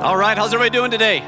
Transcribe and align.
All 0.00 0.16
right, 0.16 0.38
how's 0.38 0.54
everybody 0.54 0.70
doing 0.70 0.90
today? 0.90 1.22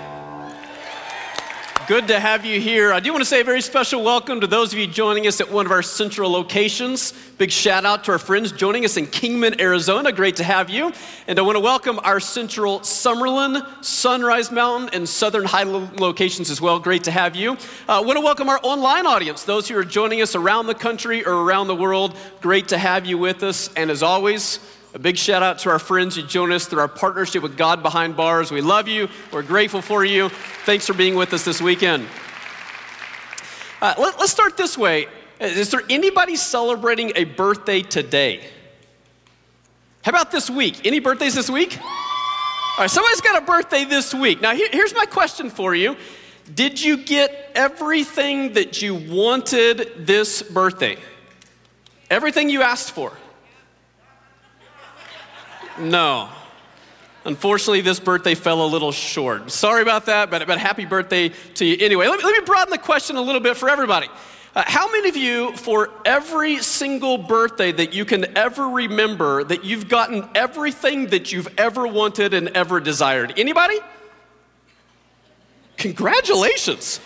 Good 1.86 2.08
to 2.08 2.18
have 2.18 2.46
you 2.46 2.58
here. 2.58 2.90
I 2.90 3.00
do 3.00 3.12
want 3.12 3.20
to 3.20 3.28
say 3.28 3.42
a 3.42 3.44
very 3.44 3.60
special 3.60 4.02
welcome 4.02 4.40
to 4.40 4.46
those 4.46 4.72
of 4.72 4.78
you 4.78 4.86
joining 4.86 5.26
us 5.26 5.42
at 5.42 5.52
one 5.52 5.66
of 5.66 5.72
our 5.72 5.82
central 5.82 6.30
locations. 6.30 7.12
Big 7.36 7.50
shout 7.50 7.84
out 7.84 8.04
to 8.04 8.12
our 8.12 8.18
friends 8.18 8.50
joining 8.50 8.86
us 8.86 8.96
in 8.96 9.08
Kingman, 9.08 9.60
Arizona. 9.60 10.10
Great 10.10 10.36
to 10.36 10.44
have 10.44 10.70
you. 10.70 10.90
And 11.26 11.38
I 11.38 11.42
want 11.42 11.56
to 11.56 11.60
welcome 11.60 12.00
our 12.02 12.18
central 12.18 12.80
Summerlin, 12.80 13.84
Sunrise 13.84 14.50
Mountain, 14.50 14.88
and 14.94 15.06
Southern 15.06 15.44
High 15.44 15.64
locations 15.64 16.50
as 16.50 16.62
well. 16.62 16.78
Great 16.78 17.04
to 17.04 17.10
have 17.10 17.36
you. 17.36 17.52
Uh, 17.86 17.98
I 17.98 18.00
want 18.00 18.16
to 18.16 18.24
welcome 18.24 18.48
our 18.48 18.60
online 18.62 19.06
audience, 19.06 19.44
those 19.44 19.68
who 19.68 19.76
are 19.76 19.84
joining 19.84 20.22
us 20.22 20.34
around 20.34 20.66
the 20.66 20.74
country 20.74 21.26
or 21.26 21.34
around 21.34 21.66
the 21.66 21.76
world. 21.76 22.16
Great 22.40 22.68
to 22.68 22.78
have 22.78 23.04
you 23.04 23.18
with 23.18 23.42
us. 23.42 23.68
And 23.76 23.90
as 23.90 24.02
always, 24.02 24.60
a 24.94 24.98
big 24.98 25.16
shout 25.16 25.42
out 25.42 25.58
to 25.60 25.70
our 25.70 25.78
friends 25.78 26.16
who 26.16 26.22
join 26.22 26.52
us 26.52 26.66
through 26.66 26.80
our 26.80 26.88
partnership 26.88 27.42
with 27.42 27.56
God 27.56 27.82
Behind 27.82 28.14
Bars. 28.14 28.50
We 28.50 28.60
love 28.60 28.88
you. 28.88 29.08
We're 29.32 29.42
grateful 29.42 29.80
for 29.80 30.04
you. 30.04 30.28
Thanks 30.64 30.86
for 30.86 30.92
being 30.92 31.14
with 31.14 31.32
us 31.32 31.44
this 31.44 31.62
weekend. 31.62 32.06
Uh, 33.80 33.94
let, 33.98 34.18
let's 34.18 34.32
start 34.32 34.56
this 34.56 34.76
way. 34.76 35.06
Is 35.40 35.70
there 35.70 35.82
anybody 35.88 36.36
celebrating 36.36 37.12
a 37.16 37.24
birthday 37.24 37.80
today? 37.80 38.44
How 40.02 40.10
about 40.10 40.30
this 40.30 40.50
week? 40.50 40.86
Any 40.86 41.00
birthdays 41.00 41.34
this 41.34 41.48
week? 41.48 41.78
All 41.80 42.78
right, 42.78 42.90
somebody's 42.90 43.20
got 43.20 43.42
a 43.42 43.46
birthday 43.46 43.84
this 43.84 44.12
week. 44.12 44.40
Now, 44.40 44.54
here, 44.54 44.68
here's 44.70 44.94
my 44.94 45.06
question 45.06 45.48
for 45.48 45.74
you 45.74 45.96
Did 46.54 46.82
you 46.82 46.98
get 46.98 47.50
everything 47.54 48.52
that 48.54 48.82
you 48.82 48.94
wanted 48.94 50.06
this 50.06 50.42
birthday? 50.42 50.98
Everything 52.10 52.50
you 52.50 52.60
asked 52.60 52.90
for? 52.90 53.12
No. 55.78 56.28
Unfortunately, 57.24 57.80
this 57.80 58.00
birthday 58.00 58.34
fell 58.34 58.64
a 58.64 58.66
little 58.66 58.90
short. 58.90 59.50
Sorry 59.50 59.82
about 59.82 60.06
that, 60.06 60.30
but, 60.30 60.46
but 60.46 60.58
happy 60.58 60.84
birthday 60.84 61.28
to 61.28 61.64
you 61.64 61.76
anyway. 61.84 62.08
Let 62.08 62.18
me, 62.18 62.24
let 62.24 62.40
me 62.40 62.44
broaden 62.44 62.70
the 62.70 62.78
question 62.78 63.16
a 63.16 63.20
little 63.20 63.40
bit 63.40 63.56
for 63.56 63.68
everybody. 63.68 64.08
Uh, 64.54 64.64
how 64.66 64.90
many 64.90 65.08
of 65.08 65.16
you, 65.16 65.56
for 65.56 65.88
every 66.04 66.58
single 66.58 67.16
birthday 67.16 67.72
that 67.72 67.94
you 67.94 68.04
can 68.04 68.36
ever 68.36 68.68
remember, 68.68 69.44
that 69.44 69.64
you've 69.64 69.88
gotten 69.88 70.28
everything 70.34 71.06
that 71.06 71.32
you've 71.32 71.48
ever 71.56 71.86
wanted 71.86 72.34
and 72.34 72.48
ever 72.48 72.80
desired? 72.80 73.32
Anybody? 73.38 73.78
Congratulations 75.78 77.00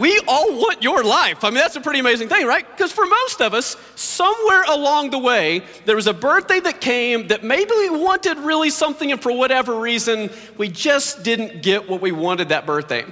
we 0.00 0.20
all 0.28 0.52
want 0.58 0.82
your 0.82 1.02
life. 1.02 1.44
I 1.44 1.50
mean, 1.50 1.58
that's 1.58 1.76
a 1.76 1.80
pretty 1.80 2.00
amazing 2.00 2.28
thing, 2.28 2.46
right? 2.46 2.66
Because 2.68 2.92
for 2.92 3.06
most 3.06 3.40
of 3.40 3.54
us, 3.54 3.76
somewhere 3.94 4.64
along 4.64 5.10
the 5.10 5.18
way, 5.18 5.62
there 5.84 5.96
was 5.96 6.06
a 6.06 6.14
birthday 6.14 6.60
that 6.60 6.80
came 6.80 7.28
that 7.28 7.44
maybe 7.44 7.70
we 7.76 7.90
wanted 7.90 8.38
really 8.38 8.70
something, 8.70 9.12
and 9.12 9.22
for 9.22 9.32
whatever 9.32 9.78
reason, 9.78 10.30
we 10.56 10.68
just 10.68 11.22
didn't 11.22 11.62
get 11.62 11.88
what 11.88 12.00
we 12.00 12.12
wanted 12.12 12.50
that 12.50 12.66
birthday. 12.66 13.04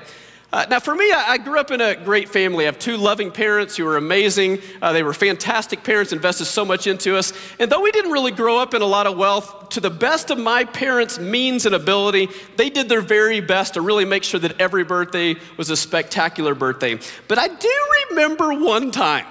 Uh, 0.52 0.64
now, 0.70 0.78
for 0.78 0.94
me, 0.94 1.10
I, 1.10 1.24
I, 1.30 1.38
grew 1.38 1.58
up 1.58 1.72
in 1.72 1.80
a 1.80 1.96
great 1.96 2.28
family. 2.28 2.64
I 2.64 2.66
have 2.66 2.78
two 2.78 2.96
loving 2.96 3.32
parents 3.32 3.76
who 3.76 3.84
were 3.84 3.96
amazing. 3.96 4.60
Uh, 4.80 4.92
they 4.92 5.02
were 5.02 5.12
fantastic 5.12 5.82
parents, 5.82 6.12
invested 6.12 6.44
so 6.44 6.64
much 6.64 6.86
into 6.86 7.16
us. 7.16 7.32
And 7.58 7.72
though 7.72 7.80
we 7.80 7.90
didn't 7.90 8.12
really 8.12 8.30
grow 8.30 8.58
up 8.58 8.72
in 8.72 8.80
a 8.80 8.86
lot 8.86 9.08
of 9.08 9.18
wealth, 9.18 9.70
to 9.70 9.80
the 9.80 9.90
best 9.90 10.30
of 10.30 10.38
my 10.38 10.64
parents' 10.64 11.18
means 11.18 11.66
and 11.66 11.74
ability, 11.74 12.28
they 12.56 12.70
did 12.70 12.88
their 12.88 13.00
very 13.00 13.40
best 13.40 13.74
to 13.74 13.80
really 13.80 14.04
make 14.04 14.22
sure 14.22 14.38
that 14.38 14.60
every 14.60 14.84
birthday 14.84 15.34
was 15.56 15.70
a 15.70 15.76
spectacular 15.76 16.54
birthday. 16.54 17.00
But 17.26 17.38
I 17.38 17.48
do 17.48 17.72
remember 18.10 18.54
one 18.54 18.92
time. 18.92 19.26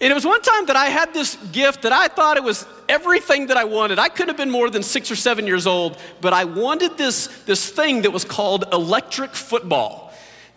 And 0.00 0.10
it 0.10 0.14
was 0.14 0.24
one 0.24 0.42
time 0.42 0.66
that 0.66 0.76
I 0.76 0.86
had 0.86 1.12
this 1.12 1.36
gift 1.50 1.82
that 1.82 1.92
I 1.92 2.08
thought 2.08 2.36
it 2.36 2.44
was 2.44 2.66
everything 2.88 3.48
that 3.48 3.56
I 3.56 3.64
wanted. 3.64 3.98
I 3.98 4.08
could 4.08 4.28
have 4.28 4.36
been 4.36 4.50
more 4.50 4.70
than 4.70 4.82
six 4.82 5.10
or 5.10 5.16
seven 5.16 5.46
years 5.46 5.66
old, 5.66 5.98
but 6.20 6.32
I 6.32 6.44
wanted 6.44 6.96
this, 6.96 7.26
this 7.44 7.68
thing 7.68 8.02
that 8.02 8.12
was 8.12 8.24
called 8.24 8.64
electric 8.72 9.32
football. 9.34 10.07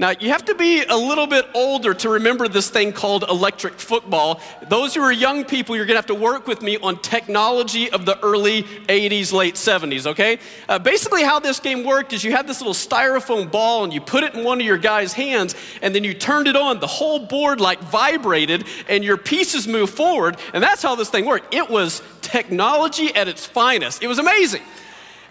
Now, 0.02 0.14
you 0.20 0.30
have 0.30 0.46
to 0.46 0.56
be 0.56 0.84
a 0.84 0.98
little 0.98 1.28
bit 1.28 1.48
older 1.54 1.94
to 1.94 2.10
remember 2.10 2.48
this 2.48 2.72
thing 2.72 2.92
called 2.92 3.24
electric 3.30 3.76
football. 3.76 4.42
Those 4.68 4.96
who 4.96 5.02
are 5.04 5.12
young 5.12 5.46
people, 5.46 5.76
you're 5.76 5.86
gonna 5.86 6.00
have 6.00 6.08
to 6.08 6.16
work 6.16 6.48
with 6.48 6.64
me 6.64 6.78
on 6.78 6.98
technology 7.04 7.88
of 7.92 8.08
the 8.08 8.18
early 8.26 8.64
80s, 8.90 9.32
late 9.32 9.54
70s, 9.54 10.08
okay? 10.08 10.40
Uh, 10.68 10.80
basically, 10.80 11.22
how 11.22 11.40
this 11.40 11.60
game 11.60 11.84
worked 11.84 12.14
is 12.14 12.24
you 12.24 12.32
had 12.32 12.48
this 12.48 12.62
little 12.62 12.74
styrofoam 12.74 13.52
ball 13.52 13.84
and 13.84 13.94
you 13.94 14.02
put 14.02 14.24
it 14.24 14.34
in 14.34 14.44
one 14.44 14.60
of 14.60 14.66
your 14.66 14.80
guys' 14.80 15.14
hands 15.14 15.54
and 15.84 15.94
then 15.94 16.04
you 16.04 16.16
turned 16.16 16.48
it 16.48 16.56
on. 16.56 16.80
The 16.80 16.88
whole 16.88 17.20
board 17.20 17.62
like 17.62 17.80
vibrated 17.82 18.66
and 18.90 19.04
your 19.04 19.18
pieces 19.18 19.68
moved 19.68 19.94
forward. 19.94 20.38
And 20.56 20.64
that's 20.64 20.82
how 20.82 20.96
this 20.96 21.12
thing 21.12 21.28
worked. 21.28 21.54
It 21.54 21.70
was 21.70 22.02
technology 22.24 23.14
at 23.14 23.28
its 23.28 23.46
finest. 23.46 24.02
It 24.02 24.08
was 24.08 24.18
amazing. 24.18 24.64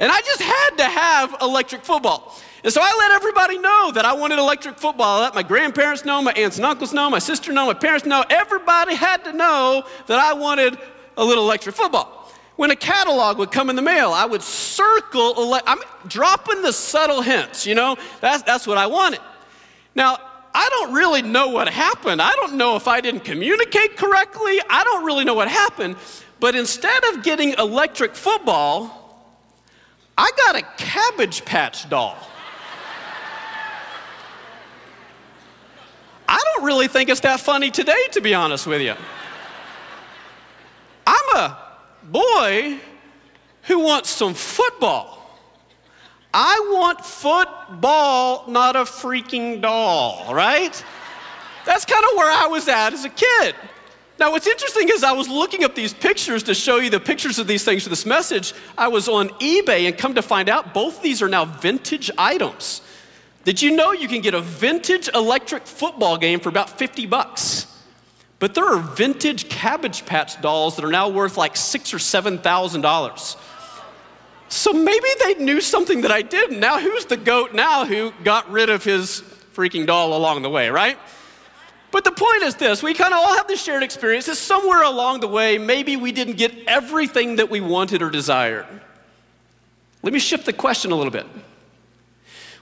And 0.00 0.10
I 0.10 0.20
just 0.22 0.40
had 0.40 0.70
to 0.78 0.84
have 0.84 1.36
electric 1.42 1.84
football. 1.84 2.34
And 2.64 2.72
so 2.72 2.80
I 2.82 2.94
let 2.98 3.10
everybody 3.12 3.58
know 3.58 3.92
that 3.92 4.06
I 4.06 4.14
wanted 4.14 4.38
electric 4.38 4.78
football. 4.78 5.20
I 5.20 5.24
let 5.24 5.34
my 5.34 5.42
grandparents 5.42 6.06
know, 6.06 6.22
my 6.22 6.32
aunts 6.32 6.56
and 6.56 6.64
uncles 6.64 6.94
know, 6.94 7.10
my 7.10 7.18
sister 7.18 7.52
know, 7.52 7.66
my 7.66 7.74
parents 7.74 8.06
know. 8.06 8.24
Everybody 8.30 8.94
had 8.94 9.24
to 9.24 9.32
know 9.34 9.84
that 10.06 10.18
I 10.18 10.32
wanted 10.32 10.78
a 11.18 11.24
little 11.24 11.44
electric 11.44 11.74
football. 11.74 12.32
When 12.56 12.70
a 12.70 12.76
catalog 12.76 13.36
would 13.38 13.52
come 13.52 13.68
in 13.68 13.76
the 13.76 13.82
mail, 13.82 14.12
I 14.12 14.24
would 14.24 14.42
circle, 14.42 15.34
ele- 15.36 15.62
I'm 15.66 15.80
dropping 16.08 16.62
the 16.62 16.72
subtle 16.72 17.20
hints, 17.20 17.66
you 17.66 17.74
know, 17.74 17.96
that's, 18.22 18.42
that's 18.42 18.66
what 18.66 18.78
I 18.78 18.86
wanted. 18.86 19.20
Now, 19.94 20.18
I 20.54 20.68
don't 20.70 20.94
really 20.94 21.22
know 21.22 21.48
what 21.48 21.68
happened. 21.68 22.22
I 22.22 22.32
don't 22.32 22.54
know 22.54 22.76
if 22.76 22.88
I 22.88 23.00
didn't 23.00 23.24
communicate 23.24 23.96
correctly. 23.96 24.60
I 24.68 24.82
don't 24.82 25.04
really 25.04 25.24
know 25.24 25.34
what 25.34 25.48
happened. 25.48 25.96
But 26.40 26.54
instead 26.54 27.04
of 27.04 27.22
getting 27.22 27.54
electric 27.58 28.14
football, 28.14 28.99
I 30.22 30.31
got 30.36 30.54
a 30.54 30.62
cabbage 30.76 31.47
patch 31.47 31.88
doll. 31.88 32.19
I 36.28 36.38
don't 36.44 36.66
really 36.66 36.88
think 36.88 37.08
it's 37.08 37.20
that 37.20 37.41
funny 37.41 37.70
today, 37.70 38.04
to 38.12 38.20
be 38.20 38.34
honest 38.34 38.66
with 38.66 38.82
you. 38.82 38.94
I'm 41.06 41.36
a 41.36 41.59
boy 42.03 42.76
who 43.62 43.78
wants 43.78 44.10
some 44.10 44.34
football. 44.34 45.41
I 46.34 46.69
want 46.70 47.03
football, 47.03 48.44
not 48.47 48.76
a 48.76 48.80
freaking 48.80 49.62
doll, 49.62 50.34
right? 50.34 50.84
That's 51.64 51.86
kind 51.86 52.04
of 52.04 52.19
where 52.19 52.30
I 52.30 52.47
was 52.47 52.69
at 52.69 52.92
as 52.92 53.06
a 53.06 53.09
kid. 53.09 53.54
Now, 54.20 54.32
what's 54.32 54.47
interesting 54.47 54.91
is 54.91 55.03
I 55.03 55.12
was 55.12 55.31
looking 55.31 55.64
up 55.64 55.75
these 55.75 55.94
pictures 55.94 56.42
to 56.42 56.54
show 56.54 56.76
you 56.76 56.91
the 56.91 57.00
pictures 57.00 57.38
of 57.38 57.47
these 57.47 57.64
things 57.64 57.84
for 57.84 57.88
this 57.88 58.04
message. 58.04 58.53
I 58.76 58.88
was 58.88 59.08
on 59.08 59.31
eBay 59.41 59.86
and 59.86 59.97
come 59.97 60.14
to 60.16 60.20
find 60.20 60.50
out 60.50 60.75
both 60.75 60.98
of 60.98 61.03
these 61.03 61.22
are 61.22 61.28
now 61.28 61.47
vintage 61.47 62.10
items. 62.19 62.82
Did 63.44 63.62
you 63.62 63.75
know 63.75 63.92
you 63.92 64.09
can 64.09 64.20
get 64.20 64.34
a 64.34 64.42
vintage 64.42 65.09
electric 65.14 65.66
football 65.66 66.19
game 66.19 66.38
for 66.38 66.50
about 66.50 66.78
50 66.78 67.06
bucks? 67.06 67.66
But 68.41 68.53
there 68.53 68.66
are 68.66 68.78
vintage 68.78 69.48
Cabbage 69.48 70.04
Patch 70.04 70.38
dolls 70.42 70.76
that 70.76 70.84
are 70.84 70.91
now 70.91 71.09
worth 71.09 71.38
like 71.38 71.56
six 71.56 71.94
or 71.94 71.98
seven 71.98 72.36
thousand 72.36 72.82
dollars. 72.82 73.38
So 74.50 74.75
maybe 74.75 75.09
they 75.25 75.34
knew 75.36 75.62
something 75.62 76.03
that 76.03 76.10
I 76.10 76.20
didn't. 76.20 76.60
Now, 76.60 76.78
who's 76.78 77.06
the 77.06 77.16
goat 77.16 77.54
now 77.54 77.86
who 77.86 78.12
got 78.22 78.50
rid 78.50 78.69
of 78.69 78.84
his 78.84 79.22
freaking 79.54 79.86
doll 79.86 80.14
along 80.14 80.42
the 80.42 80.50
way, 80.50 80.69
right? 80.69 80.98
But 81.92 82.04
the 82.04 82.12
point 82.12 82.42
is 82.42 82.54
this 82.56 82.82
we 82.82 82.94
kind 82.94 83.12
of 83.12 83.18
all 83.18 83.36
have 83.36 83.48
this 83.48 83.62
shared 83.62 83.82
experience 83.82 84.26
that 84.26 84.36
somewhere 84.36 84.82
along 84.82 85.20
the 85.20 85.28
way, 85.28 85.58
maybe 85.58 85.96
we 85.96 86.12
didn't 86.12 86.36
get 86.36 86.54
everything 86.66 87.36
that 87.36 87.50
we 87.50 87.60
wanted 87.60 88.02
or 88.02 88.10
desired. 88.10 88.66
Let 90.02 90.12
me 90.12 90.18
shift 90.18 90.46
the 90.46 90.52
question 90.52 90.92
a 90.92 90.96
little 90.96 91.12
bit. 91.12 91.26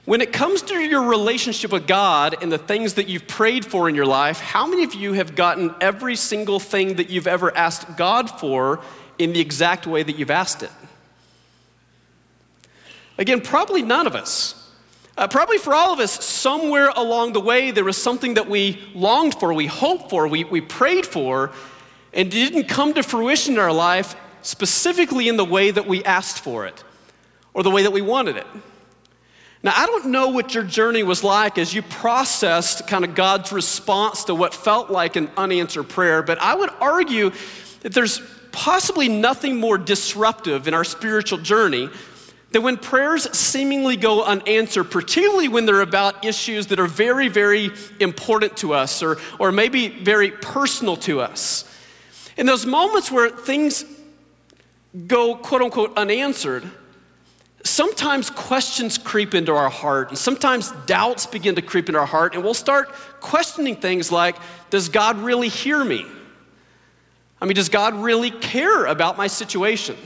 When 0.05 0.23
it 0.23 0.33
comes 0.33 0.63
to 0.63 0.75
your 0.75 1.03
relationship 1.03 1.71
with 1.71 1.87
God 1.87 2.37
and 2.43 2.51
the 2.51 2.57
things 2.57 2.95
that 2.95 3.09
you've 3.09 3.29
prayed 3.29 3.67
for 3.67 3.91
in 3.91 3.95
your 3.95 4.07
life, 4.07 4.41
how 4.41 4.67
many 4.67 4.83
of 4.83 4.95
you 4.95 5.13
have 5.13 5.37
gotten 5.37 5.75
every 5.83 6.17
single 6.17 6.59
thing 6.59 6.95
that 6.95 7.11
you've 7.11 7.27
ever 7.27 7.55
asked 7.55 7.99
God 7.99 8.31
for 8.31 8.81
in 9.19 9.35
the 9.35 9.41
exact 9.41 9.87
way 9.87 10.03
that 10.03 10.17
you've 10.17 10.31
asked 10.31 10.63
it? 10.63 10.71
Again, 13.19 13.43
probably 13.43 13.83
none 13.83 14.07
of 14.07 14.15
us. 14.15 14.55
Uh, 15.19 15.27
probably 15.27 15.59
for 15.59 15.75
all 15.75 15.93
of 15.93 15.99
us, 15.99 16.25
somewhere 16.25 16.91
along 16.95 17.33
the 17.33 17.41
way, 17.41 17.73
there 17.73 17.83
was 17.83 18.01
something 18.01 18.35
that 18.35 18.49
we 18.49 18.81
longed 18.95 19.35
for, 19.35 19.53
we 19.53 19.67
hoped 19.67 20.11
for, 20.11 20.29
we, 20.29 20.45
we 20.45 20.61
prayed 20.61 21.05
for, 21.05 21.51
and 22.13 22.31
didn't 22.31 22.69
come 22.69 22.95
to 22.95 23.03
fruition 23.03 23.55
in 23.55 23.59
our 23.59 23.73
life 23.73 24.15
specifically 24.43 25.27
in 25.29 25.37
the 25.37 25.45
way 25.45 25.73
that 25.73 25.89
we 25.89 26.05
asked 26.05 26.39
for 26.39 26.67
it 26.67 26.85
or 27.53 27.65
the 27.65 27.71
way 27.71 27.83
that 27.83 27.91
we 27.91 28.01
wanted 28.01 28.37
it. 28.37 28.47
Now, 29.65 29.73
I 29.75 29.87
don't 29.87 30.07
know 30.07 30.29
what 30.29 30.55
your 30.55 30.63
journey 30.63 31.03
was 31.03 31.25
like 31.25 31.59
as 31.59 31.75
you 31.75 31.83
processed 31.83 32.87
kind 32.87 33.05
of 33.05 33.17
God's 33.17 33.51
response 33.51 34.23
to 34.25 34.37
what 34.37 34.55
felt 34.55 34.89
like 34.89 35.17
an 35.17 35.33
unanswered 35.37 35.89
prayer, 35.89 36.23
but 36.23 36.39
I 36.39 36.55
would 36.55 36.71
argue 36.81 37.33
that 37.81 37.93
there's 37.93 38.23
possibly 38.53 39.09
nothing 39.09 39.57
more 39.57 39.79
disruptive 39.79 40.69
in 40.69 40.75
our 40.75 40.85
spiritual 40.85 41.39
journey 41.39 41.91
than 42.51 42.63
when 42.63 42.77
prayers 42.79 43.37
seemingly 43.37 43.97
go 43.97 44.25
unanswered, 44.25 44.91
particularly 44.91 45.49
when 45.49 45.67
they're 45.67 45.83
about 45.83 46.25
issues 46.25 46.69
that 46.69 46.81
are 46.81 46.87
very, 46.87 47.29
very 47.29 47.71
important 48.01 48.57
to 48.59 48.73
us 48.73 49.03
or, 49.03 49.19
or 49.39 49.53
maybe 49.53 49.89
very 49.89 50.31
personal 50.31 50.97
to 50.97 51.21
us. 51.21 51.65
In 52.37 52.47
those 52.47 52.65
moments 52.65 53.11
where 53.11 53.29
things 53.29 53.85
go 55.07 55.35
quote 55.37 55.61
unquote 55.61 55.97
unanswered, 55.99 56.65
sometimes 57.65 58.31
questions 58.31 58.97
creep 58.97 59.35
into 59.35 59.53
our 59.55 59.69
heart, 59.69 60.09
and 60.09 60.17
sometimes 60.17 60.71
doubts 60.87 61.27
begin 61.27 61.55
to 61.57 61.63
creep 61.63 61.89
into 61.89 61.99
our 61.99 62.07
heart, 62.07 62.35
and 62.35 62.43
we'll 62.43 62.55
start 62.55 62.89
questioning 63.21 63.77
things 63.77 64.11
like 64.11 64.37
Does 64.71 64.89
God 64.89 65.19
really 65.19 65.49
hear 65.49 65.85
me? 65.85 66.07
I 67.41 67.45
mean, 67.45 67.55
does 67.55 67.69
God 67.69 67.95
really 67.95 68.31
care 68.31 68.87
about 68.87 69.17
my 69.17 69.27
situation? 69.27 69.97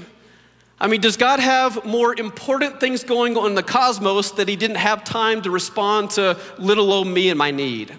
I 0.83 0.89
mean, 0.89 1.01
does 1.01 1.17
God 1.17 1.39
have 1.39 1.85
more 1.85 2.13
important 2.19 2.81
things 2.81 3.05
going 3.05 3.37
on 3.37 3.47
in 3.47 3.55
the 3.55 3.63
cosmos 3.63 4.33
that 4.33 4.49
He 4.49 4.57
didn't 4.57 4.79
have 4.79 5.05
time 5.05 5.41
to 5.43 5.51
respond 5.53 6.11
to 6.11 6.37
little 6.59 6.93
old 6.93 7.07
me 7.07 7.31
and 7.31 7.39
my 7.39 7.53
need? 7.53 7.97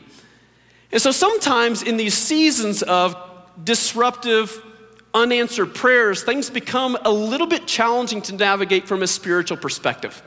And 0.91 1.01
so 1.01 1.12
sometimes 1.12 1.81
in 1.81 1.95
these 1.95 2.13
seasons 2.13 2.83
of 2.83 3.15
disruptive, 3.63 4.62
unanswered 5.13 5.74
prayers, 5.74 6.24
things 6.24 6.50
become 6.50 6.97
a 7.06 7.09
little 7.09 7.47
bit 7.47 7.68
challenging 7.68 8.21
to 8.24 8.35
navigate 8.35 8.86
from 8.86 9.01
a 9.01 9.07
spiritual 9.07 9.56
perspective. 9.56 10.21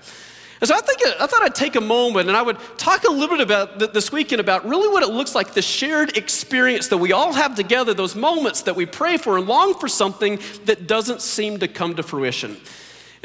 And 0.60 0.68
so 0.68 0.74
I, 0.74 0.80
think, 0.80 1.02
I 1.20 1.26
thought 1.26 1.42
I'd 1.42 1.54
take 1.54 1.76
a 1.76 1.80
moment 1.80 2.28
and 2.28 2.36
I 2.36 2.40
would 2.40 2.56
talk 2.78 3.04
a 3.04 3.10
little 3.10 3.36
bit 3.36 3.42
about 3.42 3.92
this 3.92 4.10
weekend 4.10 4.40
about 4.40 4.66
really 4.66 4.88
what 4.88 5.02
it 5.02 5.12
looks 5.12 5.34
like 5.34 5.52
the 5.52 5.60
shared 5.60 6.16
experience 6.16 6.88
that 6.88 6.98
we 6.98 7.12
all 7.12 7.34
have 7.34 7.54
together, 7.54 7.92
those 7.92 8.16
moments 8.16 8.62
that 8.62 8.74
we 8.74 8.86
pray 8.86 9.18
for 9.18 9.36
and 9.36 9.46
long 9.46 9.74
for 9.74 9.86
something 9.86 10.40
that 10.64 10.86
doesn't 10.86 11.20
seem 11.20 11.58
to 11.58 11.68
come 11.68 11.94
to 11.96 12.02
fruition. 12.02 12.56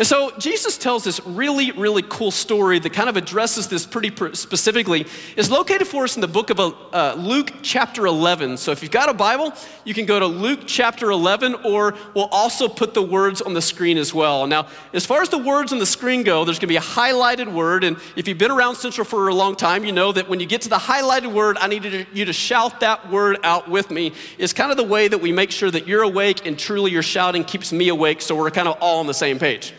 And 0.02 0.08
so 0.08 0.32
Jesus 0.40 0.80
tells 0.80 1.04
this 1.04 1.24
really, 1.28 1.70
really 1.74 2.02
cool 2.02 2.32
story 2.32 2.80
that 2.80 2.92
kind 2.92 3.08
of 3.08 3.18
addresses 3.18 3.68
this 3.68 3.86
pretty 3.86 4.12
specifically. 4.34 5.06
It's 5.38 5.52
located 5.52 5.88
for 5.88 6.06
us 6.06 6.16
in 6.16 6.22
the 6.22 6.28
book 6.28 6.50
of 6.50 6.60
uh, 6.60 7.14
Luke 7.20 7.54
chapter 7.62 8.08
11. 8.08 8.58
So 8.58 8.72
if 8.72 8.82
you've 8.82 8.92
got 8.92 9.10
a 9.10 9.14
Bible, 9.14 9.54
you 9.86 9.94
can 9.94 10.08
go 10.08 10.20
to 10.20 10.26
Luke 10.26 10.62
chapter 10.66 11.12
11, 11.12 11.54
or 11.64 11.94
we'll 12.16 12.30
also 12.32 12.68
put 12.68 12.96
the 12.96 13.02
words 13.04 13.44
on 13.44 13.54
the 13.54 13.62
screen 13.62 14.00
as 14.00 14.12
well. 14.12 14.48
Now, 14.48 14.66
as 14.92 15.06
far 15.06 15.22
as 15.22 15.30
the 15.30 15.38
words 15.38 15.72
on 15.72 15.78
the 15.78 15.86
screen 15.86 16.24
go, 16.24 16.46
there's 16.46 16.58
going 16.58 16.62
to 16.62 16.68
be 16.68 16.78
a 16.78 16.82
highlighted 16.82 17.54
word. 17.54 17.84
And 17.84 17.96
if 18.16 18.28
you've 18.28 18.40
been 18.40 18.50
around 18.50 18.78
Central 18.78 19.06
for 19.06 19.28
a 19.28 19.36
long 19.36 19.56
time, 19.56 19.86
you 19.86 19.92
know 19.92 20.12
that 20.14 20.28
when 20.28 20.40
you 20.40 20.48
get 20.48 20.62
to 20.62 20.70
the 20.70 20.78
highlighted 20.78 21.32
word, 21.32 21.58
I 21.60 21.68
need 21.68 22.08
you 22.12 22.26
to 22.26 22.34
shout 22.34 22.80
that 22.80 23.12
word 23.12 23.38
out 23.44 23.70
with 23.70 23.92
me. 23.92 24.14
It's 24.40 24.52
kind 24.52 24.72
of 24.72 24.78
the 24.78 24.84
way 24.84 25.10
that 25.10 25.20
we 25.20 25.32
make 25.32 25.52
sure 25.52 25.70
that 25.70 25.88
you're 25.88 26.02
awake 26.02 26.48
and 26.48 26.58
truly 26.58 26.90
your 26.90 27.04
shouting 27.04 27.44
keeps 27.44 27.72
me 27.72 27.90
awake 27.90 28.20
so 28.24 28.36
we're 28.36 28.50
kind 28.50 28.68
of 28.68 28.80
all 28.82 29.00
on 29.00 29.06
the 29.06 29.14
same 29.14 29.38
page. 29.38 29.76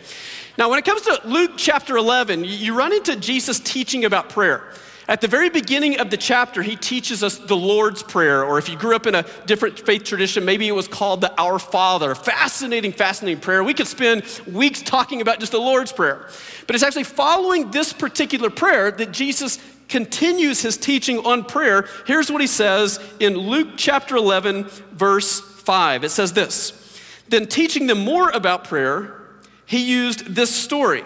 Now, 0.57 0.69
when 0.69 0.77
it 0.77 0.85
comes 0.85 1.01
to 1.01 1.19
Luke 1.25 1.53
chapter 1.57 1.97
11, 1.97 2.43
you 2.43 2.77
run 2.77 2.93
into 2.93 3.15
Jesus 3.15 3.59
teaching 3.59 4.05
about 4.05 4.29
prayer. 4.29 4.63
At 5.07 5.19
the 5.19 5.27
very 5.27 5.49
beginning 5.49 5.99
of 5.99 6.09
the 6.09 6.15
chapter, 6.15 6.61
he 6.61 6.77
teaches 6.77 7.23
us 7.23 7.37
the 7.37 7.57
Lord's 7.57 8.01
Prayer, 8.01 8.45
or 8.45 8.57
if 8.57 8.69
you 8.69 8.77
grew 8.77 8.95
up 8.95 9.05
in 9.05 9.15
a 9.15 9.25
different 9.45 9.79
faith 9.79 10.03
tradition, 10.05 10.45
maybe 10.45 10.67
it 10.67 10.71
was 10.71 10.87
called 10.87 11.19
the 11.19 11.33
Our 11.41 11.59
Father. 11.59 12.15
Fascinating, 12.15 12.93
fascinating 12.93 13.41
prayer. 13.41 13.63
We 13.63 13.73
could 13.73 13.87
spend 13.87 14.23
weeks 14.47 14.81
talking 14.81 15.19
about 15.19 15.39
just 15.39 15.51
the 15.51 15.59
Lord's 15.59 15.91
Prayer. 15.91 16.29
But 16.67 16.75
it's 16.75 16.83
actually 16.83 17.03
following 17.03 17.71
this 17.71 17.91
particular 17.91 18.49
prayer 18.49 18.91
that 18.91 19.11
Jesus 19.11 19.59
continues 19.89 20.61
his 20.61 20.77
teaching 20.77 21.19
on 21.25 21.43
prayer. 21.43 21.85
Here's 22.07 22.31
what 22.31 22.39
he 22.39 22.47
says 22.47 22.99
in 23.19 23.35
Luke 23.35 23.71
chapter 23.75 24.15
11, 24.15 24.65
verse 24.93 25.41
5. 25.41 26.05
It 26.05 26.09
says 26.09 26.31
this 26.31 26.97
Then 27.27 27.47
teaching 27.47 27.87
them 27.87 27.99
more 27.99 28.29
about 28.29 28.63
prayer, 28.63 29.22
he 29.65 29.89
used 29.89 30.35
this 30.35 30.53
story. 30.53 31.03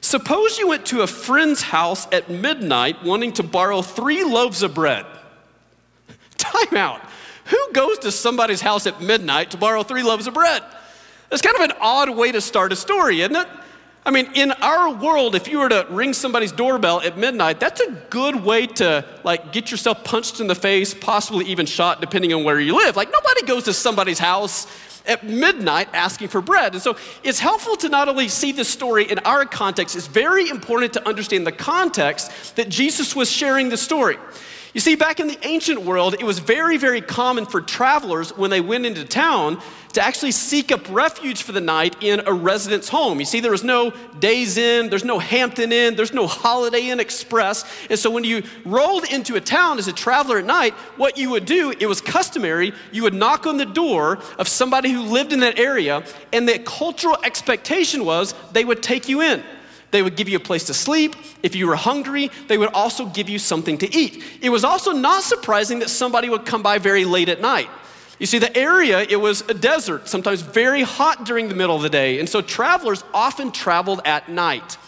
Suppose 0.00 0.58
you 0.58 0.68
went 0.68 0.86
to 0.86 1.02
a 1.02 1.06
friend's 1.06 1.62
house 1.62 2.06
at 2.12 2.30
midnight 2.30 3.02
wanting 3.02 3.32
to 3.34 3.42
borrow 3.42 3.82
three 3.82 4.24
loaves 4.24 4.62
of 4.62 4.74
bread. 4.74 5.04
Time 6.38 6.76
out. 6.76 7.00
Who 7.46 7.72
goes 7.72 7.98
to 8.00 8.12
somebody's 8.12 8.60
house 8.60 8.86
at 8.86 9.00
midnight 9.00 9.52
to 9.52 9.56
borrow 9.56 9.82
three 9.82 10.02
loaves 10.02 10.26
of 10.26 10.34
bread? 10.34 10.62
That's 11.28 11.42
kind 11.42 11.56
of 11.56 11.62
an 11.62 11.72
odd 11.80 12.10
way 12.10 12.32
to 12.32 12.40
start 12.40 12.72
a 12.72 12.76
story, 12.76 13.20
isn't 13.20 13.34
it? 13.34 13.48
I 14.04 14.12
mean, 14.12 14.30
in 14.34 14.52
our 14.52 14.94
world, 14.94 15.34
if 15.34 15.48
you 15.48 15.58
were 15.58 15.68
to 15.68 15.84
ring 15.90 16.12
somebody's 16.12 16.52
doorbell 16.52 17.00
at 17.00 17.18
midnight, 17.18 17.58
that's 17.58 17.80
a 17.80 17.90
good 18.08 18.36
way 18.44 18.68
to 18.68 19.04
like 19.24 19.52
get 19.52 19.72
yourself 19.72 20.04
punched 20.04 20.38
in 20.38 20.46
the 20.46 20.54
face, 20.54 20.94
possibly 20.94 21.46
even 21.46 21.66
shot, 21.66 22.00
depending 22.00 22.32
on 22.32 22.44
where 22.44 22.60
you 22.60 22.76
live. 22.76 22.94
Like 22.94 23.10
nobody 23.10 23.44
goes 23.44 23.64
to 23.64 23.72
somebody's 23.72 24.20
house 24.20 24.68
at 25.06 25.24
midnight 25.24 25.88
asking 25.92 26.28
for 26.28 26.40
bread. 26.40 26.74
And 26.74 26.82
so 26.82 26.96
it's 27.22 27.38
helpful 27.38 27.76
to 27.76 27.88
not 27.88 28.08
only 28.08 28.28
see 28.28 28.52
this 28.52 28.68
story 28.68 29.10
in 29.10 29.18
our 29.20 29.44
context, 29.44 29.96
it's 29.96 30.06
very 30.06 30.48
important 30.48 30.92
to 30.94 31.08
understand 31.08 31.46
the 31.46 31.52
context 31.52 32.56
that 32.56 32.68
Jesus 32.68 33.14
was 33.14 33.30
sharing 33.30 33.68
the 33.68 33.76
story. 33.76 34.16
You 34.76 34.80
see, 34.80 34.94
back 34.94 35.20
in 35.20 35.28
the 35.28 35.38
ancient 35.40 35.80
world, 35.80 36.16
it 36.20 36.22
was 36.22 36.38
very, 36.38 36.76
very 36.76 37.00
common 37.00 37.46
for 37.46 37.62
travelers 37.62 38.36
when 38.36 38.50
they 38.50 38.60
went 38.60 38.84
into 38.84 39.06
town 39.06 39.58
to 39.94 40.02
actually 40.02 40.32
seek 40.32 40.70
up 40.70 40.82
refuge 40.90 41.44
for 41.44 41.52
the 41.52 41.62
night 41.62 41.96
in 42.02 42.20
a 42.26 42.32
resident's 42.34 42.90
home. 42.90 43.18
You 43.18 43.24
see, 43.24 43.40
there 43.40 43.50
was 43.50 43.64
no 43.64 43.94
Days 44.18 44.58
Inn, 44.58 44.90
there's 44.90 45.02
no 45.02 45.18
Hampton 45.18 45.72
Inn, 45.72 45.96
there's 45.96 46.12
no 46.12 46.26
Holiday 46.26 46.90
Inn 46.90 47.00
Express. 47.00 47.64
And 47.88 47.98
so 47.98 48.10
when 48.10 48.22
you 48.22 48.42
rolled 48.66 49.04
into 49.10 49.36
a 49.36 49.40
town 49.40 49.78
as 49.78 49.88
a 49.88 49.94
traveler 49.94 50.40
at 50.40 50.44
night, 50.44 50.74
what 50.98 51.16
you 51.16 51.30
would 51.30 51.46
do, 51.46 51.70
it 51.70 51.86
was 51.86 52.02
customary, 52.02 52.74
you 52.92 53.02
would 53.04 53.14
knock 53.14 53.46
on 53.46 53.56
the 53.56 53.64
door 53.64 54.18
of 54.38 54.46
somebody 54.46 54.90
who 54.90 55.00
lived 55.04 55.32
in 55.32 55.40
that 55.40 55.58
area, 55.58 56.04
and 56.34 56.46
the 56.46 56.58
cultural 56.58 57.16
expectation 57.24 58.04
was 58.04 58.34
they 58.52 58.66
would 58.66 58.82
take 58.82 59.08
you 59.08 59.22
in. 59.22 59.42
They 59.90 60.02
would 60.02 60.16
give 60.16 60.28
you 60.28 60.36
a 60.36 60.40
place 60.40 60.64
to 60.64 60.74
sleep. 60.74 61.14
If 61.42 61.54
you 61.54 61.66
were 61.66 61.76
hungry, 61.76 62.30
they 62.48 62.58
would 62.58 62.70
also 62.72 63.06
give 63.06 63.28
you 63.28 63.38
something 63.38 63.78
to 63.78 63.94
eat. 63.94 64.22
It 64.40 64.50
was 64.50 64.64
also 64.64 64.92
not 64.92 65.22
surprising 65.22 65.78
that 65.78 65.90
somebody 65.90 66.28
would 66.28 66.44
come 66.44 66.62
by 66.62 66.78
very 66.78 67.04
late 67.04 67.28
at 67.28 67.40
night. 67.40 67.68
You 68.18 68.26
see, 68.26 68.38
the 68.38 68.56
area, 68.56 69.00
it 69.00 69.20
was 69.20 69.42
a 69.42 69.54
desert, 69.54 70.08
sometimes 70.08 70.40
very 70.40 70.82
hot 70.82 71.24
during 71.24 71.48
the 71.48 71.54
middle 71.54 71.76
of 71.76 71.82
the 71.82 71.90
day. 71.90 72.18
And 72.18 72.28
so 72.28 72.40
travelers 72.40 73.04
often 73.12 73.52
traveled 73.52 74.00
at 74.04 74.28
night. 74.28 74.78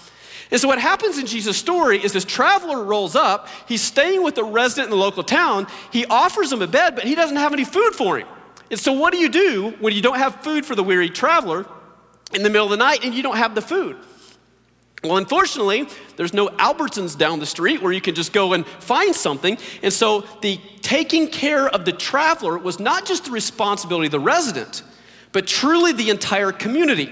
And 0.51 0.59
so 0.59 0.67
what 0.67 0.79
happens 0.79 1.19
in 1.19 1.27
Jesus' 1.27 1.59
story 1.59 2.03
is 2.03 2.13
this 2.13 2.25
traveler 2.25 2.83
rolls 2.83 3.15
up, 3.15 3.49
he's 3.67 3.83
staying 3.83 4.23
with 4.23 4.39
a 4.39 4.45
resident 4.45 4.87
in 4.87 4.91
the 4.91 4.97
local 4.97 5.23
town, 5.23 5.67
he 5.93 6.07
offers 6.07 6.51
him 6.51 6.63
a 6.63 6.67
bed, 6.67 6.95
but 6.95 7.05
he 7.05 7.15
doesn't 7.15 7.37
have 7.37 7.53
any 7.53 7.65
food 7.65 7.95
for 7.95 8.19
him. 8.19 8.27
And 8.71 8.81
so 8.81 8.93
what 8.93 9.13
do 9.13 9.19
you 9.19 9.29
do 9.29 9.75
when 9.81 9.95
you 9.95 10.01
don't 10.01 10.19
have 10.19 10.43
food 10.43 10.65
for 10.65 10.75
the 10.75 10.83
weary 10.83 11.11
traveler 11.11 11.67
in 12.33 12.43
the 12.43 12.51
middle 12.51 12.65
of 12.65 12.71
the 12.71 12.79
night 12.79 13.05
and 13.05 13.15
you 13.15 13.23
don't 13.23 13.37
have 13.37 13.55
the 13.55 13.63
food? 13.63 13.97
Well, 15.05 15.17
unfortunately, 15.17 15.87
there's 16.17 16.35
no 16.35 16.49
Albertsons 16.49 17.17
down 17.17 17.39
the 17.39 17.47
street 17.47 17.81
where 17.81 17.93
you 17.93 18.01
can 18.01 18.15
just 18.15 18.33
go 18.33 18.53
and 18.53 18.67
find 18.67 19.15
something. 19.15 19.57
And 19.83 19.93
so 19.93 20.23
the 20.43 20.61
taking 20.83 21.29
care 21.29 21.69
of 21.69 21.85
the 21.85 21.93
traveler 21.93 22.59
was 22.59 22.81
not 22.81 23.07
just 23.07 23.27
the 23.27 23.31
responsibility 23.31 24.07
of 24.07 24.13
the 24.13 24.21
resident, 24.21 24.83
but 25.33 25.47
truly 25.47 25.93
the 25.93 26.11
entire 26.11 26.51
community. 26.51 27.11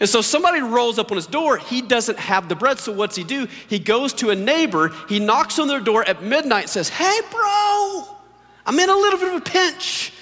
And 0.00 0.08
so 0.08 0.20
somebody 0.20 0.60
rolls 0.60 0.98
up 0.98 1.12
on 1.12 1.16
his 1.16 1.28
door, 1.28 1.58
he 1.58 1.80
doesn't 1.80 2.18
have 2.18 2.48
the 2.48 2.56
bread. 2.56 2.80
So 2.80 2.90
what's 2.90 3.14
he 3.14 3.22
do? 3.22 3.46
He 3.68 3.78
goes 3.78 4.12
to 4.14 4.30
a 4.30 4.34
neighbor, 4.34 4.92
he 5.08 5.20
knocks 5.20 5.60
on 5.60 5.68
their 5.68 5.78
door 5.78 6.04
at 6.08 6.24
midnight 6.24 6.62
and 6.62 6.70
says, 6.70 6.88
Hey, 6.88 7.20
bro, 7.30 8.16
I'm 8.66 8.76
in 8.80 8.90
a 8.90 8.96
little 8.96 9.20
bit 9.20 9.28
of 9.28 9.42
a 9.42 9.44
pinch. 9.44 10.12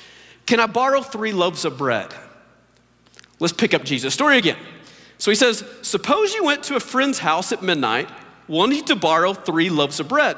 Can 0.44 0.60
I 0.60 0.66
borrow 0.66 1.00
three 1.00 1.32
loaves 1.32 1.64
of 1.64 1.78
bread? 1.78 2.12
Let's 3.38 3.54
pick 3.54 3.72
up 3.72 3.84
Jesus' 3.84 4.12
story 4.12 4.36
again. 4.36 4.58
So 5.20 5.30
he 5.30 5.34
says, 5.34 5.62
Suppose 5.82 6.34
you 6.34 6.44
went 6.44 6.64
to 6.64 6.76
a 6.76 6.80
friend's 6.80 7.18
house 7.18 7.52
at 7.52 7.62
midnight, 7.62 8.08
wanting 8.48 8.84
to 8.86 8.96
borrow 8.96 9.34
three 9.34 9.70
loaves 9.70 10.00
of 10.00 10.08
bread. 10.08 10.36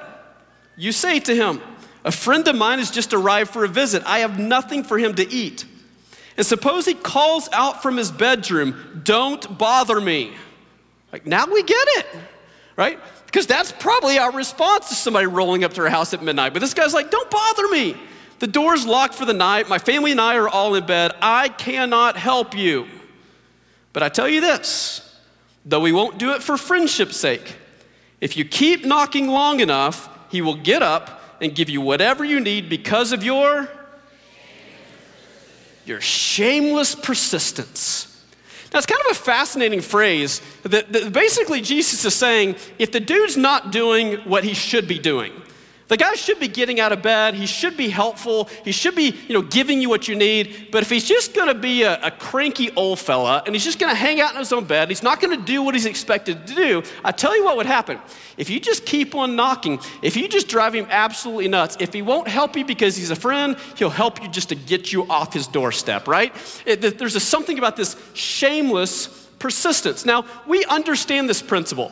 You 0.76 0.90
say 0.90 1.20
to 1.20 1.34
him, 1.34 1.62
A 2.04 2.12
friend 2.12 2.46
of 2.48 2.56
mine 2.56 2.80
has 2.80 2.90
just 2.90 3.14
arrived 3.14 3.52
for 3.52 3.64
a 3.64 3.68
visit. 3.68 4.02
I 4.04 4.18
have 4.18 4.38
nothing 4.38 4.82
for 4.82 4.98
him 4.98 5.14
to 5.14 5.32
eat. 5.32 5.64
And 6.36 6.44
suppose 6.44 6.84
he 6.84 6.94
calls 6.94 7.48
out 7.52 7.80
from 7.80 7.96
his 7.96 8.10
bedroom, 8.10 9.02
Don't 9.04 9.56
bother 9.56 10.00
me. 10.00 10.34
Like, 11.12 11.26
now 11.26 11.46
we 11.46 11.62
get 11.62 11.86
it, 11.98 12.06
right? 12.76 12.98
Because 13.26 13.46
that's 13.46 13.70
probably 13.70 14.18
our 14.18 14.32
response 14.32 14.88
to 14.88 14.94
somebody 14.94 15.26
rolling 15.26 15.62
up 15.62 15.74
to 15.74 15.82
our 15.82 15.90
house 15.90 16.12
at 16.12 16.22
midnight. 16.24 16.54
But 16.54 16.60
this 16.60 16.74
guy's 16.74 16.92
like, 16.92 17.12
Don't 17.12 17.30
bother 17.30 17.68
me. 17.68 17.96
The 18.40 18.48
door's 18.48 18.84
locked 18.84 19.14
for 19.14 19.26
the 19.26 19.32
night. 19.32 19.68
My 19.68 19.78
family 19.78 20.10
and 20.10 20.20
I 20.20 20.38
are 20.38 20.48
all 20.48 20.74
in 20.74 20.84
bed. 20.84 21.12
I 21.22 21.50
cannot 21.50 22.16
help 22.16 22.56
you. 22.56 22.88
But 23.92 24.02
I 24.02 24.08
tell 24.08 24.28
you 24.28 24.40
this 24.40 25.08
though 25.64 25.80
we 25.80 25.92
won't 25.92 26.18
do 26.18 26.32
it 26.32 26.42
for 26.42 26.56
friendship's 26.56 27.16
sake, 27.16 27.56
if 28.20 28.36
you 28.36 28.44
keep 28.44 28.84
knocking 28.84 29.28
long 29.28 29.60
enough, 29.60 30.08
he 30.30 30.42
will 30.42 30.56
get 30.56 30.82
up 30.82 31.20
and 31.40 31.54
give 31.54 31.70
you 31.70 31.80
whatever 31.80 32.24
you 32.24 32.40
need 32.40 32.68
because 32.68 33.12
of 33.12 33.22
your 33.22 33.68
your 35.84 36.00
shameless 36.00 36.94
persistence. 36.94 38.08
Now, 38.72 38.78
it's 38.78 38.86
kind 38.86 39.02
of 39.10 39.16
a 39.16 39.20
fascinating 39.20 39.80
phrase 39.80 40.40
that, 40.62 40.92
that 40.92 41.12
basically 41.12 41.60
Jesus 41.60 42.04
is 42.04 42.14
saying 42.14 42.56
if 42.78 42.92
the 42.92 43.00
dude's 43.00 43.36
not 43.36 43.70
doing 43.70 44.14
what 44.20 44.44
he 44.44 44.54
should 44.54 44.88
be 44.88 44.98
doing, 44.98 45.32
the 45.92 45.98
guy 45.98 46.14
should 46.14 46.40
be 46.40 46.48
getting 46.48 46.80
out 46.80 46.90
of 46.90 47.02
bed. 47.02 47.34
He 47.34 47.44
should 47.44 47.76
be 47.76 47.90
helpful. 47.90 48.48
He 48.64 48.72
should 48.72 48.94
be, 48.94 49.14
you 49.28 49.34
know, 49.34 49.42
giving 49.42 49.82
you 49.82 49.90
what 49.90 50.08
you 50.08 50.14
need. 50.14 50.68
But 50.72 50.82
if 50.82 50.88
he's 50.88 51.04
just 51.04 51.34
going 51.34 51.48
to 51.48 51.54
be 51.54 51.82
a, 51.82 52.02
a, 52.02 52.10
cranky 52.10 52.70
old 52.76 52.98
fella 52.98 53.42
and 53.44 53.54
he's 53.54 53.62
just 53.62 53.78
going 53.78 53.92
to 53.92 53.94
hang 53.94 54.18
out 54.18 54.32
in 54.32 54.38
his 54.38 54.54
own 54.54 54.64
bed, 54.64 54.88
he's 54.88 55.02
not 55.02 55.20
going 55.20 55.38
to 55.38 55.44
do 55.44 55.62
what 55.62 55.74
he's 55.74 55.84
expected 55.84 56.46
to 56.46 56.54
do. 56.54 56.82
I 57.04 57.12
tell 57.12 57.36
you 57.36 57.44
what 57.44 57.58
would 57.58 57.66
happen. 57.66 57.98
If 58.38 58.48
you 58.48 58.58
just 58.58 58.86
keep 58.86 59.14
on 59.14 59.36
knocking, 59.36 59.80
if 60.00 60.16
you 60.16 60.28
just 60.28 60.48
drive 60.48 60.74
him 60.74 60.86
absolutely 60.88 61.48
nuts, 61.48 61.76
if 61.78 61.92
he 61.92 62.00
won't 62.00 62.26
help 62.26 62.56
you 62.56 62.64
because 62.64 62.96
he's 62.96 63.10
a 63.10 63.16
friend, 63.16 63.58
he'll 63.76 63.90
help 63.90 64.22
you 64.22 64.30
just 64.30 64.48
to 64.48 64.54
get 64.54 64.94
you 64.94 65.06
off 65.10 65.34
his 65.34 65.46
doorstep, 65.46 66.08
right? 66.08 66.34
It, 66.64 66.98
there's 66.98 67.16
a, 67.16 67.20
something 67.20 67.58
about 67.58 67.76
this 67.76 67.96
shameless 68.14 69.21
persistence. 69.42 70.06
Now, 70.06 70.24
we 70.46 70.64
understand 70.66 71.28
this 71.28 71.42
principle. 71.42 71.90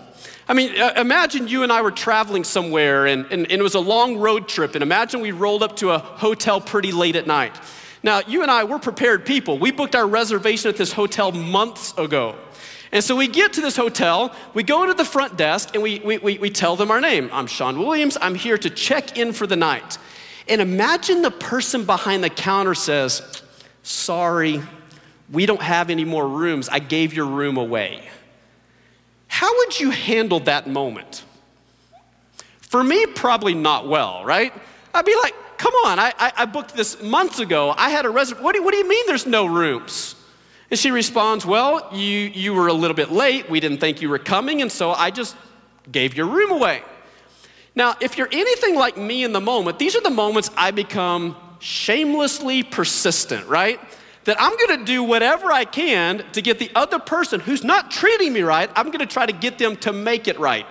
I 0.49 0.55
mean, 0.55 0.81
uh, 0.81 0.93
imagine 0.97 1.49
you 1.49 1.65
and 1.65 1.73
I 1.73 1.83
were 1.83 1.91
traveling 1.91 2.45
somewhere 2.45 3.07
and, 3.07 3.27
and, 3.27 3.51
and, 3.51 3.61
it 3.61 3.63
was 3.63 3.75
a 3.75 3.81
long 3.81 4.19
road 4.19 4.47
trip, 4.47 4.77
and 4.77 4.83
imagine 4.83 5.21
we 5.21 5.33
rolled 5.33 5.65
up 5.65 5.75
to 5.77 5.91
a 5.91 5.99
hotel 5.99 6.61
pretty 6.61 6.93
late 6.93 7.17
at 7.17 7.27
night. 7.27 7.53
Now, 8.05 8.23
you 8.27 8.43
and 8.43 8.53
I, 8.53 8.63
we're 8.63 8.79
prepared 8.79 9.27
people. 9.27 9.59
We 9.59 9.73
booked 9.73 9.97
our 9.97 10.07
reservation 10.07 10.69
at 10.69 10.77
this 10.77 10.93
hotel 10.93 11.33
months 11.33 11.93
ago. 11.99 12.37
And 12.93 13.03
so 13.03 13.17
we 13.17 13.27
get 13.27 13.53
to 13.55 13.61
this 13.61 13.77
hotel, 13.77 14.33
we 14.55 14.63
go 14.63 14.87
to 14.87 14.95
the 14.95 15.05
front 15.05 15.37
desk, 15.37 15.75
and 15.75 15.83
we, 15.83 15.99
we, 15.99 16.19
we, 16.19 16.39
we 16.39 16.51
tell 16.51 16.77
them 16.77 16.93
our 16.93 17.01
name. 17.01 17.31
I'm 17.33 17.49
Shawn 17.49 17.81
Williams, 17.81 18.17
I'm 18.21 18.37
here 18.37 18.59
to 18.59 18.71
check 18.71 19.19
in 19.19 19.33
for 19.33 19.49
the 19.49 19.57
night. 19.57 19.99
And 20.49 20.61
imagine 20.61 21.23
the 21.23 21.33
person 21.33 21.85
behind 21.85 22.23
the 22.23 22.31
counter 22.31 22.75
says, 22.75 23.43
Sorry, 23.83 24.63
we 25.31 25.47
don't 25.47 25.63
have 25.63 25.91
any 25.91 26.05
more 26.05 26.27
rooms. 26.27 26.69
I 26.69 26.79
gave 26.79 27.15
your 27.15 27.27
room 27.27 27.57
away. 27.57 28.09
How 29.29 29.57
would 29.59 29.79
you 29.79 29.91
handle 29.91 30.41
that 30.41 30.69
moment? 30.69 31.25
For 32.61 32.83
me, 32.83 33.07
probably 33.07 33.55
not 33.55 33.89
well, 33.89 34.25
right? 34.25 34.53
I'd 34.93 35.05
be 35.05 35.15
like, 35.23 35.35
come 35.57 35.73
on, 35.85 35.99
I, 35.99 36.13
I, 36.19 36.33
I 36.39 36.45
booked 36.47 36.75
this 36.75 37.01
months 37.03 37.39
ago. 37.39 37.75
I 37.77 37.91
had 37.91 38.07
a 38.07 38.11
reservation. 38.11 38.45
What, 38.45 38.61
what 38.63 38.73
do 38.73 38.79
you 38.79 38.89
mean 38.89 39.07
there's 39.07 39.27
no 39.27 39.47
rooms? 39.47 40.17
And 40.71 40.79
she 40.79 40.91
responds, 40.91 41.45
Well, 41.45 41.89
you, 41.93 42.01
you 42.01 42.55
were 42.55 42.69
a 42.69 42.73
little 42.73 42.95
bit 42.95 43.11
late. 43.11 43.51
We 43.51 43.61
didn't 43.61 43.79
think 43.79 44.01
you 44.01 44.09
were 44.09 44.19
coming, 44.19 44.63
and 44.63 44.71
so 44.71 44.93
I 44.93 45.11
just 45.11 45.37
gave 45.91 46.17
your 46.17 46.27
room 46.27 46.53
away. 46.53 46.83
Now, 47.75 47.97
if 48.01 48.17
you're 48.17 48.29
anything 48.31 48.75
like 48.77 48.97
me 48.97 49.25
in 49.25 49.33
the 49.33 49.41
moment, 49.41 49.79
these 49.79 49.97
are 49.97 50.01
the 50.01 50.11
moments 50.11 50.51
I 50.57 50.71
become 50.71 51.37
shamelessly 51.59 52.63
persistent, 52.63 53.47
right? 53.47 53.81
That 54.25 54.37
I'm 54.39 54.57
gonna 54.59 54.85
do 54.85 55.03
whatever 55.03 55.51
I 55.51 55.65
can 55.65 56.25
to 56.33 56.43
get 56.43 56.59
the 56.59 56.71
other 56.75 56.99
person 56.99 57.41
who's 57.41 57.65
not 57.65 57.91
treating 57.91 58.33
me 58.33 58.43
right, 58.43 58.71
I'm 58.77 58.91
gonna 58.91 59.07
try 59.07 59.27
to 59.27 59.33
get 59.33 59.59
them 59.59 59.77
to 59.77 59.93
make 59.93 60.29
it 60.29 60.39
right. 60.39 60.67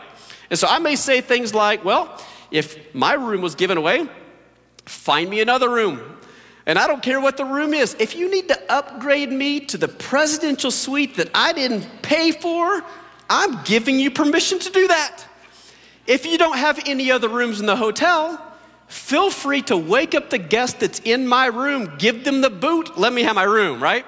And 0.50 0.58
so 0.58 0.68
I 0.68 0.80
may 0.80 0.96
say 0.96 1.22
things 1.22 1.54
like, 1.54 1.84
Well, 1.84 2.22
if 2.52 2.94
my 2.94 3.14
room 3.14 3.42
was 3.42 3.56
given 3.56 3.78
away, 3.78 4.08
find 4.86 5.30
me 5.30 5.42
another 5.42 5.70
room. 5.70 6.18
And 6.66 6.78
I 6.78 6.86
don't 6.86 7.02
care 7.02 7.20
what 7.20 7.38
the 7.38 7.46
room 7.46 7.74
is. 7.74 7.96
If 8.00 8.16
you 8.16 8.30
need 8.30 8.48
to 8.50 8.72
upgrade 8.72 9.32
me 9.32 9.60
to 9.62 9.78
the 9.78 9.88
presidential 9.88 10.70
suite 10.70 11.16
that 11.18 11.30
I 11.34 11.54
didn't 11.54 11.88
pay 12.04 12.32
for, 12.32 12.84
I'm 13.30 13.64
giving 13.64 14.00
you 14.00 14.12
permission 14.12 14.60
to 14.60 14.70
do 14.70 14.88
that. 14.88 15.26
If 16.06 16.26
you 16.26 16.38
don't 16.38 16.58
have 16.58 16.80
any 16.86 17.12
other 17.12 17.30
rooms 17.30 17.60
in 17.60 17.66
the 17.66 17.76
hotel, 17.76 18.49
feel 18.90 19.30
free 19.30 19.62
to 19.64 19.78
wake 19.78 20.14
up 20.14 20.30
the 20.30 20.38
guest 20.38 20.82
that's 20.82 21.00
in 21.00 21.28
my 21.28 21.46
room, 21.46 21.96
give 21.98 22.26
them 22.26 22.42
the 22.42 22.50
boot, 22.50 22.98
let 22.98 23.14
me 23.14 23.24
have 23.24 23.36
my 23.36 23.44
room, 23.44 23.82
right? 23.82 24.06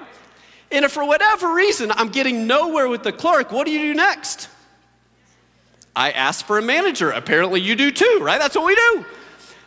And 0.70 0.84
if 0.84 0.92
for 0.92 1.04
whatever 1.04 1.54
reason 1.54 1.92
I'm 1.92 2.08
getting 2.08 2.46
nowhere 2.46 2.88
with 2.88 3.02
the 3.02 3.12
clerk, 3.12 3.52
what 3.52 3.64
do 3.64 3.72
you 3.72 3.78
do 3.78 3.94
next? 3.94 4.48
I 5.94 6.10
ask 6.10 6.44
for 6.44 6.58
a 6.58 6.62
manager. 6.62 7.10
Apparently 7.10 7.60
you 7.60 7.76
do 7.76 7.90
too, 7.90 8.18
right? 8.22 8.38
That's 8.38 8.56
what 8.56 8.64
we 8.64 8.74
do. 8.74 9.04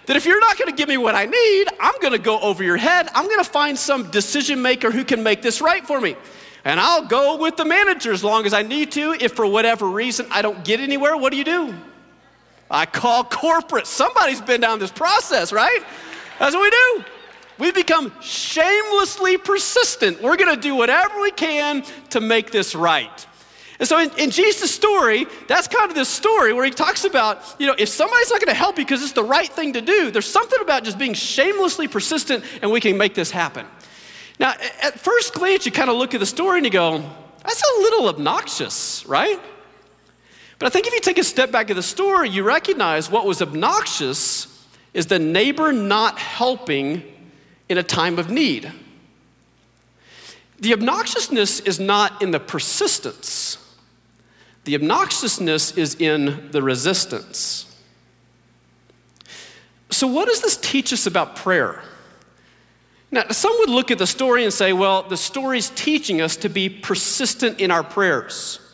That 0.07 0.15
if 0.15 0.25
you're 0.25 0.39
not 0.39 0.57
gonna 0.57 0.71
give 0.71 0.89
me 0.89 0.97
what 0.97 1.15
I 1.15 1.25
need, 1.25 1.67
I'm 1.79 1.93
gonna 2.01 2.17
go 2.17 2.39
over 2.39 2.63
your 2.63 2.77
head. 2.77 3.09
I'm 3.13 3.27
gonna 3.29 3.43
find 3.43 3.77
some 3.77 4.09
decision 4.11 4.61
maker 4.61 4.91
who 4.91 5.03
can 5.03 5.23
make 5.23 5.41
this 5.41 5.61
right 5.61 5.85
for 5.85 6.01
me. 6.01 6.15
And 6.63 6.79
I'll 6.79 7.05
go 7.05 7.37
with 7.37 7.57
the 7.57 7.65
manager 7.65 8.11
as 8.11 8.23
long 8.23 8.45
as 8.45 8.53
I 8.53 8.63
need 8.63 8.91
to. 8.93 9.13
If 9.13 9.33
for 9.33 9.45
whatever 9.45 9.87
reason 9.87 10.25
I 10.31 10.41
don't 10.41 10.63
get 10.63 10.79
anywhere, 10.79 11.15
what 11.15 11.31
do 11.31 11.37
you 11.37 11.43
do? 11.43 11.75
I 12.69 12.85
call 12.85 13.23
corporate. 13.23 13.87
Somebody's 13.87 14.41
been 14.41 14.61
down 14.61 14.79
this 14.79 14.91
process, 14.91 15.53
right? 15.53 15.79
That's 16.39 16.55
what 16.55 16.61
we 16.61 16.69
do. 16.69 17.05
We 17.57 17.71
become 17.71 18.11
shamelessly 18.21 19.37
persistent. 19.37 20.21
We're 20.21 20.35
gonna 20.35 20.57
do 20.57 20.75
whatever 20.75 21.21
we 21.21 21.31
can 21.31 21.83
to 22.09 22.19
make 22.19 22.51
this 22.51 22.75
right. 22.75 23.27
And 23.79 23.87
so 23.87 23.99
in, 23.99 24.09
in 24.17 24.31
Jesus' 24.31 24.73
story, 24.73 25.25
that's 25.47 25.67
kind 25.67 25.89
of 25.89 25.95
this 25.95 26.07
story 26.07 26.53
where 26.53 26.63
he 26.63 26.71
talks 26.71 27.03
about, 27.03 27.55
you 27.59 27.67
know, 27.67 27.75
if 27.77 27.89
somebody's 27.89 28.29
not 28.29 28.39
going 28.39 28.47
to 28.47 28.53
help 28.53 28.77
you 28.77 28.85
because 28.85 29.03
it's 29.03 29.11
the 29.11 29.23
right 29.23 29.49
thing 29.49 29.73
to 29.73 29.81
do, 29.81 30.11
there's 30.11 30.29
something 30.29 30.59
about 30.61 30.83
just 30.85 30.97
being 30.97 31.13
shamelessly 31.13 31.87
persistent 31.87 32.45
and 32.61 32.71
we 32.71 32.79
can 32.79 32.97
make 32.97 33.15
this 33.15 33.31
happen. 33.31 33.65
Now, 34.39 34.53
at 34.81 34.99
first 34.99 35.33
glance, 35.33 35.65
you 35.65 35.71
kind 35.71 35.89
of 35.89 35.97
look 35.97 36.13
at 36.13 36.19
the 36.19 36.25
story 36.25 36.59
and 36.59 36.65
you 36.65 36.71
go, 36.71 37.03
that's 37.43 37.61
a 37.61 37.81
little 37.81 38.07
obnoxious, 38.07 39.05
right? 39.05 39.39
But 40.65 40.71
I 40.71 40.73
think 40.73 40.87
if 40.87 40.93
you 40.95 40.99
take 40.99 41.19
a 41.19 41.23
step 41.23 41.51
back 41.51 41.69
of 41.69 41.75
the 41.75 41.83
story, 41.83 42.27
you 42.27 42.41
recognize 42.41 43.07
what 43.07 43.27
was 43.27 43.39
obnoxious 43.39 44.65
is 44.95 45.05
the 45.05 45.19
neighbor 45.19 45.71
not 45.71 46.17
helping 46.17 47.03
in 47.69 47.77
a 47.77 47.83
time 47.83 48.17
of 48.17 48.31
need. 48.31 48.71
The 50.59 50.71
obnoxiousness 50.71 51.59
is 51.59 51.79
not 51.79 52.19
in 52.19 52.31
the 52.31 52.39
persistence, 52.39 53.59
the 54.63 54.73
obnoxiousness 54.73 55.77
is 55.77 55.93
in 55.93 56.49
the 56.49 56.63
resistance. 56.63 57.79
So, 59.91 60.07
what 60.07 60.27
does 60.27 60.41
this 60.41 60.57
teach 60.57 60.91
us 60.91 61.05
about 61.05 61.35
prayer? 61.35 61.83
Now, 63.11 63.27
some 63.29 63.55
would 63.59 63.69
look 63.69 63.91
at 63.91 63.99
the 63.99 64.07
story 64.07 64.43
and 64.43 64.51
say, 64.51 64.73
well, 64.73 65.03
the 65.03 65.15
story's 65.15 65.69
teaching 65.69 66.21
us 66.21 66.35
to 66.37 66.49
be 66.49 66.69
persistent 66.69 67.59
in 67.59 67.69
our 67.69 67.83
prayers. 67.83 68.64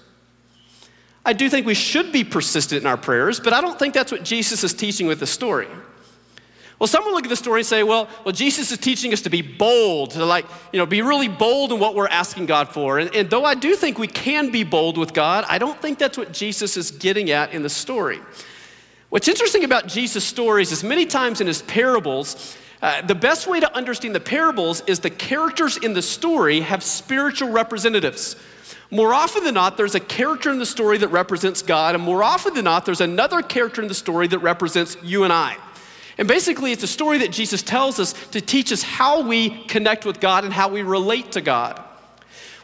I 1.25 1.33
do 1.33 1.49
think 1.49 1.65
we 1.65 1.75
should 1.75 2.11
be 2.11 2.23
persistent 2.23 2.81
in 2.81 2.87
our 2.87 2.97
prayers, 2.97 3.39
but 3.39 3.53
I 3.53 3.61
don't 3.61 3.77
think 3.77 3.93
that's 3.93 4.11
what 4.11 4.23
Jesus 4.23 4.63
is 4.63 4.73
teaching 4.73 5.07
with 5.07 5.19
the 5.19 5.27
story. 5.27 5.67
Well, 6.79 6.87
someone 6.87 7.13
look 7.13 7.25
at 7.25 7.29
the 7.29 7.35
story 7.35 7.59
and 7.59 7.67
say, 7.67 7.83
well, 7.83 8.09
well, 8.25 8.31
Jesus 8.31 8.71
is 8.71 8.79
teaching 8.79 9.13
us 9.13 9.21
to 9.21 9.29
be 9.29 9.43
bold, 9.43 10.11
to 10.11 10.25
like, 10.25 10.45
you 10.73 10.79
know, 10.79 10.87
be 10.87 11.03
really 11.03 11.27
bold 11.27 11.71
in 11.71 11.79
what 11.79 11.93
we're 11.93 12.07
asking 12.07 12.47
God 12.47 12.69
for. 12.69 12.97
And, 12.97 13.15
and 13.15 13.29
though 13.29 13.45
I 13.45 13.53
do 13.53 13.75
think 13.75 13.99
we 13.99 14.07
can 14.07 14.49
be 14.49 14.63
bold 14.63 14.97
with 14.97 15.13
God, 15.13 15.45
I 15.47 15.59
don't 15.59 15.79
think 15.79 15.99
that's 15.99 16.17
what 16.17 16.33
Jesus 16.33 16.77
is 16.77 16.89
getting 16.89 17.29
at 17.29 17.53
in 17.53 17.61
the 17.61 17.69
story. 17.69 18.19
What's 19.09 19.27
interesting 19.27 19.63
about 19.63 19.85
Jesus' 19.85 20.23
stories 20.23 20.71
is 20.71 20.83
many 20.83 21.05
times 21.05 21.39
in 21.39 21.45
his 21.45 21.61
parables, 21.61 22.57
uh, 22.81 23.03
the 23.03 23.13
best 23.13 23.45
way 23.45 23.59
to 23.59 23.71
understand 23.75 24.15
the 24.15 24.19
parables 24.19 24.81
is 24.87 25.01
the 25.01 25.11
characters 25.11 25.77
in 25.77 25.93
the 25.93 26.01
story 26.01 26.61
have 26.61 26.81
spiritual 26.81 27.51
representatives. 27.51 28.35
More 28.89 29.13
often 29.13 29.43
than 29.43 29.53
not, 29.53 29.77
there's 29.77 29.95
a 29.95 29.99
character 29.99 30.51
in 30.51 30.59
the 30.59 30.65
story 30.65 30.97
that 30.97 31.07
represents 31.09 31.61
God, 31.61 31.95
and 31.95 32.03
more 32.03 32.23
often 32.23 32.53
than 32.53 32.65
not, 32.65 32.85
there's 32.85 33.01
another 33.01 33.41
character 33.41 33.81
in 33.81 33.87
the 33.87 33.93
story 33.93 34.27
that 34.27 34.39
represents 34.39 34.97
you 35.03 35.23
and 35.23 35.31
I. 35.31 35.57
And 36.17 36.27
basically, 36.27 36.71
it's 36.71 36.83
a 36.83 36.87
story 36.87 37.19
that 37.19 37.31
Jesus 37.31 37.63
tells 37.63 37.99
us 37.99 38.13
to 38.31 38.41
teach 38.41 38.71
us 38.71 38.83
how 38.83 39.21
we 39.21 39.63
connect 39.65 40.05
with 40.05 40.19
God 40.19 40.43
and 40.43 40.53
how 40.53 40.67
we 40.67 40.81
relate 40.81 41.31
to 41.33 41.41
God. 41.41 41.81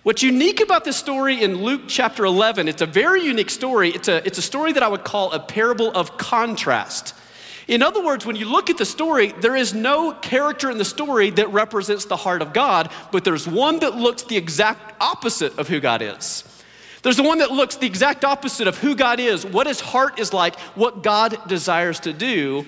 What's 0.03 0.23
unique 0.23 0.61
about 0.61 0.85
this 0.85 0.95
story 0.95 1.43
in 1.43 1.63
Luke 1.63 1.81
chapter 1.87 2.23
11, 2.23 2.67
it's 2.67 2.81
a 2.81 2.85
very 2.85 3.23
unique 3.23 3.49
story. 3.49 3.89
It's 3.89 4.07
a, 4.07 4.25
it's 4.25 4.37
a 4.37 4.41
story 4.41 4.71
that 4.73 4.83
I 4.83 4.87
would 4.87 5.03
call 5.03 5.31
a 5.31 5.39
parable 5.39 5.91
of 5.91 6.17
contrast. 6.17 7.13
In 7.67 7.83
other 7.83 8.01
words, 8.01 8.25
when 8.25 8.37
you 8.37 8.49
look 8.49 8.69
at 8.69 8.77
the 8.77 8.85
story, 8.85 9.33
there 9.41 9.55
is 9.55 9.73
no 9.73 10.13
character 10.13 10.71
in 10.71 10.77
the 10.77 10.85
story 10.85 11.31
that 11.31 11.51
represents 11.51 12.05
the 12.05 12.15
heart 12.15 12.41
of 12.41 12.53
God, 12.53 12.89
but 13.11 13.25
there's 13.25 13.45
one 13.47 13.79
that 13.79 13.95
looks 13.95 14.23
the 14.23 14.37
exact 14.37 14.95
opposite 15.01 15.57
of 15.59 15.67
who 15.67 15.81
God 15.81 16.01
is. 16.01 16.43
There's 17.03 17.17
the 17.17 17.23
one 17.23 17.39
that 17.39 17.51
looks 17.51 17.75
the 17.75 17.85
exact 17.85 18.23
opposite 18.23 18.67
of 18.67 18.77
who 18.77 18.95
God 18.95 19.19
is, 19.19 19.45
what 19.45 19.67
his 19.67 19.81
heart 19.81 20.17
is 20.17 20.33
like, 20.33 20.57
what 20.75 21.03
God 21.03 21.37
desires 21.47 21.99
to 22.01 22.13
do. 22.13 22.65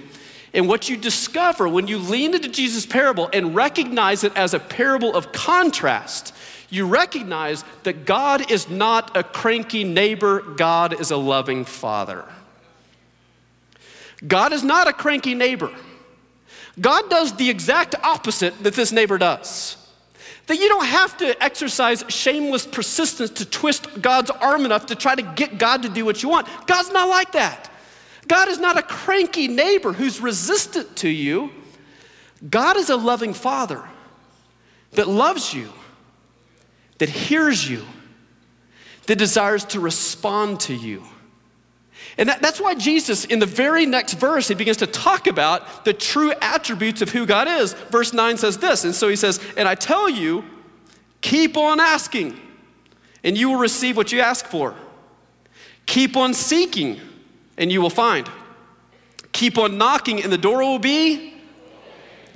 And 0.53 0.67
what 0.67 0.89
you 0.89 0.97
discover 0.97 1.69
when 1.69 1.87
you 1.87 1.97
lean 1.99 2.33
into 2.33 2.49
Jesus' 2.49 2.85
parable 2.85 3.29
and 3.31 3.55
recognize 3.55 4.23
it 4.23 4.35
as 4.35 4.53
a 4.53 4.59
parable 4.59 5.15
of 5.15 5.31
contrast, 5.31 6.33
you 6.69 6.87
recognize 6.87 7.63
that 7.83 8.05
God 8.05 8.51
is 8.51 8.69
not 8.69 9.15
a 9.15 9.23
cranky 9.23 9.83
neighbor, 9.83 10.41
God 10.41 10.99
is 10.99 11.11
a 11.11 11.17
loving 11.17 11.65
father. 11.65 12.25
God 14.27 14.53
is 14.53 14.63
not 14.63 14.87
a 14.87 14.93
cranky 14.93 15.33
neighbor. 15.33 15.71
God 16.79 17.09
does 17.09 17.35
the 17.35 17.49
exact 17.49 17.95
opposite 18.03 18.63
that 18.63 18.73
this 18.73 18.91
neighbor 18.91 19.17
does. 19.17 19.75
That 20.47 20.57
you 20.59 20.67
don't 20.67 20.85
have 20.85 21.17
to 21.17 21.41
exercise 21.43 22.03
shameless 22.09 22.65
persistence 22.65 23.29
to 23.31 23.45
twist 23.45 24.01
God's 24.01 24.31
arm 24.31 24.65
enough 24.65 24.87
to 24.87 24.95
try 24.95 25.15
to 25.15 25.21
get 25.21 25.57
God 25.57 25.83
to 25.83 25.89
do 25.89 26.05
what 26.05 26.23
you 26.23 26.29
want. 26.29 26.47
God's 26.65 26.91
not 26.91 27.07
like 27.07 27.33
that. 27.33 27.69
God 28.27 28.47
is 28.47 28.59
not 28.59 28.77
a 28.77 28.81
cranky 28.81 29.47
neighbor 29.47 29.93
who's 29.93 30.21
resistant 30.21 30.95
to 30.97 31.09
you. 31.09 31.51
God 32.47 32.77
is 32.77 32.89
a 32.89 32.95
loving 32.95 33.33
father 33.33 33.83
that 34.91 35.07
loves 35.07 35.53
you, 35.53 35.69
that 36.99 37.09
hears 37.09 37.69
you, 37.69 37.85
that 39.07 39.17
desires 39.17 39.65
to 39.65 39.79
respond 39.79 40.59
to 40.61 40.73
you. 40.73 41.03
And 42.17 42.29
that, 42.29 42.41
that's 42.41 42.59
why 42.59 42.75
Jesus, 42.75 43.25
in 43.25 43.39
the 43.39 43.45
very 43.45 43.85
next 43.85 44.13
verse, 44.13 44.47
he 44.47 44.55
begins 44.55 44.77
to 44.77 44.87
talk 44.87 45.27
about 45.27 45.85
the 45.85 45.93
true 45.93 46.33
attributes 46.41 47.01
of 47.01 47.09
who 47.09 47.25
God 47.25 47.47
is. 47.47 47.73
Verse 47.73 48.13
9 48.13 48.37
says 48.37 48.57
this, 48.57 48.83
and 48.83 48.93
so 48.93 49.07
he 49.07 49.15
says, 49.15 49.39
And 49.57 49.67
I 49.67 49.75
tell 49.75 50.09
you, 50.09 50.43
keep 51.21 51.57
on 51.57 51.79
asking, 51.79 52.39
and 53.23 53.37
you 53.37 53.49
will 53.49 53.59
receive 53.59 53.97
what 53.97 54.11
you 54.11 54.19
ask 54.21 54.45
for. 54.45 54.75
Keep 55.85 56.15
on 56.17 56.33
seeking 56.33 56.99
and 57.57 57.71
you 57.71 57.81
will 57.81 57.89
find. 57.89 58.29
Keep 59.31 59.57
on 59.57 59.77
knocking, 59.77 60.23
and 60.23 60.31
the 60.31 60.37
door 60.37 60.59
will 60.59 60.79
be 60.79 61.35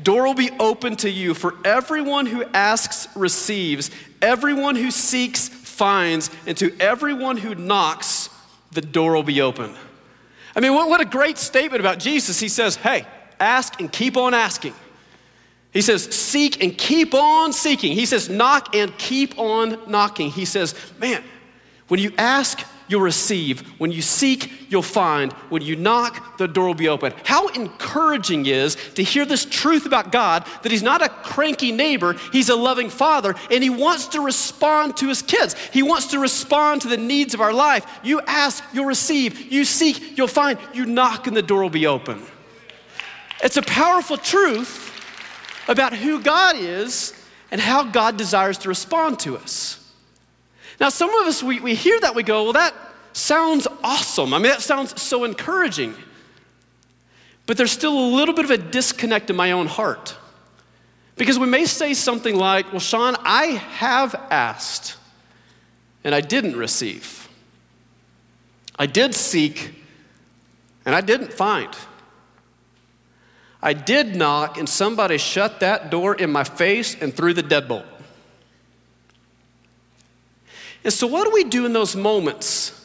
door 0.01 0.25
will 0.25 0.33
be 0.33 0.51
open 0.59 0.97
to 0.97 1.09
you 1.09 1.33
for 1.33 1.55
everyone 1.63 2.25
who 2.25 2.43
asks 2.53 3.07
receives 3.15 3.89
everyone 4.23 4.75
who 4.75 4.89
seeks 4.89 5.49
finds, 5.49 6.31
and 6.47 6.57
to 6.57 6.75
everyone 6.79 7.37
who 7.37 7.53
knocks, 7.53 8.22
the 8.73 8.81
door 8.81 9.13
will 9.13 9.23
be 9.23 9.41
open. 9.41 9.73
I 10.55 10.59
mean, 10.59 10.73
what, 10.73 10.89
what 10.89 11.01
a 11.01 11.05
great 11.05 11.37
statement 11.37 11.79
about 11.79 11.99
Jesus. 11.99 12.39
He 12.39 12.49
says, 12.49 12.75
Hey, 12.75 13.05
ask 13.39 13.79
and 13.79 13.91
keep 13.91 14.17
on 14.17 14.33
asking. 14.33 14.73
He 15.71 15.81
says, 15.81 16.03
Seek 16.03 16.63
and 16.63 16.77
keep 16.77 17.13
on 17.13 17.51
seeking. 17.53 17.93
He 17.93 18.05
says, 18.05 18.29
Knock 18.29 18.75
and 18.75 18.95
keep 18.97 19.37
on 19.39 19.79
knocking. 19.89 20.29
He 20.29 20.45
says, 20.45 20.75
Man, 20.99 21.23
when 21.87 21.99
you 21.99 22.13
ask, 22.17 22.59
you'll 22.87 23.01
receive. 23.01 23.61
When 23.79 23.91
you 23.91 24.01
seek, 24.01 24.71
you'll 24.71 24.81
find. 24.81 25.31
When 25.49 25.61
you 25.61 25.75
knock, 25.75 26.37
the 26.37 26.47
door 26.47 26.67
will 26.67 26.73
be 26.73 26.87
open. 26.87 27.13
How 27.23 27.47
encouraging 27.49 28.45
is 28.45 28.75
to 28.95 29.03
hear 29.03 29.25
this 29.25 29.45
truth 29.45 29.85
about 29.85 30.11
God 30.11 30.45
that 30.63 30.71
He's 30.71 30.83
not 30.83 31.01
a 31.01 31.09
cranky 31.09 31.71
neighbor, 31.71 32.13
He's 32.31 32.49
a 32.49 32.55
loving 32.55 32.89
Father, 32.89 33.35
and 33.51 33.63
He 33.63 33.69
wants 33.69 34.07
to 34.09 34.21
respond 34.21 34.97
to 34.97 35.07
His 35.07 35.21
kids. 35.21 35.55
He 35.71 35.83
wants 35.83 36.07
to 36.07 36.19
respond 36.19 36.81
to 36.81 36.87
the 36.87 36.97
needs 36.97 37.33
of 37.33 37.41
our 37.41 37.53
life. 37.53 37.85
You 38.03 38.21
ask, 38.21 38.63
you'll 38.73 38.85
receive. 38.85 39.51
You 39.51 39.65
seek, 39.65 40.17
you'll 40.17 40.27
find. 40.27 40.57
You 40.73 40.85
knock, 40.85 41.27
and 41.27 41.35
the 41.35 41.41
door 41.41 41.61
will 41.61 41.69
be 41.69 41.87
open. 41.87 42.21
It's 43.43 43.57
a 43.57 43.61
powerful 43.61 44.17
truth 44.17 44.91
about 45.67 45.93
who 45.93 46.21
God 46.21 46.55
is 46.55 47.13
and 47.51 47.59
how 47.59 47.83
God 47.83 48.17
desires 48.17 48.57
to 48.59 48.69
respond 48.69 49.19
to 49.19 49.37
us. 49.37 49.82
Now, 50.79 50.89
some 50.89 51.13
of 51.13 51.27
us, 51.27 51.43
we, 51.43 51.59
we 51.59 51.75
hear 51.75 51.99
that, 51.99 52.15
we 52.15 52.23
go, 52.23 52.43
well, 52.43 52.53
that 52.53 52.73
sounds 53.13 53.67
awesome. 53.83 54.33
I 54.33 54.37
mean, 54.37 54.51
that 54.51 54.61
sounds 54.61 54.99
so 55.01 55.23
encouraging. 55.23 55.95
But 57.45 57.57
there's 57.57 57.71
still 57.71 57.97
a 57.97 58.09
little 58.15 58.33
bit 58.33 58.45
of 58.45 58.51
a 58.51 58.57
disconnect 58.57 59.29
in 59.29 59.35
my 59.35 59.51
own 59.51 59.67
heart. 59.67 60.17
Because 61.15 61.37
we 61.37 61.47
may 61.47 61.65
say 61.65 61.93
something 61.93 62.35
like, 62.35 62.71
well, 62.71 62.79
Shawn, 62.79 63.15
I 63.19 63.45
have 63.45 64.15
asked 64.31 64.97
and 66.03 66.15
I 66.15 66.21
didn't 66.21 66.55
receive. 66.55 67.29
I 68.77 68.87
did 68.87 69.13
seek 69.13 69.75
and 70.85 70.95
I 70.95 71.01
didn't 71.01 71.31
find. 71.31 71.69
I 73.61 73.73
did 73.73 74.15
knock 74.15 74.57
and 74.57 74.67
somebody 74.67 75.17
shut 75.17 75.59
that 75.59 75.89
door 75.89 76.15
in 76.15 76.31
my 76.31 76.43
face 76.43 76.95
and 76.99 77.13
threw 77.13 77.33
the 77.33 77.43
deadbolt. 77.43 77.85
And 80.83 80.91
so, 80.91 81.07
what 81.07 81.25
do 81.25 81.31
we 81.33 81.43
do 81.43 81.65
in 81.65 81.73
those 81.73 81.95
moments? 81.95 82.79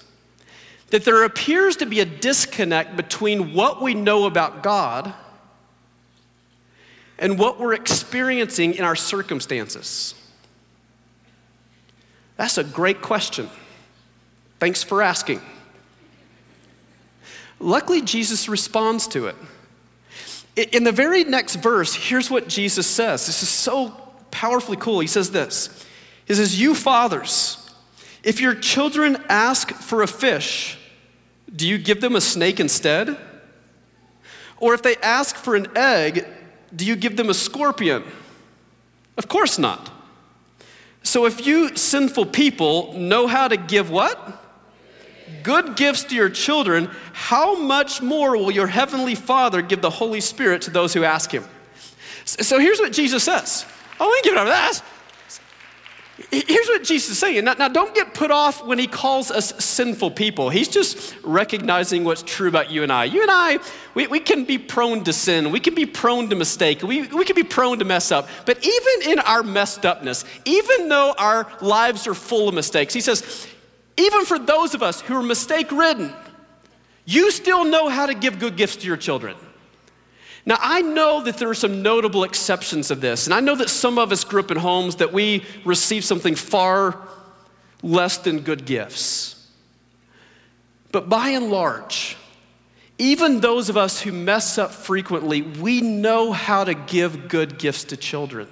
That 0.91 1.05
there 1.05 1.25
appears 1.25 1.77
to 1.77 1.87
be 1.87 2.01
a 2.01 2.05
disconnect 2.05 2.97
between 2.97 3.53
what 3.53 3.83
we 3.83 3.95
know 3.95 4.25
about 4.25 4.63
God 4.63 5.13
and 7.19 7.39
what 7.39 7.59
we're 7.59 7.75
experiencing 7.75 8.75
in 8.75 8.85
our 8.85 8.97
circumstances? 8.97 10.15
That's 12.37 12.57
a 12.57 12.65
great 12.65 13.03
question. 13.03 13.51
Thanks 14.61 14.83
for 14.83 15.03
asking. 15.03 15.43
Luckily, 17.61 18.01
Jesus 18.01 18.49
responds 18.49 19.09
to 19.09 19.27
it. 19.27 19.37
In 20.73 20.85
the 20.85 20.93
very 20.93 21.25
next 21.25 21.57
verse, 21.57 21.95
here's 21.95 22.31
what 22.31 22.49
Jesus 22.49 22.87
says. 22.87 23.27
This 23.27 23.43
is 23.43 23.49
so 23.49 23.91
powerfully 24.31 24.77
cool. 24.77 25.01
He 25.01 25.07
says 25.07 25.31
this 25.31 25.85
He 26.27 26.35
says, 26.35 26.61
You 26.61 26.75
fathers, 26.75 27.68
if 28.23 28.41
your 28.41 28.55
children 28.55 29.23
ask 29.29 29.73
for 29.73 30.03
a 30.03 30.07
fish, 30.07 30.79
do 31.55 31.67
you 31.67 31.79
give 31.79 32.01
them 32.01 32.17
a 32.17 32.21
snake 32.21 32.61
instead? 32.61 33.17
Or 34.59 34.75
if 34.75 34.83
they 34.83 34.97
ask 34.97 35.37
for 35.37 35.55
an 35.55 35.69
egg, 35.77 36.27
do 36.75 36.85
you 36.85 36.97
give 36.97 37.17
them 37.17 37.31
a 37.31 37.35
scorpion? 37.35 38.05
Of 39.17 39.29
course 39.29 39.59
not. 39.59 39.91
So 41.03 41.27
if 41.27 41.47
you 41.47 41.77
sinful 41.77 42.27
people 42.27 42.93
know 42.95 43.27
how 43.27 43.49
to 43.49 43.57
give 43.57 43.91
what? 43.91 44.45
Good 45.43 45.77
gifts 45.77 46.05
to 46.05 46.15
your 46.15 46.29
children, 46.29 46.91
how 47.13 47.57
much 47.57 48.03
more 48.03 48.37
will 48.37 48.51
your 48.51 48.67
heavenly 48.67 49.15
Father 49.15 49.63
give 49.63 49.81
the 49.81 49.91
Holy 49.91 50.21
Spirit 50.21 50.63
to 50.63 50.71
those 50.71 50.93
who 50.93 51.05
ask 51.05 51.31
him? 51.31 51.45
So 52.25 52.59
here's 52.59 52.79
what 52.79 52.93
Jesus 52.93 53.25
says. 53.25 53.65
Oh, 53.99 54.09
we 54.11 54.21
give 54.23 54.37
it 54.37 54.41
over 54.41 54.51
that. 54.51 54.83
Here's 56.33 56.67
what 56.67 56.83
Jesus 56.83 57.11
is 57.11 57.19
saying. 57.19 57.45
Now, 57.45 57.55
now, 57.55 57.69
don't 57.69 57.95
get 57.95 58.13
put 58.13 58.33
off 58.33 58.67
when 58.67 58.77
he 58.77 58.89
calls 58.89 59.31
us 59.31 59.55
sinful 59.65 60.11
people. 60.11 60.51
He's 60.51 60.67
just 60.67 61.15
recognizing 61.23 62.03
what's 62.03 62.25
true 62.25 62.49
about 62.49 62.73
you 62.73 62.83
and 62.83 62.91
I. 62.91 63.05
You 63.05 63.23
and 63.23 63.31
I, 63.31 63.61
we, 63.95 64.09
we 64.09 64.19
can 64.19 64.45
be 64.45 64.59
prone 64.59 65.05
to 65.05 65.13
sin. 65.13 65.53
We 65.53 65.61
can 65.61 65.77
be 65.77 65.87
prone 65.87 66.29
to 66.31 66.35
mistake. 66.35 66.83
We, 66.83 67.07
we 67.07 67.25
can 67.25 67.37
be 67.37 67.45
prone 67.45 67.79
to 67.79 67.85
mess 67.85 68.11
up. 68.11 68.29
But 68.47 68.65
even 68.65 69.13
in 69.13 69.21
our 69.21 69.45
messed 69.45 69.87
upness, 69.87 70.25
even 70.45 70.89
though 70.89 71.15
our 71.17 71.47
lives 71.61 72.09
are 72.09 72.15
full 72.15 72.49
of 72.49 72.55
mistakes, 72.55 72.93
he 72.93 73.01
says, 73.01 73.47
even 73.97 74.25
for 74.25 74.41
those 74.41 74.75
of 74.75 74.83
us 74.83 75.01
who 75.01 75.15
are 75.15 75.23
mistake 75.23 75.71
ridden, 75.71 76.13
you 77.05 77.31
still 77.31 77.65
know 77.65 77.89
how 77.89 78.07
to 78.07 78.15
give 78.15 78.41
good 78.41 78.57
gifts 78.57 78.77
to 78.77 78.87
your 78.89 78.97
children. 78.97 79.37
Now, 80.49 80.57
I 80.63 80.81
know 80.81 81.23
that 81.25 81.37
there 81.37 81.51
are 81.51 81.55
some 81.55 81.83
notable 81.83 82.25
exceptions 82.25 82.91
of 82.91 83.03
this, 83.03 83.27
and 83.27 83.35
I 83.35 83.41
know 83.41 83.55
that 83.57 83.69
some 83.69 83.99
of 83.99 84.11
us 84.11 84.25
grew 84.25 84.41
up 84.41 84.51
in 84.51 84.57
homes 84.57 84.97
that 84.97 85.13
we 85.13 85.45
received 85.63 86.07
something 86.07 86.35
far 86.35 86.99
less 87.83 88.17
than 88.17 88.41
good 88.41 88.65
gifts. 88.65 89.47
But 90.91 91.11
by 91.11 91.29
and 91.29 91.51
large, 91.51 92.17
even 92.97 93.41
those 93.41 93.69
of 93.69 93.77
us 93.77 94.01
who 94.01 94.11
mess 94.11 94.57
up 94.57 94.71
frequently, 94.71 95.43
we 95.43 95.83
know 95.83 96.33
how 96.33 96.65
to 96.65 96.73
give 96.73 97.29
good 97.29 97.59
gifts 97.59 97.85
to 97.85 97.99
children. 97.99 98.49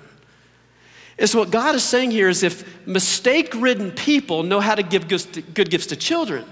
And 1.18 1.30
so, 1.30 1.38
what 1.38 1.50
God 1.50 1.74
is 1.74 1.82
saying 1.82 2.10
here 2.10 2.28
is 2.28 2.42
if 2.42 2.86
mistake 2.86 3.54
ridden 3.54 3.90
people 3.90 4.42
know 4.42 4.60
how 4.60 4.74
to 4.74 4.82
give 4.82 5.08
good 5.08 5.70
gifts 5.70 5.86
to 5.86 5.96
children, 5.96 6.44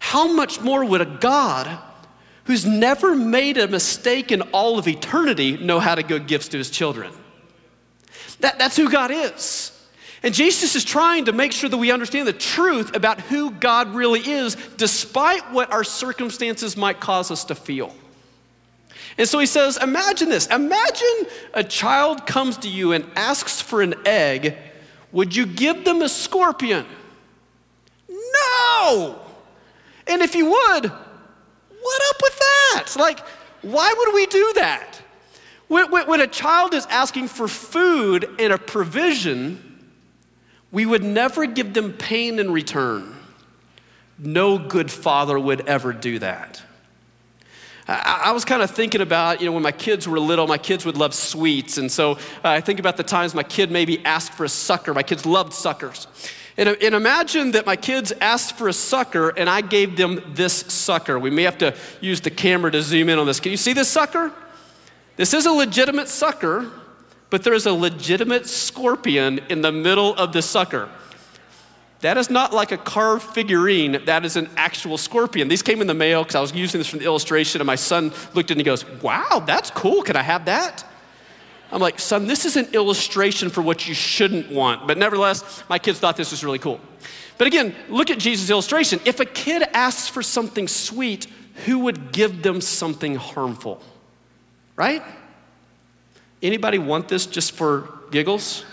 how 0.00 0.26
much 0.32 0.60
more 0.60 0.84
would 0.84 1.00
a 1.00 1.06
God 1.06 1.78
who's 2.48 2.64
never 2.64 3.14
made 3.14 3.58
a 3.58 3.68
mistake 3.68 4.32
in 4.32 4.40
all 4.40 4.78
of 4.78 4.88
eternity, 4.88 5.58
know 5.58 5.78
how 5.78 5.94
to 5.94 6.02
give 6.02 6.26
gifts 6.26 6.48
to 6.48 6.56
his 6.56 6.70
children. 6.70 7.12
That, 8.40 8.58
that's 8.58 8.74
who 8.74 8.90
God 8.90 9.10
is. 9.10 9.70
And 10.22 10.32
Jesus 10.32 10.74
is 10.74 10.82
trying 10.82 11.26
to 11.26 11.32
make 11.32 11.52
sure 11.52 11.68
that 11.68 11.76
we 11.76 11.92
understand 11.92 12.26
the 12.26 12.32
truth 12.32 12.96
about 12.96 13.20
who 13.20 13.50
God 13.50 13.94
really 13.94 14.20
is, 14.20 14.56
despite 14.78 15.52
what 15.52 15.70
our 15.70 15.84
circumstances 15.84 16.74
might 16.74 17.00
cause 17.00 17.30
us 17.30 17.44
to 17.44 17.54
feel. 17.54 17.94
And 19.18 19.28
so 19.28 19.38
he 19.38 19.46
says, 19.46 19.76
Imagine 19.76 20.30
this. 20.30 20.46
Imagine 20.46 21.26
a 21.52 21.62
child 21.62 22.26
comes 22.26 22.56
to 22.58 22.68
you 22.70 22.92
and 22.92 23.04
asks 23.14 23.60
for 23.60 23.82
an 23.82 23.94
egg. 24.06 24.56
Would 25.12 25.36
you 25.36 25.44
give 25.44 25.84
them 25.84 26.00
a 26.00 26.08
scorpion? 26.08 26.86
No! 28.08 29.20
And 30.06 30.22
if 30.22 30.34
you 30.34 30.46
would, 30.46 30.90
what 31.80 32.02
up 32.10 32.16
with 32.22 32.38
that? 32.38 32.88
Like, 32.96 33.20
why 33.62 33.94
would 33.96 34.14
we 34.14 34.26
do 34.26 34.52
that? 34.56 35.00
When, 35.68 35.90
when, 35.90 36.06
when 36.06 36.20
a 36.20 36.26
child 36.26 36.74
is 36.74 36.86
asking 36.86 37.28
for 37.28 37.46
food 37.48 38.28
and 38.38 38.52
a 38.52 38.58
provision, 38.58 39.90
we 40.72 40.86
would 40.86 41.04
never 41.04 41.46
give 41.46 41.74
them 41.74 41.92
pain 41.92 42.38
in 42.38 42.50
return. 42.50 43.14
No 44.18 44.58
good 44.58 44.90
father 44.90 45.38
would 45.38 45.66
ever 45.68 45.92
do 45.92 46.18
that. 46.18 46.62
I, 47.90 48.32
was 48.32 48.44
kind 48.44 48.60
of 48.60 48.70
thinking 48.70 49.00
about, 49.00 49.40
you 49.40 49.46
know, 49.46 49.52
when 49.52 49.62
my 49.62 49.72
kids 49.72 50.06
were 50.06 50.20
little, 50.20 50.46
my 50.46 50.58
kids 50.58 50.84
would 50.84 50.98
love 50.98 51.14
sweets. 51.14 51.78
And 51.78 51.90
so 51.90 52.12
uh, 52.12 52.16
I 52.44 52.60
think 52.60 52.80
about 52.80 52.98
the 52.98 53.02
times 53.02 53.34
my 53.34 53.42
kid 53.42 53.70
maybe 53.70 54.04
asked 54.04 54.34
for 54.34 54.44
a 54.44 54.48
sucker. 54.48 54.92
My 54.92 55.02
kids 55.02 55.24
loved 55.24 55.54
suckers. 55.54 56.06
And, 56.58 56.70
and, 56.70 56.94
imagine 56.94 57.52
that 57.52 57.66
my 57.66 57.76
kids 57.76 58.12
asked 58.20 58.58
for 58.58 58.66
a 58.66 58.72
sucker 58.72 59.28
and 59.28 59.48
I 59.48 59.60
gave 59.60 59.96
them 59.96 60.20
this 60.34 60.52
sucker. 60.52 61.16
We 61.16 61.30
may 61.30 61.44
have 61.44 61.58
to 61.58 61.72
use 62.00 62.20
the 62.20 62.30
camera 62.30 62.72
to 62.72 62.82
zoom 62.82 63.08
in 63.08 63.18
on 63.20 63.26
this. 63.26 63.38
Can 63.38 63.52
you 63.52 63.56
see 63.56 63.72
this 63.72 63.88
sucker? 63.88 64.32
This 65.14 65.32
is 65.34 65.46
a 65.46 65.52
legitimate 65.52 66.08
sucker, 66.08 66.68
but 67.30 67.44
there's 67.44 67.66
a 67.66 67.72
legitimate 67.72 68.48
scorpion 68.48 69.38
in 69.48 69.62
the 69.62 69.70
middle 69.70 70.14
of 70.16 70.32
the 70.32 70.42
sucker. 70.42 70.88
That 72.00 72.18
is 72.18 72.28
not 72.28 72.52
like 72.52 72.72
a 72.72 72.76
carved 72.76 73.24
figurine, 73.34 74.04
that 74.06 74.24
is 74.24 74.36
an 74.36 74.50
actual 74.56 74.98
scorpion. 74.98 75.46
These 75.46 75.62
came 75.62 75.80
in 75.80 75.86
the 75.86 75.94
mail 75.94 76.22
because 76.22 76.34
I 76.34 76.40
was 76.40 76.52
using 76.52 76.78
this 76.78 76.88
from 76.88 77.00
the 77.00 77.04
illustration, 77.04 77.60
and 77.60 77.66
my 77.66 77.74
son 77.76 78.12
looked 78.34 78.50
at 78.50 78.50
it 78.50 78.52
and 78.52 78.60
he 78.60 78.64
goes, 78.64 78.84
Wow, 79.00 79.42
that's 79.46 79.70
cool. 79.70 80.02
Can 80.02 80.16
I 80.16 80.22
have 80.22 80.44
that? 80.46 80.84
I'm 81.70 81.80
like, 81.80 81.98
son, 81.98 82.26
this 82.26 82.44
is 82.44 82.56
an 82.56 82.66
illustration 82.72 83.50
for 83.50 83.60
what 83.60 83.86
you 83.86 83.94
shouldn't 83.94 84.50
want. 84.50 84.86
But 84.86 84.96
nevertheless, 84.96 85.62
my 85.68 85.78
kids 85.78 85.98
thought 85.98 86.16
this 86.16 86.30
was 86.30 86.42
really 86.42 86.58
cool. 86.58 86.80
But 87.36 87.46
again, 87.46 87.74
look 87.88 88.10
at 88.10 88.18
Jesus' 88.18 88.50
illustration. 88.50 89.00
If 89.04 89.20
a 89.20 89.24
kid 89.24 89.62
asks 89.74 90.08
for 90.08 90.22
something 90.22 90.66
sweet, 90.66 91.26
who 91.66 91.80
would 91.80 92.12
give 92.12 92.42
them 92.42 92.60
something 92.60 93.16
harmful? 93.16 93.82
Right? 94.76 95.02
Anybody 96.42 96.78
want 96.78 97.08
this 97.08 97.26
just 97.26 97.52
for 97.52 97.88
giggles? 98.10 98.64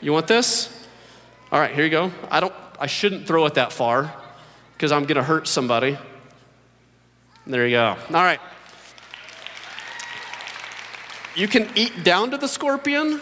You 0.00 0.12
want 0.12 0.26
this? 0.26 0.72
All 1.50 1.60
right, 1.60 1.74
here 1.74 1.84
you 1.84 1.90
go. 1.90 2.12
I 2.30 2.40
don't 2.40 2.52
I 2.78 2.86
shouldn't 2.86 3.26
throw 3.26 3.46
it 3.46 3.54
that 3.54 3.72
far 3.72 4.12
because 4.74 4.92
I'm 4.92 5.04
going 5.04 5.16
to 5.16 5.22
hurt 5.22 5.48
somebody. 5.48 5.96
There 7.46 7.66
you 7.66 7.76
go. 7.76 7.96
All 8.08 8.22
right. 8.22 8.40
You 11.36 11.48
can 11.48 11.68
eat 11.74 12.02
down 12.02 12.30
to 12.30 12.38
the 12.38 12.48
scorpion, 12.48 13.20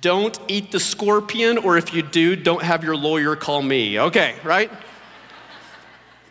don't 0.00 0.38
eat 0.48 0.72
the 0.72 0.80
scorpion, 0.80 1.58
or 1.58 1.76
if 1.76 1.92
you 1.92 2.02
do, 2.02 2.34
don't 2.34 2.62
have 2.62 2.82
your 2.82 2.96
lawyer 2.96 3.36
call 3.36 3.60
me. 3.60 4.00
Okay, 4.00 4.34
right? 4.42 4.70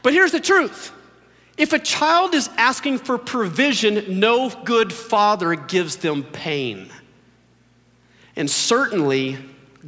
But 0.01 0.13
here's 0.13 0.31
the 0.31 0.39
truth 0.39 0.91
if 1.57 1.73
a 1.73 1.79
child 1.79 2.33
is 2.33 2.49
asking 2.57 2.99
for 2.99 3.17
provision, 3.17 4.19
no 4.19 4.49
good 4.49 4.93
father 4.93 5.55
gives 5.55 5.97
them 5.97 6.23
pain. 6.23 6.89
And 8.35 8.49
certainly, 8.49 9.37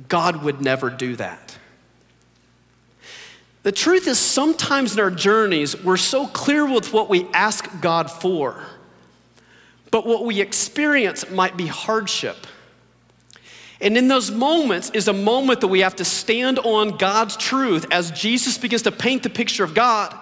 God 0.10 0.44
would 0.44 0.62
never 0.62 0.90
do 0.90 1.16
that. 1.16 1.58
The 3.64 3.72
truth 3.72 4.08
is, 4.08 4.20
sometimes 4.20 4.94
in 4.94 5.00
our 5.00 5.12
journeys, 5.12 5.82
we're 5.82 5.96
so 5.96 6.28
clear 6.28 6.66
with 6.66 6.92
what 6.92 7.10
we 7.10 7.26
ask 7.34 7.70
God 7.80 8.12
for, 8.12 8.62
but 9.92 10.06
what 10.06 10.26
we 10.26 10.42
experience 10.42 11.30
might 11.30 11.58
be 11.58 11.68
hardship. 11.68 12.48
And 13.82 13.98
in 13.98 14.08
those 14.08 14.32
moments 14.32 14.92
is 14.92 15.08
a 15.08 15.14
moment 15.14 15.62
that 15.62 15.68
we 15.68 15.82
have 15.82 15.96
to 15.98 16.06
stand 16.06 16.60
on 16.60 16.98
God's 16.98 17.36
truth 17.36 17.88
as 17.92 18.12
Jesus 18.12 18.58
begins 18.58 18.84
to 18.84 18.92
paint 18.92 19.24
the 19.24 19.30
picture 19.30 19.64
of 19.64 19.74
God 19.74 20.16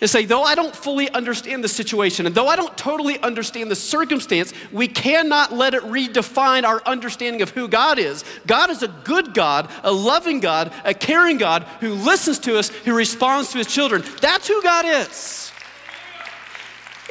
and 0.00 0.08
say, 0.08 0.24
though 0.24 0.44
I 0.44 0.54
don't 0.54 0.74
fully 0.74 1.10
understand 1.10 1.62
the 1.62 1.68
situation 1.68 2.24
and 2.24 2.34
though 2.34 2.46
I 2.46 2.56
don't 2.56 2.76
totally 2.78 3.18
understand 3.18 3.70
the 3.70 3.76
circumstance, 3.76 4.54
we 4.72 4.88
cannot 4.88 5.52
let 5.52 5.74
it 5.74 5.82
redefine 5.82 6.64
our 6.64 6.82
understanding 6.86 7.42
of 7.42 7.50
who 7.50 7.68
God 7.68 7.98
is. 7.98 8.24
God 8.46 8.70
is 8.70 8.82
a 8.82 8.88
good 8.88 9.34
God, 9.34 9.68
a 9.82 9.92
loving 9.92 10.40
God, 10.40 10.72
a 10.84 10.94
caring 10.94 11.36
God 11.36 11.64
who 11.80 11.94
listens 11.94 12.38
to 12.40 12.58
us, 12.58 12.68
who 12.68 12.94
responds 12.94 13.50
to 13.52 13.58
his 13.58 13.66
children. 13.66 14.02
That's 14.20 14.48
who 14.48 14.62
God 14.62 14.86
is. 14.86 15.49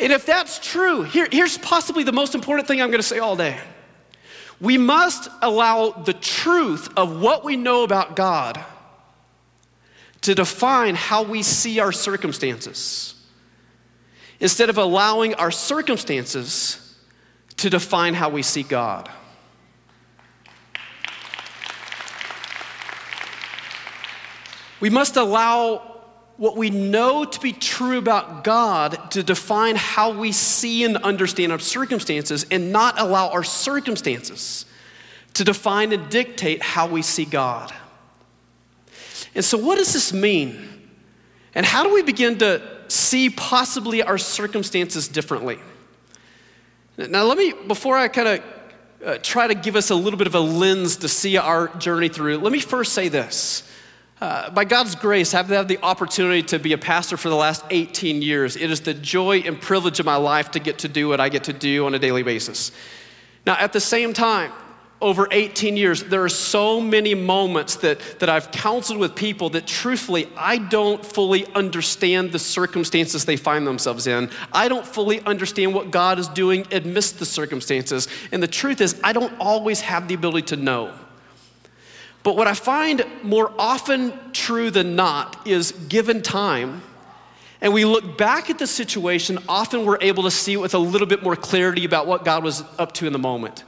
And 0.02 0.14
if 0.14 0.26
that's 0.26 0.60
true, 0.60 1.04
here, 1.04 1.28
here's 1.32 1.58
possibly 1.58 2.04
the 2.04 2.12
most 2.12 2.34
important 2.34 2.68
thing 2.68 2.82
I'm 2.82 2.90
going 2.90 3.02
to 3.02 3.08
say 3.08 3.20
all 3.20 3.36
day. 3.36 3.60
We 4.62 4.78
must 4.78 5.30
allow 5.42 5.92
the 5.92 6.14
truth 6.14 6.90
of 6.98 7.22
what 7.22 7.44
we 7.44 7.56
know 7.56 7.84
about 7.84 8.16
God 8.16 8.64
to 10.22 10.36
define 10.36 10.96
how 10.96 11.24
we 11.24 11.44
see 11.44 11.80
our 11.80 11.92
circumstances 11.92 13.16
instead 14.40 14.70
of 14.70 14.78
allowing 14.78 15.34
our 15.36 15.52
circumstances 15.52 16.98
to 17.58 17.70
define 17.70 18.14
how 18.14 18.30
we 18.30 18.42
see 18.42 18.64
God. 18.64 19.10
We 24.80 24.90
must 24.90 25.18
allow 25.18 25.89
what 26.40 26.56
we 26.56 26.70
know 26.70 27.26
to 27.26 27.40
be 27.42 27.52
true 27.52 27.98
about 27.98 28.46
God 28.46 29.12
to 29.12 29.22
define 29.22 29.76
how 29.76 30.18
we 30.18 30.32
see 30.32 30.86
and 30.86 30.96
understand 30.96 31.52
our 31.52 31.60
circumstances 31.60 32.46
and 32.50 32.72
not 32.72 32.98
allow 32.98 33.30
our 33.32 33.44
circumstances 33.44 34.66
to 35.34 35.44
define 35.44 35.92
and 35.92 36.10
dictate 36.10 36.64
how 36.64 36.88
we 36.88 37.02
see 37.02 37.26
God. 37.26 37.74
And 39.36 39.44
so, 39.44 39.58
what 39.58 39.80
does 39.80 39.92
this 39.92 40.14
mean? 40.14 40.88
And 41.54 41.66
how 41.66 41.84
do 41.84 41.94
we 41.94 42.04
begin 42.04 42.38
to 42.38 42.62
see 42.88 43.30
possibly 43.30 44.02
our 44.02 44.18
circumstances 44.18 45.10
differently? 45.10 45.60
Now, 46.98 47.26
let 47.26 47.38
me, 47.38 47.54
before 47.68 47.98
I 47.98 48.08
kind 48.08 48.28
of 48.30 48.44
uh, 49.06 49.18
try 49.22 49.48
to 49.48 49.56
give 49.56 49.76
us 49.76 49.90
a 49.90 49.96
little 49.96 50.18
bit 50.18 50.28
of 50.28 50.36
a 50.36 50.40
lens 50.40 50.96
to 50.98 51.10
see 51.10 51.36
our 51.36 51.68
journey 51.80 52.08
through, 52.08 52.38
let 52.38 52.54
me 52.54 52.60
first 52.62 52.94
say 52.94 53.10
this. 53.10 53.70
Uh, 54.22 54.50
by 54.50 54.66
God's 54.66 54.96
grace, 54.96 55.34
I've 55.34 55.48
had 55.48 55.70
the 55.70 55.82
opportunity 55.82 56.44
to 56.44 56.60
be 56.60 56.74
a 56.74 56.78
pastor 56.78 57.16
for 57.16 57.30
the 57.30 57.36
last 57.36 57.64
18 57.70 58.22
years. 58.22 58.58
It 58.58 58.70
is 58.70 58.82
the 58.82 58.94
joy 58.94 59.40
and 59.40 59.60
privilege 59.60 60.00
of 60.02 60.06
my 60.06 60.18
life 60.18 60.52
to 60.52 60.60
get 60.60 60.80
to 60.80 60.90
do 60.90 61.08
what 61.08 61.22
I 61.22 61.30
get 61.30 61.46
to 61.46 61.54
do 61.54 61.86
on 61.86 61.96
a 61.96 62.00
daily 62.00 62.24
basis. 62.24 62.74
Now, 63.46 63.56
at 63.58 63.72
the 63.72 63.80
same 63.80 64.14
time, 64.14 64.52
over 65.02 65.30
18 65.32 65.78
years, 65.78 66.04
there 66.04 66.22
are 66.26 66.30
so 66.30 66.82
many 66.82 67.16
moments 67.16 67.78
that, 67.78 68.02
that 68.20 68.28
I've 68.28 68.52
counseled 68.52 69.00
with 69.00 69.16
people 69.16 69.50
that 69.52 69.66
truthfully, 69.66 70.28
I 70.36 70.58
don't 70.58 71.06
fully 71.06 71.46
understand 71.56 72.34
the 72.34 72.40
circumstances 72.40 73.24
they 73.24 73.38
find 73.38 73.66
themselves 73.66 74.08
in. 74.08 74.30
I 74.52 74.68
don't 74.68 74.86
fully 74.86 75.22
understand 75.22 75.74
what 75.74 75.92
God 75.92 76.20
is 76.20 76.28
doing 76.28 76.68
amidst 76.74 77.20
the 77.20 77.26
circumstances. 77.26 78.10
And 78.34 78.44
the 78.44 78.48
truth 78.48 78.82
is, 78.82 79.00
I 79.02 79.14
don't 79.14 79.34
always 79.40 79.80
have 79.80 80.10
the 80.10 80.16
ability 80.16 80.48
to 80.48 80.58
know. 80.58 80.94
But 82.24 82.36
what 82.36 82.48
I 82.48 82.54
find 82.54 83.06
more 83.24 83.52
often 83.58 84.14
true 84.34 84.72
than 84.72 84.96
not 84.96 85.48
is 85.48 85.72
given 85.72 86.22
time, 86.22 86.82
and 87.62 87.74
we 87.74 87.86
look 87.86 88.18
back 88.18 88.50
at 88.50 88.60
the 88.60 88.68
situation, 88.68 89.40
often 89.48 89.86
we're 89.86 90.02
able 90.02 90.24
to 90.24 90.32
see 90.32 90.58
with 90.58 90.74
a 90.74 90.80
little 90.80 91.08
bit 91.08 91.24
more 91.24 91.36
clarity 91.36 91.86
about 91.86 92.08
what 92.08 92.26
God 92.26 92.44
was 92.44 92.64
up 92.78 92.94
to 92.94 93.08
in 93.08 93.14
the 93.14 93.20
moment 93.20 93.64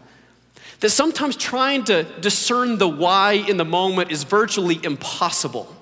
that 0.82 0.90
sometimes 0.90 1.36
trying 1.36 1.84
to 1.86 2.04
discern 2.20 2.78
the 2.78 2.90
why 2.90 3.34
in 3.34 3.58
the 3.58 3.66
moment 3.66 4.12
is 4.12 4.24
virtually 4.24 4.80
impossible. 4.84 5.74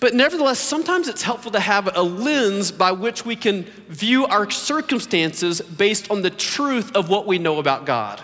But 0.00 0.14
nevertheless, 0.14 0.58
sometimes 0.58 1.06
it's 1.06 1.22
helpful 1.22 1.52
to 1.52 1.60
have 1.60 1.94
a 1.94 2.02
lens 2.02 2.72
by 2.72 2.92
which 2.92 3.24
we 3.24 3.36
can 3.36 3.64
view 3.88 4.26
our 4.26 4.50
circumstances 4.50 5.60
based 5.60 6.10
on 6.10 6.22
the 6.22 6.30
truth 6.30 6.96
of 6.96 7.08
what 7.08 7.26
we 7.26 7.38
know 7.38 7.58
about 7.58 7.86
God. 7.86 8.22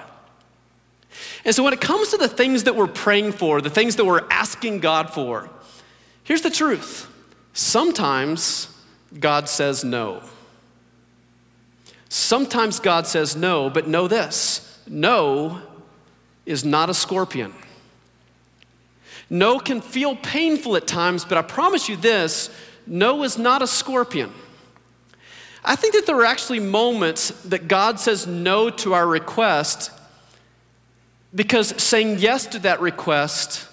And 1.44 1.54
so, 1.54 1.62
when 1.62 1.72
it 1.72 1.80
comes 1.80 2.10
to 2.10 2.16
the 2.16 2.28
things 2.28 2.64
that 2.64 2.76
we're 2.76 2.86
praying 2.86 3.32
for, 3.32 3.60
the 3.60 3.70
things 3.70 3.96
that 3.96 4.04
we're 4.04 4.26
asking 4.30 4.80
God 4.80 5.10
for, 5.10 5.50
here's 6.24 6.42
the 6.42 6.50
truth 6.50 7.08
sometimes 7.52 8.68
God 9.18 9.48
says 9.48 9.84
no. 9.84 10.22
Sometimes 12.08 12.78
God 12.78 13.06
says 13.06 13.34
no, 13.34 13.70
but 13.70 13.88
know 13.88 14.06
this 14.06 14.80
no 14.86 15.60
is 16.44 16.64
not 16.64 16.90
a 16.90 16.94
scorpion. 16.94 17.54
No 19.30 19.58
can 19.58 19.80
feel 19.80 20.14
painful 20.14 20.76
at 20.76 20.86
times, 20.86 21.24
but 21.24 21.38
I 21.38 21.42
promise 21.42 21.88
you 21.88 21.96
this 21.96 22.50
no 22.86 23.22
is 23.22 23.38
not 23.38 23.62
a 23.62 23.66
scorpion. 23.66 24.32
I 25.64 25.76
think 25.76 25.94
that 25.94 26.06
there 26.06 26.16
are 26.16 26.24
actually 26.24 26.60
moments 26.60 27.30
that 27.44 27.68
God 27.68 28.00
says 28.00 28.26
no 28.26 28.68
to 28.68 28.94
our 28.94 29.06
request 29.06 29.90
because 31.34 31.82
saying 31.82 32.18
yes 32.18 32.46
to 32.46 32.58
that 32.60 32.80
request 32.80 33.68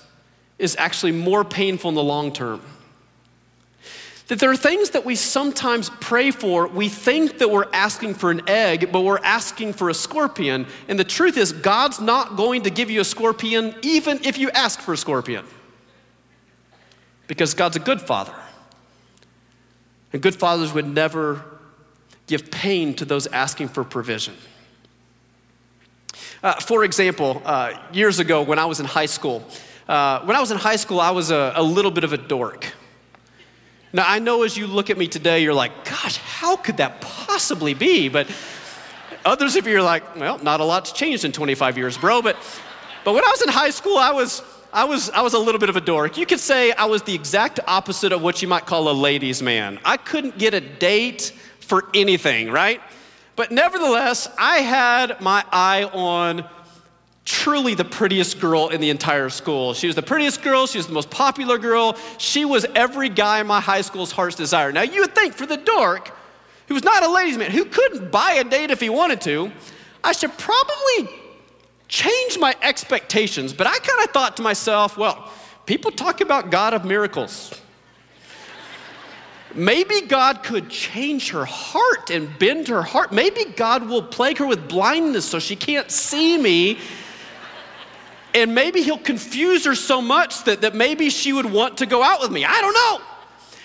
is 0.58 0.76
actually 0.78 1.12
more 1.12 1.43
painful 1.43 1.89
in 1.89 1.95
the 1.95 2.04
long 2.04 2.32
term. 2.32 2.62
That 4.28 4.39
there 4.39 4.52
are 4.52 4.58
things 4.58 4.91
that 4.91 5.06
we 5.06 5.15
sometimes 5.15 5.89
pray 5.89 6.30
for. 6.30 6.67
We 6.67 6.88
think 6.88 7.39
that 7.39 7.50
we're 7.50 7.69
asking 7.74 8.13
for 8.13 8.30
an 8.30 8.48
egg, 8.48 8.91
but 8.91 9.02
we're 9.02 9.17
asking 9.24 9.74
for 9.74 9.89
a 9.89 9.93
scorpion. 9.93 10.67
And 10.88 11.00
the 11.00 11.04
truth 11.04 11.36
is, 11.36 11.52
God's 11.52 12.00
not 12.00 12.36
going 12.36 12.62
to 12.63 12.69
give 12.69 12.91
you 12.91 13.02
a 13.02 13.06
scorpion 13.06 13.74
even 13.82 14.19
if 14.24 14.38
you 14.38 14.52
ask 14.52 14.82
for 14.82 14.93
a 14.93 14.98
scorpion. 14.98 15.45
Because 17.28 17.56
God's 17.56 17.78
a 17.78 17.80
good 17.80 18.02
father. 18.02 18.36
And 20.13 20.22
good 20.22 20.36
fathers 20.36 20.74
would 20.74 20.88
never 20.88 21.43
give 22.28 22.52
pain 22.52 22.93
to 22.95 23.06
those 23.06 23.26
asking 23.28 23.69
for 23.69 23.84
provision. 23.84 24.36
Uh, 26.41 26.54
for 26.54 26.86
example, 26.86 27.41
uh, 27.43 27.73
years 27.91 28.19
ago 28.19 28.41
when 28.41 28.60
I 28.60 28.65
was 28.65 28.80
in 28.80 28.86
high 28.86 29.08
school, 29.08 29.43
uh, 29.89 30.21
when 30.21 30.38
I 30.38 30.39
was 30.39 30.52
in 30.52 30.58
high 30.58 30.78
school, 30.78 31.02
I 31.02 31.12
was 31.12 31.32
a, 31.32 31.52
a 31.56 31.63
little 31.63 31.91
bit 31.91 32.06
of 32.06 32.13
a 32.13 32.17
dork. 32.17 32.73
Now, 33.91 34.06
I 34.08 34.19
know 34.19 34.43
as 34.43 34.56
you 34.56 34.67
look 34.67 34.89
at 34.89 34.97
me 34.97 35.08
today, 35.08 35.41
you're 35.41 35.54
like, 35.54 35.84
gosh, 35.84 36.17
how 36.17 36.56
could 36.56 36.78
that 36.78 37.02
possibly 37.02 37.73
be? 37.73 38.08
But 38.08 38.28
others 39.25 39.56
of 39.56 39.67
you 39.67 39.78
are 39.78 39.82
like, 39.82 40.15
well, 40.15 40.38
not 40.38 40.62
a 40.62 40.63
lot's 40.63 40.91
changed 40.91 41.25
in 41.25 41.32
25 41.32 41.78
years, 41.78 41.97
bro. 41.97 42.21
But, 42.21 42.38
but 43.04 43.13
when 43.13 43.25
I 43.25 43.32
was 43.32 43.41
in 43.41 43.49
high 43.49 43.71
school, 43.71 43.97
I 43.97 44.12
was, 44.12 44.43
I, 44.71 44.86
was, 44.86 45.10
I 45.10 45.21
was 45.21 45.34
a 45.34 45.39
little 45.39 45.60
bit 45.60 45.69
of 45.69 45.75
a 45.75 45.82
dork. 45.82 46.17
You 46.17 46.28
could 46.28 46.39
say 46.39 46.71
I 46.71 46.86
was 46.86 47.02
the 47.02 47.15
exact 47.15 47.60
opposite 47.67 48.13
of 48.13 48.21
what 48.21 48.41
you 48.41 48.47
might 48.47 48.65
call 48.65 48.89
a 48.89 48.93
ladies' 48.93 49.41
man. 49.41 49.80
I 49.84 49.97
couldn't 49.97 50.38
get 50.38 50.54
a 50.54 50.62
date 50.62 51.34
for 51.60 51.89
anything, 51.93 52.52
right? 52.52 52.80
But 53.39 53.52
nevertheless, 53.52 54.28
I 54.38 54.58
had 54.58 55.21
my 55.21 55.45
eye 55.49 55.86
on 55.86 56.43
truly 57.23 57.73
the 57.73 57.86
prettiest 57.86 58.41
girl 58.41 58.67
in 58.67 58.82
the 58.82 58.89
entire 58.89 59.30
school. 59.30 59.73
She 59.73 59.88
was 59.88 59.95
the 59.95 60.02
prettiest 60.02 60.41
girl, 60.41 60.67
she 60.67 60.78
was 60.78 60.88
the 60.88 60.93
most 60.93 61.10
popular 61.10 61.58
girl. 61.58 61.95
She 62.17 62.43
was 62.43 62.65
every 62.75 63.08
guy 63.08 63.39
in 63.39 63.47
my 63.47 63.62
high 63.62 63.80
school's 63.80 64.12
heart's 64.12 64.36
desire. 64.36 64.73
Now, 64.73 64.82
you 64.82 64.99
would 64.99 65.15
think 65.15 65.36
for 65.36 65.45
the 65.45 65.56
dork, 65.56 66.13
who 66.67 66.73
was 66.73 66.84
not 66.84 67.02
a 67.02 67.10
ladies' 67.10 67.38
man, 67.38 67.52
who 67.52 67.63
couldn't 67.63 68.12
buy 68.12 68.34
a 68.34 68.43
date 68.43 68.71
if 68.71 68.82
he 68.82 68.89
wanted 68.89 69.21
to, 69.21 69.54
I 70.04 70.12
should 70.12 70.38
probably 70.38 71.08
change 71.88 72.38
my 72.39 72.54
expectations. 72.62 73.54
But 73.54 73.67
I 73.67 73.78
kind 73.78 74.04
of 74.04 74.12
thought 74.12 74.36
to 74.36 74.43
myself, 74.43 74.97
well, 74.97 75.32
people 75.65 75.91
talk 75.91 76.19
about 76.19 76.52
God 76.52 76.73
of 76.73 76.84
miracles. 76.84 77.54
Maybe 79.56 80.02
God 80.02 80.44
could 80.44 80.70
change 80.70 81.32
her 81.32 81.46
heart 81.46 82.12
and 82.12 82.38
bend 82.38 82.68
her 82.68 82.84
heart. 82.84 83.12
Maybe 83.12 83.46
God 83.46 83.88
will 83.88 84.04
plague 84.04 84.38
her 84.38 84.46
with 84.46 84.68
blindness 84.70 85.26
so 85.26 85.40
she 85.40 85.56
can't 85.56 85.90
see 85.90 86.38
me 86.38 86.78
and 88.34 88.54
maybe 88.54 88.82
he'll 88.82 88.98
confuse 88.98 89.66
her 89.66 89.76
so 89.76 90.02
much 90.02 90.44
that, 90.44 90.62
that 90.62 90.76
maybe 90.76 91.10
she 91.10 91.34
would 91.34 91.46
want 91.46 91.78
to 91.80 91.86
go 91.86 92.04
out 92.04 92.22
with 92.22 92.32
me. 92.32 92.46
I 92.46 92.62
don't 92.62 92.74
know. 92.74 93.06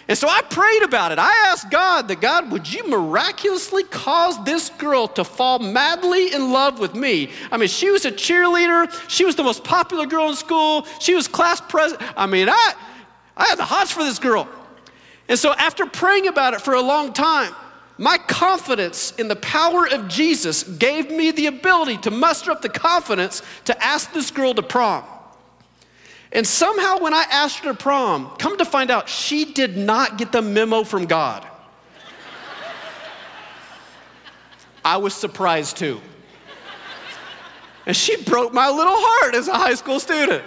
And 0.07 0.18
so 0.18 0.29
I 0.29 0.42
prayed 0.42 0.83
about 0.83 1.12
it. 1.12 1.18
I 1.18 1.31
asked 1.49 1.70
God 1.70 2.09
that 2.09 2.20
God, 2.20 2.51
would 2.53 2.70
you 2.70 2.87
miraculously 2.88 3.85
cause 3.85 4.42
this 4.44 4.68
girl 4.70 5.09
to 5.09 5.25
fall 5.25 5.59
madly 5.59 6.33
in 6.33 6.53
love 6.53 6.79
with 6.79 6.94
me? 6.94 7.31
I 7.51 7.57
mean, 7.57 7.68
she 7.68 7.90
was 7.90 8.05
a 8.05 8.12
cheerleader. 8.12 8.92
She 9.09 9.25
was 9.25 9.35
the 9.37 9.42
most 9.42 9.64
popular 9.64 10.07
girl 10.07 10.29
in 10.29 10.37
school. 10.37 10.87
She 11.01 11.14
was 11.14 11.27
class 11.27 11.61
president. 11.61 12.07
I 12.16 12.27
mean, 12.27 12.51
I, 12.51 12.75
I 13.37 13.47
had 13.47 13.59
the 13.59 13.64
hots 13.64 13.92
for 13.92 14.05
this 14.05 14.18
girl. 14.18 14.47
And 15.28 15.38
so 15.38 15.54
after 15.54 15.87
praying 15.87 16.26
about 16.26 16.54
it 16.54 16.60
for 16.60 16.74
a 16.74 16.82
long 16.82 17.12
time, 17.12 17.54
my 17.96 18.18
confidence 18.18 19.12
in 19.12 19.28
the 19.28 19.37
power 19.37 19.87
of 19.87 20.08
Jesus 20.08 20.64
gave 20.64 21.10
me 21.10 21.30
the 21.30 21.46
ability 21.46 21.98
to 21.98 22.10
muster 22.10 22.50
up 22.50 22.60
the 22.60 22.68
confidence 22.68 23.40
to 23.66 23.84
ask 23.84 24.12
this 24.12 24.30
girl 24.30 24.52
to 24.54 24.62
prom. 24.62 25.04
And 26.32 26.44
somehow, 26.44 26.98
when 26.98 27.14
I 27.14 27.24
asked 27.30 27.60
her 27.60 27.72
to 27.72 27.78
prom, 27.78 28.34
come 28.38 28.58
to 28.58 28.64
find 28.64 28.90
out, 28.90 29.08
she 29.08 29.44
did 29.44 29.76
not 29.76 30.18
get 30.18 30.32
the 30.32 30.42
memo 30.42 30.82
from 30.82 31.06
God. 31.06 31.44
I 34.84 34.96
was 34.96 35.14
surprised 35.14 35.76
too. 35.76 36.00
And 37.87 37.96
she 37.96 38.20
broke 38.22 38.52
my 38.52 38.68
little 38.68 38.96
heart 38.96 39.37
as 39.37 39.46
a 39.46 39.54
high 39.54 39.74
school 39.74 40.00
student. 40.00 40.42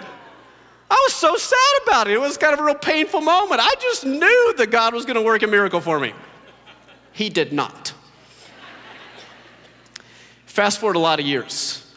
I 0.90 0.94
was 1.06 1.12
so 1.12 1.36
sad 1.36 1.82
about 1.84 2.08
it. 2.08 2.14
It 2.14 2.20
was 2.20 2.36
kind 2.36 2.54
of 2.54 2.60
a 2.60 2.64
real 2.64 2.74
painful 2.74 3.20
moment. 3.20 3.60
I 3.62 3.74
just 3.80 4.04
knew 4.06 4.54
that 4.56 4.70
God 4.70 4.94
was 4.94 5.04
going 5.04 5.16
to 5.16 5.22
work 5.22 5.42
a 5.42 5.46
miracle 5.46 5.80
for 5.80 6.00
me. 6.00 6.12
He 7.12 7.28
did 7.28 7.52
not. 7.52 7.92
Fast 10.46 10.80
forward 10.80 10.96
a 10.96 11.00
lot 11.00 11.20
of 11.20 11.26
years 11.26 11.88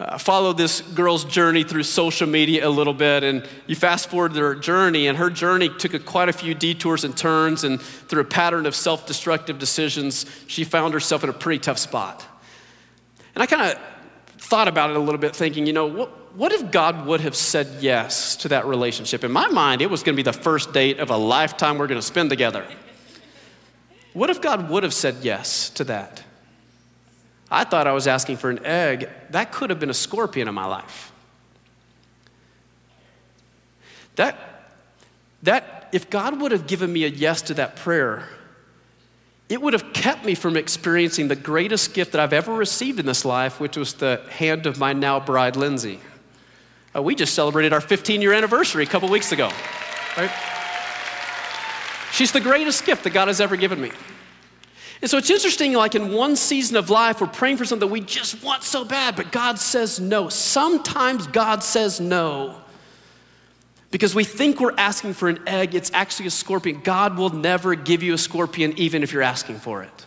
uh, 0.00 0.16
follow 0.16 0.52
this 0.52 0.80
girl's 0.80 1.24
journey 1.24 1.64
through 1.64 1.82
social 1.82 2.26
media 2.26 2.66
a 2.66 2.70
little 2.70 2.94
bit, 2.94 3.24
and 3.24 3.46
you 3.66 3.74
fast 3.74 4.08
forward 4.08 4.32
their 4.32 4.54
journey, 4.54 5.08
and 5.08 5.18
her 5.18 5.28
journey 5.28 5.68
took 5.68 5.92
a, 5.92 5.98
quite 5.98 6.28
a 6.28 6.32
few 6.32 6.54
detours 6.54 7.04
and 7.04 7.16
turns, 7.16 7.64
and 7.64 7.80
through 7.80 8.20
a 8.20 8.24
pattern 8.24 8.64
of 8.66 8.76
self 8.76 9.06
destructive 9.06 9.58
decisions, 9.58 10.24
she 10.46 10.62
found 10.62 10.94
herself 10.94 11.24
in 11.24 11.30
a 11.30 11.32
pretty 11.32 11.58
tough 11.58 11.78
spot. 11.78 12.24
And 13.34 13.42
I 13.42 13.46
kind 13.46 13.72
of 13.72 13.78
thought 14.40 14.68
about 14.68 14.90
it 14.90 14.96
a 14.96 15.00
little 15.00 15.20
bit, 15.20 15.34
thinking, 15.34 15.66
you 15.66 15.72
know, 15.72 15.86
what, 15.86 16.27
what 16.34 16.52
if 16.52 16.70
God 16.70 17.06
would 17.06 17.20
have 17.20 17.34
said 17.34 17.66
yes 17.80 18.36
to 18.36 18.48
that 18.48 18.66
relationship? 18.66 19.24
In 19.24 19.32
my 19.32 19.48
mind, 19.48 19.82
it 19.82 19.90
was 19.90 20.02
going 20.02 20.14
to 20.14 20.22
be 20.22 20.28
the 20.28 20.32
first 20.32 20.72
date 20.72 20.98
of 20.98 21.10
a 21.10 21.16
lifetime 21.16 21.78
we're 21.78 21.86
going 21.86 22.00
to 22.00 22.06
spend 22.06 22.30
together. 22.30 22.66
What 24.12 24.30
if 24.30 24.40
God 24.40 24.70
would 24.70 24.82
have 24.82 24.94
said 24.94 25.16
yes 25.22 25.70
to 25.70 25.84
that? 25.84 26.22
I 27.50 27.64
thought 27.64 27.86
I 27.86 27.92
was 27.92 28.06
asking 28.06 28.36
for 28.36 28.50
an 28.50 28.64
egg. 28.64 29.08
That 29.30 29.52
could 29.52 29.70
have 29.70 29.80
been 29.80 29.90
a 29.90 29.94
scorpion 29.94 30.48
in 30.48 30.54
my 30.54 30.66
life. 30.66 31.12
That, 34.16 34.74
that, 35.44 35.88
if 35.92 36.10
God 36.10 36.40
would 36.40 36.52
have 36.52 36.66
given 36.66 36.92
me 36.92 37.04
a 37.04 37.08
yes 37.08 37.40
to 37.42 37.54
that 37.54 37.76
prayer, 37.76 38.28
it 39.48 39.62
would 39.62 39.72
have 39.72 39.92
kept 39.92 40.24
me 40.24 40.34
from 40.34 40.56
experiencing 40.56 41.28
the 41.28 41.36
greatest 41.36 41.94
gift 41.94 42.12
that 42.12 42.20
I've 42.20 42.32
ever 42.32 42.52
received 42.52 43.00
in 43.00 43.06
this 43.06 43.24
life, 43.24 43.60
which 43.60 43.76
was 43.76 43.94
the 43.94 44.22
hand 44.28 44.66
of 44.66 44.78
my 44.78 44.92
now 44.92 45.18
bride, 45.20 45.56
Lindsay. 45.56 46.00
Uh, 46.94 47.02
we 47.02 47.14
just 47.14 47.34
celebrated 47.34 47.72
our 47.72 47.80
15 47.80 48.22
year 48.22 48.32
anniversary 48.32 48.84
a 48.84 48.86
couple 48.86 49.08
weeks 49.08 49.32
ago, 49.32 49.50
right? 50.16 50.30
She's 52.12 52.32
the 52.32 52.40
greatest 52.40 52.84
gift 52.84 53.04
that 53.04 53.10
God 53.10 53.28
has 53.28 53.40
ever 53.40 53.56
given 53.56 53.80
me. 53.80 53.92
And 55.00 55.10
so 55.10 55.16
it's 55.16 55.30
interesting, 55.30 55.74
like 55.74 55.94
in 55.94 56.12
one 56.12 56.34
season 56.34 56.76
of 56.76 56.90
life, 56.90 57.20
we're 57.20 57.28
praying 57.28 57.56
for 57.58 57.64
something 57.64 57.88
that 57.88 57.92
we 57.92 58.00
just 58.00 58.42
want 58.42 58.64
so 58.64 58.84
bad, 58.84 59.14
but 59.14 59.30
God 59.30 59.58
says 59.58 60.00
no. 60.00 60.28
Sometimes 60.28 61.28
God 61.28 61.62
says 61.62 62.00
no 62.00 62.60
because 63.90 64.14
we 64.14 64.24
think 64.24 64.60
we're 64.60 64.76
asking 64.76 65.14
for 65.14 65.28
an 65.28 65.40
egg, 65.46 65.74
it's 65.74 65.90
actually 65.94 66.26
a 66.26 66.30
scorpion. 66.30 66.80
God 66.82 67.16
will 67.16 67.30
never 67.30 67.74
give 67.74 68.02
you 68.02 68.12
a 68.12 68.18
scorpion, 68.18 68.74
even 68.76 69.02
if 69.02 69.12
you're 69.12 69.22
asking 69.22 69.58
for 69.60 69.82
it. 69.82 70.06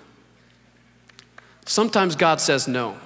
Sometimes 1.65 2.15
God 2.15 2.39
says 2.39 2.67
no. 2.67 2.97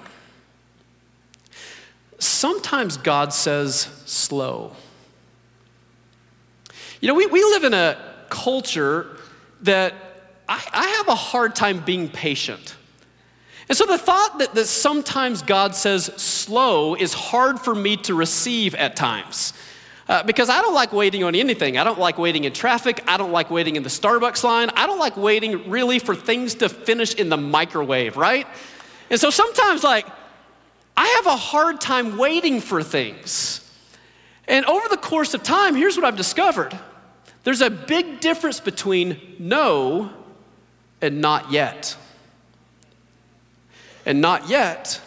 Sometimes 2.18 2.96
God 2.96 3.32
says 3.32 3.88
slow. 4.06 4.72
You 7.00 7.08
know, 7.08 7.14
we, 7.14 7.26
we 7.26 7.42
live 7.42 7.64
in 7.64 7.74
a 7.74 7.96
culture 8.30 9.16
that 9.62 9.94
I, 10.48 10.62
I 10.72 10.86
have 10.86 11.08
a 11.08 11.14
hard 11.14 11.54
time 11.54 11.80
being 11.80 12.08
patient. 12.08 12.76
And 13.68 13.76
so 13.76 13.84
the 13.84 13.98
thought 13.98 14.38
that, 14.38 14.54
that 14.54 14.66
sometimes 14.66 15.42
God 15.42 15.74
says 15.74 16.04
slow 16.16 16.94
is 16.94 17.12
hard 17.12 17.60
for 17.60 17.74
me 17.74 17.96
to 17.98 18.14
receive 18.14 18.74
at 18.76 18.96
times. 18.96 19.52
Uh, 20.08 20.22
because 20.22 20.48
I 20.48 20.60
don't 20.60 20.74
like 20.74 20.92
waiting 20.92 21.24
on 21.24 21.34
anything. 21.34 21.76
I 21.76 21.82
don't 21.82 21.98
like 21.98 22.16
waiting 22.16 22.44
in 22.44 22.52
traffic. 22.52 23.02
I 23.08 23.16
don't 23.16 23.32
like 23.32 23.50
waiting 23.50 23.74
in 23.74 23.82
the 23.82 23.88
Starbucks 23.88 24.44
line. 24.44 24.70
I 24.76 24.86
don't 24.86 25.00
like 25.00 25.16
waiting 25.16 25.68
really 25.68 25.98
for 25.98 26.14
things 26.14 26.54
to 26.56 26.68
finish 26.68 27.14
in 27.14 27.28
the 27.28 27.36
microwave, 27.36 28.16
right? 28.16 28.46
And 29.10 29.20
so 29.20 29.30
sometimes, 29.30 29.82
like, 29.82 30.06
I 30.96 31.06
have 31.06 31.26
a 31.26 31.36
hard 31.36 31.80
time 31.80 32.16
waiting 32.16 32.60
for 32.60 32.82
things. 32.82 33.62
And 34.48 34.64
over 34.66 34.88
the 34.88 34.96
course 34.96 35.34
of 35.34 35.42
time, 35.42 35.74
here's 35.74 35.96
what 35.96 36.04
I've 36.04 36.16
discovered 36.16 36.78
there's 37.44 37.60
a 37.60 37.70
big 37.70 38.18
difference 38.18 38.58
between 38.58 39.36
no 39.38 40.10
and 41.00 41.20
not 41.20 41.52
yet. 41.52 41.96
And 44.04 44.20
not 44.20 44.48
yet 44.48 45.00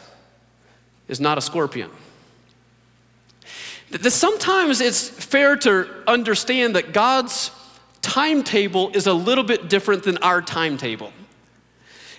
is 1.09 1.19
not 1.19 1.37
a 1.37 1.41
scorpion. 1.41 1.89
That 3.89 4.09
sometimes 4.11 4.79
it's 4.79 5.09
fair 5.09 5.57
to 5.57 5.89
understand 6.07 6.75
that 6.75 6.93
God's 6.93 7.51
timetable 8.01 8.91
is 8.93 9.07
a 9.07 9.13
little 9.13 9.43
bit 9.43 9.67
different 9.67 10.03
than 10.03 10.17
our 10.19 10.41
timetable. 10.41 11.11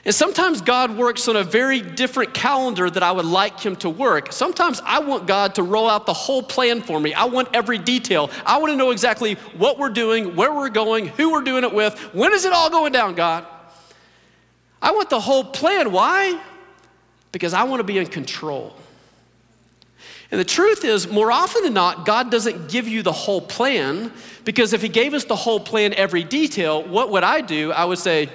And 0.05 0.15
sometimes 0.15 0.63
God 0.63 0.97
works 0.97 1.29
on 1.29 1.37
a 1.37 1.45
very 1.45 1.83
different 1.83 2.33
calendar 2.33 2.89
that 2.89 3.03
I 3.03 3.13
would 3.13 3.27
like 3.27 3.61
Him 3.61 3.77
to 3.77 3.91
work. 3.91 4.33
Sometimes 4.33 4.81
I 4.85 5.01
want 5.01 5.27
God 5.27 5.57
to 5.57 5.63
roll 5.63 5.91
out 5.91 6.07
the 6.07 6.15
whole 6.15 6.43
plan 6.43 6.81
for 6.81 6.99
me. 6.99 7.13
I 7.13 7.25
want 7.25 7.49
every 7.53 7.77
detail. 7.77 8.31
I 8.47 8.59
want 8.59 8.73
to 8.73 8.77
know 8.77 8.93
exactly 8.93 9.35
what 9.59 9.79
we're 9.79 9.91
doing, 9.91 10.37
where 10.37 10.55
we're 10.55 10.71
going, 10.71 11.09
who 11.09 11.33
we're 11.33 11.43
doing 11.43 11.65
it 11.65 11.75
with. 11.75 11.99
When 12.15 12.33
is 12.33 12.47
it 12.47 12.53
all 12.53 12.71
going 12.71 12.93
down, 12.93 13.15
God? 13.15 13.47
I 14.81 14.93
want 14.93 15.11
the 15.11 15.21
whole 15.21 15.45
plan. 15.45 15.93
Why? 15.93 16.41
Because 17.33 17.53
I 17.53 17.65
want 17.65 17.81
to 17.81 17.85
be 17.85 17.99
in 17.99 18.07
control. 18.07 18.75
And 20.31 20.41
the 20.41 20.45
truth 20.45 20.85
is, 20.85 21.11
more 21.11 21.31
often 21.31 21.65
than 21.65 21.75
not, 21.75 22.07
God 22.07 22.31
doesn't 22.31 22.71
give 22.71 22.89
you 22.89 23.03
the 23.03 23.13
whole 23.13 23.41
plan 23.41 24.13
because 24.45 24.73
if 24.73 24.81
He 24.81 24.89
gave 24.89 25.13
us 25.13 25.25
the 25.25 25.37
whole 25.37 25.61
plan, 25.61 25.93
every 25.93 26.25
detail, 26.25 26.83
what 26.83 27.11
would 27.11 27.25
I 27.25 27.41
do? 27.43 27.73
I 27.73 27.85
would 27.85 27.99
say, 27.99 28.31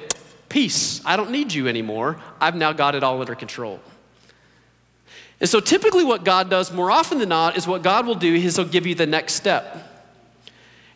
Peace, 0.50 1.02
I 1.06 1.18
don't 1.18 1.32
need 1.32 1.54
you 1.54 1.68
anymore. 1.68 2.18
I've 2.40 2.56
now 2.56 2.72
got 2.72 2.96
it 2.96 3.04
all 3.04 3.20
under 3.20 3.36
control. 3.36 3.80
And 5.40 5.50
so, 5.50 5.60
typically, 5.60 6.04
what 6.04 6.24
God 6.24 6.50
does 6.50 6.72
more 6.72 6.90
often 6.90 7.20
than 7.20 7.30
not 7.30 7.58
is 7.58 7.68
what 7.68 7.84
God 7.84 8.06
will 8.06 8.16
do 8.16 8.34
is 8.34 8.56
He'll 8.56 8.66
give 8.66 8.86
you 8.86 8.96
the 8.96 9.06
next 9.06 9.34
step. 9.34 9.92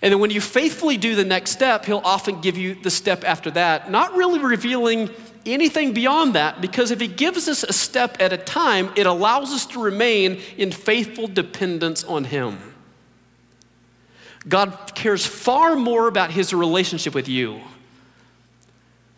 And 0.02 0.14
then, 0.14 0.20
when 0.20 0.32
you 0.32 0.40
faithfully 0.40 0.98
do 0.98 1.16
the 1.16 1.26
next 1.26 1.52
step, 1.52 1.86
He'll 1.86 2.02
often 2.06 2.40
give 2.40 2.58
you 2.58 2.76
the 2.76 2.90
step 2.90 3.24
after 3.26 3.52
that, 3.52 3.92
not 3.92 4.16
really 4.16 4.40
revealing 4.40 5.10
anything 5.46 5.94
beyond 5.94 6.36
that 6.36 6.62
because 6.62 6.92
if 6.92 7.02
He 7.02 7.08
gives 7.08 7.48
us 7.48 7.64
a 7.64 7.74
step 7.74 8.18
at 8.22 8.32
a 8.32 8.38
time, 8.38 8.92
it 8.96 9.06
allows 9.06 9.52
us 9.52 9.66
to 9.68 9.82
remain 9.82 10.40
in 10.58 10.72
faithful 10.72 11.28
dependence 11.28 12.04
on 12.04 12.24
Him. 12.26 12.58
God 14.48 14.94
cares 14.96 15.26
far 15.26 15.76
more 15.76 16.08
about 16.08 16.32
His 16.32 16.54
relationship 16.54 17.14
with 17.14 17.28
you 17.28 17.60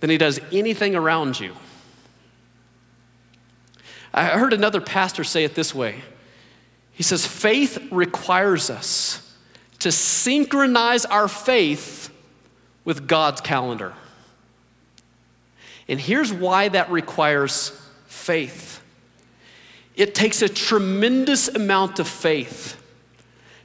than 0.01 0.09
He 0.09 0.17
does 0.17 0.39
anything 0.51 0.95
around 0.95 1.39
you. 1.39 1.55
I 4.13 4.25
heard 4.25 4.51
another 4.51 4.81
pastor 4.81 5.23
say 5.23 5.45
it 5.45 5.55
this 5.55 5.73
way 5.73 6.01
He 6.91 7.03
says, 7.03 7.25
Faith 7.25 7.77
requires 7.91 8.69
us 8.69 9.35
to 9.79 9.91
synchronize 9.91 11.05
our 11.05 11.27
faith 11.27 12.13
with 12.83 13.07
God's 13.07 13.41
calendar. 13.41 13.93
And 15.87 15.99
here's 15.99 16.31
why 16.31 16.67
that 16.69 16.91
requires 16.91 17.69
faith 18.05 18.81
it 19.95 20.15
takes 20.15 20.41
a 20.41 20.49
tremendous 20.49 21.47
amount 21.47 21.99
of 21.99 22.07
faith 22.07 22.81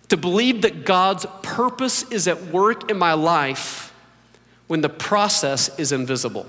to 0.08 0.16
believe 0.16 0.62
that 0.62 0.84
God's 0.84 1.24
purpose 1.42 2.02
is 2.10 2.28
at 2.28 2.46
work 2.46 2.90
in 2.90 2.98
my 2.98 3.14
life 3.14 3.85
when 4.66 4.80
the 4.80 4.88
process 4.88 5.76
is 5.78 5.92
invisible. 5.92 6.46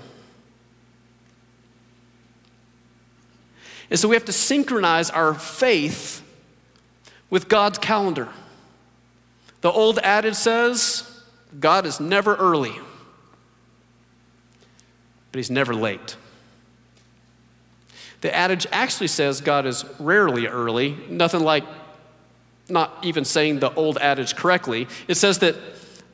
And 3.90 3.98
so 3.98 4.08
we 4.08 4.16
have 4.16 4.24
to 4.26 4.32
synchronize 4.32 5.10
our 5.10 5.34
faith 5.34 6.22
with 7.30 7.48
God's 7.48 7.78
calendar. 7.78 8.28
The 9.60 9.70
old 9.70 9.98
adage 10.00 10.34
says, 10.34 11.22
God 11.58 11.86
is 11.86 11.98
never 11.98 12.34
early 12.36 12.74
but 15.30 15.38
he's 15.38 15.50
never 15.50 15.74
late. 15.74 16.16
The 18.20 18.34
adage 18.34 18.66
actually 18.72 19.08
says 19.08 19.40
God 19.40 19.66
is 19.66 19.84
rarely 19.98 20.46
early, 20.46 20.96
nothing 21.08 21.40
like 21.40 21.64
not 22.68 22.98
even 23.02 23.24
saying 23.24 23.60
the 23.60 23.72
old 23.74 23.98
adage 23.98 24.36
correctly. 24.36 24.88
It 25.06 25.14
says 25.14 25.38
that 25.38 25.56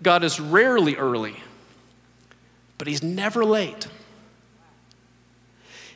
God 0.02 0.22
is 0.22 0.38
rarely 0.38 0.96
early, 0.96 1.36
but 2.78 2.86
He's 2.86 3.02
never 3.02 3.44
late. 3.44 3.86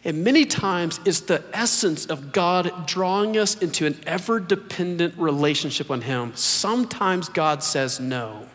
And 0.05 0.23
many 0.23 0.45
times 0.45 1.01
it's 1.05 1.21
the 1.21 1.43
essence 1.53 2.07
of 2.07 2.33
God 2.33 2.87
drawing 2.87 3.37
us 3.37 3.57
into 3.57 3.85
an 3.85 4.01
ever 4.07 4.39
dependent 4.39 5.15
relationship 5.19 5.91
on 5.91 6.03
Him. 6.03 6.33
Sometimes 6.35 7.29
God 7.29 7.63
says 7.63 7.99
no, 7.99 8.47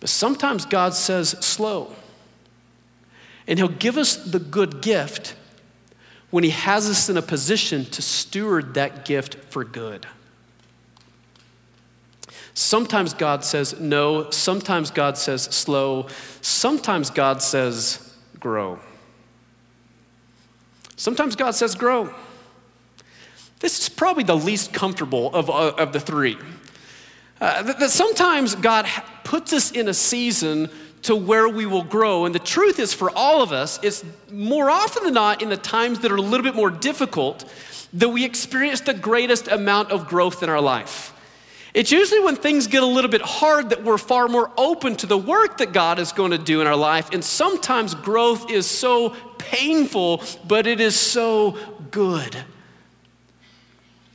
but 0.00 0.08
sometimes 0.08 0.66
God 0.66 0.94
says 0.94 1.30
slow. 1.40 1.94
And 3.46 3.58
He'll 3.58 3.68
give 3.68 3.96
us 3.98 4.16
the 4.16 4.38
good 4.38 4.80
gift 4.82 5.36
when 6.30 6.44
He 6.44 6.50
has 6.50 6.88
us 6.88 7.08
in 7.08 7.16
a 7.16 7.22
position 7.22 7.84
to 7.86 8.02
steward 8.02 8.74
that 8.74 9.04
gift 9.04 9.36
for 9.50 9.64
good. 9.64 10.06
Sometimes 12.54 13.14
God 13.14 13.44
says 13.44 13.80
no, 13.80 14.30
sometimes 14.30 14.92
God 14.92 15.18
says 15.18 15.42
slow, 15.42 16.06
sometimes 16.40 17.10
God 17.10 17.42
says 17.42 18.14
grow. 18.38 18.78
Sometimes 20.96 21.34
God 21.34 21.50
says 21.52 21.74
grow. 21.74 22.14
This 23.58 23.80
is 23.80 23.88
probably 23.88 24.22
the 24.22 24.36
least 24.36 24.72
comfortable 24.72 25.34
of, 25.34 25.50
uh, 25.50 25.72
of 25.76 25.92
the 25.92 25.98
three. 25.98 26.38
Uh, 27.40 27.62
that, 27.62 27.80
that 27.80 27.90
sometimes 27.90 28.54
God 28.54 28.86
puts 29.24 29.52
us 29.52 29.72
in 29.72 29.88
a 29.88 29.94
season 29.94 30.70
to 31.02 31.16
where 31.16 31.48
we 31.48 31.66
will 31.66 31.82
grow. 31.82 32.24
And 32.24 32.34
the 32.34 32.38
truth 32.38 32.78
is, 32.78 32.94
for 32.94 33.10
all 33.16 33.42
of 33.42 33.52
us, 33.52 33.80
it's 33.82 34.04
more 34.30 34.70
often 34.70 35.04
than 35.04 35.14
not 35.14 35.42
in 35.42 35.48
the 35.48 35.56
times 35.56 36.00
that 36.00 36.12
are 36.12 36.16
a 36.16 36.22
little 36.22 36.44
bit 36.44 36.54
more 36.54 36.70
difficult 36.70 37.50
that 37.92 38.08
we 38.08 38.24
experience 38.24 38.80
the 38.80 38.94
greatest 38.94 39.48
amount 39.48 39.90
of 39.90 40.08
growth 40.08 40.42
in 40.42 40.48
our 40.48 40.60
life. 40.60 41.13
It's 41.74 41.90
usually 41.90 42.20
when 42.20 42.36
things 42.36 42.68
get 42.68 42.84
a 42.84 42.86
little 42.86 43.10
bit 43.10 43.20
hard 43.20 43.70
that 43.70 43.82
we're 43.82 43.98
far 43.98 44.28
more 44.28 44.48
open 44.56 44.94
to 44.96 45.06
the 45.06 45.18
work 45.18 45.58
that 45.58 45.72
God 45.72 45.98
is 45.98 46.12
going 46.12 46.30
to 46.30 46.38
do 46.38 46.60
in 46.60 46.68
our 46.68 46.76
life. 46.76 47.10
And 47.12 47.24
sometimes 47.24 47.96
growth 47.96 48.48
is 48.48 48.64
so 48.64 49.10
painful, 49.38 50.22
but 50.46 50.68
it 50.68 50.80
is 50.80 50.98
so 50.98 51.58
good. 51.90 52.44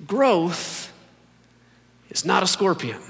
Growth 0.08 0.94
is 2.10 2.24
not 2.24 2.44
a 2.44 2.48
scorpion. 2.48 3.02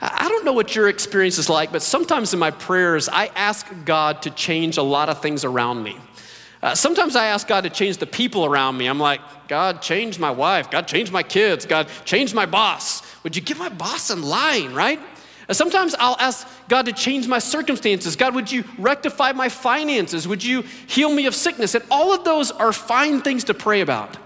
I 0.00 0.28
don't 0.28 0.44
know 0.44 0.52
what 0.52 0.74
your 0.74 0.88
experience 0.88 1.38
is 1.38 1.50
like, 1.50 1.70
but 1.70 1.82
sometimes 1.82 2.32
in 2.32 2.38
my 2.38 2.52
prayers, 2.52 3.08
I 3.10 3.26
ask 3.34 3.66
God 3.84 4.22
to 4.22 4.30
change 4.30 4.78
a 4.78 4.82
lot 4.82 5.08
of 5.08 5.20
things 5.20 5.44
around 5.44 5.82
me. 5.82 5.98
Uh, 6.62 6.74
sometimes 6.74 7.14
I 7.14 7.26
ask 7.26 7.46
God 7.46 7.62
to 7.62 7.70
change 7.70 7.98
the 7.98 8.06
people 8.06 8.44
around 8.44 8.76
me. 8.76 8.86
I'm 8.86 8.98
like, 8.98 9.20
God, 9.46 9.80
change 9.80 10.18
my 10.18 10.30
wife. 10.30 10.70
God, 10.70 10.88
change 10.88 11.12
my 11.12 11.22
kids. 11.22 11.66
God, 11.66 11.88
change 12.04 12.34
my 12.34 12.46
boss. 12.46 13.02
Would 13.22 13.36
you 13.36 13.42
give 13.42 13.58
my 13.58 13.68
boss 13.68 14.10
in 14.10 14.22
line, 14.22 14.74
right? 14.74 14.98
Uh, 15.48 15.54
sometimes 15.54 15.94
I'll 15.98 16.16
ask 16.18 16.46
God 16.68 16.86
to 16.86 16.92
change 16.92 17.28
my 17.28 17.38
circumstances. 17.38 18.16
God, 18.16 18.34
would 18.34 18.50
you 18.50 18.64
rectify 18.76 19.32
my 19.32 19.48
finances? 19.48 20.26
Would 20.26 20.44
you 20.44 20.62
heal 20.88 21.12
me 21.12 21.26
of 21.26 21.34
sickness? 21.34 21.74
And 21.74 21.84
all 21.90 22.12
of 22.12 22.24
those 22.24 22.50
are 22.50 22.72
fine 22.72 23.22
things 23.22 23.44
to 23.44 23.54
pray 23.54 23.80
about. 23.80 24.16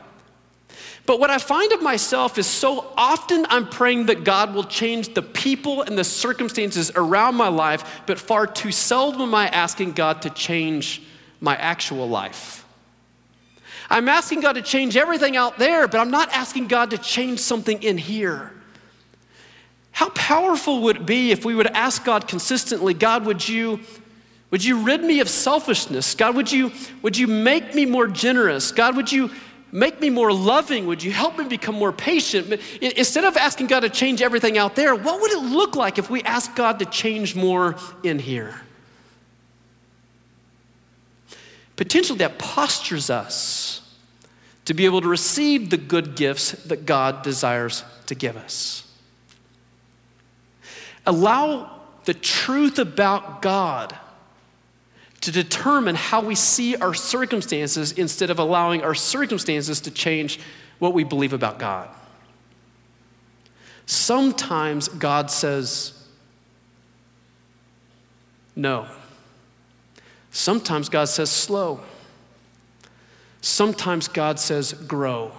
But 1.05 1.21
what 1.21 1.31
I 1.31 1.39
find 1.39 1.73
of 1.73 1.83
myself 1.83 2.39
is 2.39 2.47
so 2.47 2.93
often 2.97 3.45
I'm 3.51 3.69
praying 3.69 4.07
that 4.07 4.25
God 4.25 4.55
will 4.55 4.65
change 4.65 5.15
the 5.15 5.23
people 5.23 5.83
and 5.83 5.99
the 5.99 6.05
circumstances 6.05 6.93
around 6.95 7.35
my 7.35 7.49
life, 7.49 8.03
but 8.07 8.19
far 8.19 8.47
too 8.47 8.73
seldom 8.73 9.21
am 9.21 9.35
I 9.35 9.49
asking 9.49 9.93
God 9.93 10.23
to 10.23 10.31
change 10.31 11.03
my 11.43 11.57
actual 11.57 12.09
life. 12.09 12.65
I'm 13.91 14.09
asking 14.09 14.41
God 14.41 14.55
to 14.55 14.63
change 14.63 14.97
everything 14.97 15.37
out 15.37 15.59
there, 15.59 15.87
but 15.87 16.01
I'm 16.01 16.11
not 16.11 16.33
asking 16.33 16.69
God 16.69 16.91
to 16.91 16.99
change 16.99 17.41
something 17.41 17.83
in 17.83 17.99
here. 17.99 18.53
How 19.91 20.09
powerful 20.11 20.81
would 20.83 20.97
it 20.97 21.07
be 21.07 21.33
if 21.33 21.45
we 21.45 21.55
would 21.55 21.67
ask 21.67 22.05
God 22.05 22.27
consistently, 22.27 22.95
God, 22.95 23.27
would 23.27 23.47
you, 23.47 23.81
would 24.51 24.65
you 24.65 24.83
rid 24.85 25.03
me 25.03 25.21
of 25.21 25.29
selfishness? 25.29 26.15
God, 26.15 26.35
would 26.37 26.51
you, 26.51 26.73
would 27.03 27.19
you 27.19 27.27
make 27.27 27.75
me 27.75 27.85
more 27.85 28.07
generous? 28.07 28.73
God, 28.73 28.97
would 28.97 29.13
you 29.13 29.31
make 29.71 30.01
me 30.01 30.09
more 30.09 30.33
loving? 30.33 30.87
Would 30.87 31.03
you 31.03 31.13
help 31.13 31.37
me 31.37 31.45
become 31.45 31.75
more 31.75 31.93
patient? 31.93 32.59
Instead 32.81 33.25
of 33.25 33.37
asking 33.37 33.67
God 33.67 33.81
to 33.81 33.91
change 33.91 34.23
everything 34.23 34.57
out 34.57 34.77
there, 34.77 34.95
what 34.95 35.21
would 35.21 35.33
it 35.33 35.43
look 35.43 35.77
like 35.77 35.99
if 35.99 36.09
we 36.09 36.23
asked 36.23 36.57
God 36.57 36.79
to 36.79 36.87
change 36.87 37.35
more 37.35 37.77
in 38.03 38.19
here? 38.19 38.59
Potentially, 41.77 42.19
that 42.19 42.39
postures 42.39 43.11
us 43.11 43.97
to 44.65 44.75
be 44.75 44.85
able 44.85 45.01
to 45.01 45.09
receive 45.09 45.71
the 45.71 45.77
good 45.77 46.15
gifts 46.15 46.53
that 46.65 46.87
God 46.87 47.23
desires 47.23 47.85
to 48.07 48.15
give 48.15 48.37
us. 48.37 48.87
Allow 51.07 51.81
the 52.05 52.15
truth 52.15 52.79
about 52.79 53.43
God 53.43 53.97
to 55.23 55.31
determine 55.31 55.95
how 55.95 56.21
we 56.21 56.35
see 56.35 56.77
our 56.77 56.95
circumstances 56.95 57.93
instead 57.93 58.29
of 58.31 58.39
allowing 58.39 58.83
our 58.83 58.95
circumstances 58.95 59.81
to 59.81 59.91
change 59.91 60.39
what 60.79 60.95
we 60.95 61.05
believe 61.05 61.33
about 61.33 61.59
God. 61.59 61.89
Sometimes 63.87 64.89
God 64.89 65.31
says, 65.31 66.07
no. 68.55 68.87
Sometimes 70.33 70.89
God 70.89 71.05
says, 71.05 71.31
slow. 71.31 71.81
Sometimes 73.41 74.09
God 74.09 74.41
says, 74.41 74.73
grow. 74.73 75.31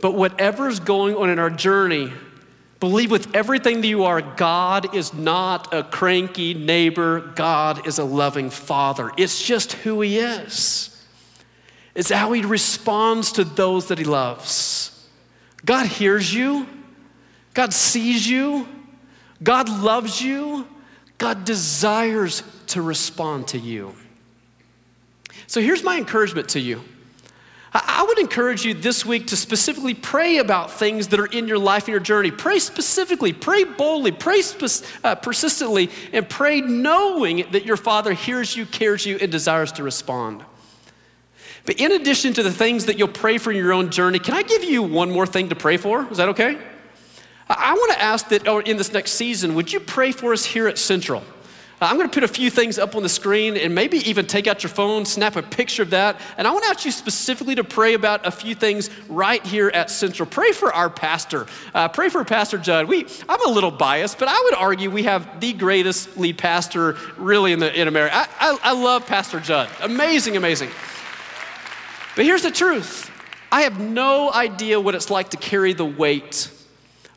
But 0.00 0.14
whatever's 0.14 0.78
going 0.78 1.16
on 1.16 1.28
in 1.30 1.40
our 1.40 1.50
journey, 1.50 2.12
Believe 2.82 3.12
with 3.12 3.32
everything 3.32 3.80
that 3.80 3.86
you 3.86 4.02
are, 4.06 4.20
God 4.20 4.92
is 4.92 5.14
not 5.14 5.72
a 5.72 5.84
cranky 5.84 6.52
neighbor. 6.52 7.20
God 7.20 7.86
is 7.86 8.00
a 8.00 8.04
loving 8.04 8.50
father. 8.50 9.12
It's 9.16 9.40
just 9.40 9.74
who 9.74 10.00
He 10.00 10.18
is, 10.18 11.00
it's 11.94 12.10
how 12.10 12.32
He 12.32 12.42
responds 12.42 13.30
to 13.34 13.44
those 13.44 13.86
that 13.86 13.98
He 13.98 14.04
loves. 14.04 15.08
God 15.64 15.86
hears 15.86 16.34
you, 16.34 16.66
God 17.54 17.72
sees 17.72 18.28
you, 18.28 18.66
God 19.40 19.68
loves 19.68 20.20
you, 20.20 20.66
God 21.22 21.44
desires 21.44 22.42
to 22.66 22.82
respond 22.82 23.46
to 23.48 23.58
you. 23.58 23.94
So 25.46 25.60
here's 25.60 25.84
my 25.84 25.96
encouragement 25.96 26.48
to 26.48 26.60
you. 26.60 26.82
I 27.72 28.04
would 28.08 28.18
encourage 28.18 28.64
you 28.64 28.74
this 28.74 29.06
week 29.06 29.28
to 29.28 29.36
specifically 29.36 29.94
pray 29.94 30.38
about 30.38 30.72
things 30.72 31.08
that 31.08 31.20
are 31.20 31.26
in 31.26 31.46
your 31.46 31.60
life 31.60 31.84
and 31.84 31.92
your 31.92 32.00
journey. 32.00 32.32
Pray 32.32 32.58
specifically, 32.58 33.32
pray 33.32 33.62
boldly, 33.62 34.10
pray 34.10 34.42
spe- 34.42 34.84
uh, 35.04 35.14
persistently, 35.14 35.90
and 36.12 36.28
pray 36.28 36.60
knowing 36.60 37.46
that 37.52 37.64
your 37.64 37.76
Father 37.76 38.14
hears 38.14 38.56
you, 38.56 38.66
cares 38.66 39.06
you, 39.06 39.16
and 39.20 39.30
desires 39.30 39.70
to 39.72 39.84
respond. 39.84 40.44
But 41.66 41.78
in 41.78 41.92
addition 41.92 42.32
to 42.32 42.42
the 42.42 42.50
things 42.50 42.86
that 42.86 42.98
you'll 42.98 43.06
pray 43.06 43.38
for 43.38 43.52
in 43.52 43.58
your 43.58 43.72
own 43.72 43.92
journey, 43.92 44.18
can 44.18 44.34
I 44.34 44.42
give 44.42 44.64
you 44.64 44.82
one 44.82 45.12
more 45.12 45.28
thing 45.28 45.50
to 45.50 45.54
pray 45.54 45.76
for? 45.76 46.04
Is 46.10 46.16
that 46.16 46.30
okay? 46.30 46.58
I 47.48 47.74
want 47.74 47.92
to 47.92 48.00
ask 48.00 48.28
that 48.28 48.46
in 48.66 48.76
this 48.76 48.92
next 48.92 49.12
season, 49.12 49.54
would 49.54 49.72
you 49.72 49.80
pray 49.80 50.12
for 50.12 50.32
us 50.32 50.44
here 50.44 50.68
at 50.68 50.78
Central? 50.78 51.22
Uh, 51.82 51.86
I'm 51.86 51.96
going 51.96 52.08
to 52.08 52.14
put 52.14 52.22
a 52.22 52.28
few 52.28 52.48
things 52.48 52.78
up 52.78 52.94
on 52.94 53.02
the 53.02 53.08
screen 53.08 53.56
and 53.56 53.74
maybe 53.74 53.98
even 54.08 54.24
take 54.24 54.46
out 54.46 54.62
your 54.62 54.70
phone, 54.70 55.04
snap 55.04 55.34
a 55.34 55.42
picture 55.42 55.82
of 55.82 55.90
that. 55.90 56.20
And 56.38 56.46
I 56.46 56.52
want 56.52 56.62
to 56.62 56.70
ask 56.70 56.84
you 56.84 56.92
specifically 56.92 57.56
to 57.56 57.64
pray 57.64 57.94
about 57.94 58.24
a 58.24 58.30
few 58.30 58.54
things 58.54 58.88
right 59.08 59.44
here 59.44 59.68
at 59.68 59.90
Central. 59.90 60.28
Pray 60.28 60.52
for 60.52 60.72
our 60.72 60.88
pastor. 60.88 61.48
Uh, 61.74 61.88
pray 61.88 62.08
for 62.08 62.24
Pastor 62.24 62.56
Judd. 62.56 62.86
We, 62.86 63.08
I'm 63.28 63.44
a 63.44 63.50
little 63.50 63.72
biased, 63.72 64.20
but 64.20 64.28
I 64.28 64.40
would 64.44 64.54
argue 64.54 64.92
we 64.92 65.02
have 65.02 65.40
the 65.40 65.52
greatest 65.54 66.16
lead 66.16 66.38
pastor 66.38 66.96
really 67.16 67.50
in, 67.50 67.58
the, 67.58 67.80
in 67.80 67.88
America. 67.88 68.14
I, 68.14 68.28
I, 68.38 68.58
I 68.62 68.72
love 68.74 69.04
Pastor 69.08 69.40
Judd. 69.40 69.68
Amazing, 69.80 70.36
amazing. 70.36 70.70
But 72.14 72.26
here's 72.26 72.42
the 72.42 72.52
truth 72.52 73.10
I 73.50 73.62
have 73.62 73.80
no 73.80 74.32
idea 74.32 74.80
what 74.80 74.94
it's 74.94 75.10
like 75.10 75.30
to 75.30 75.36
carry 75.36 75.72
the 75.72 75.84
weight 75.84 76.48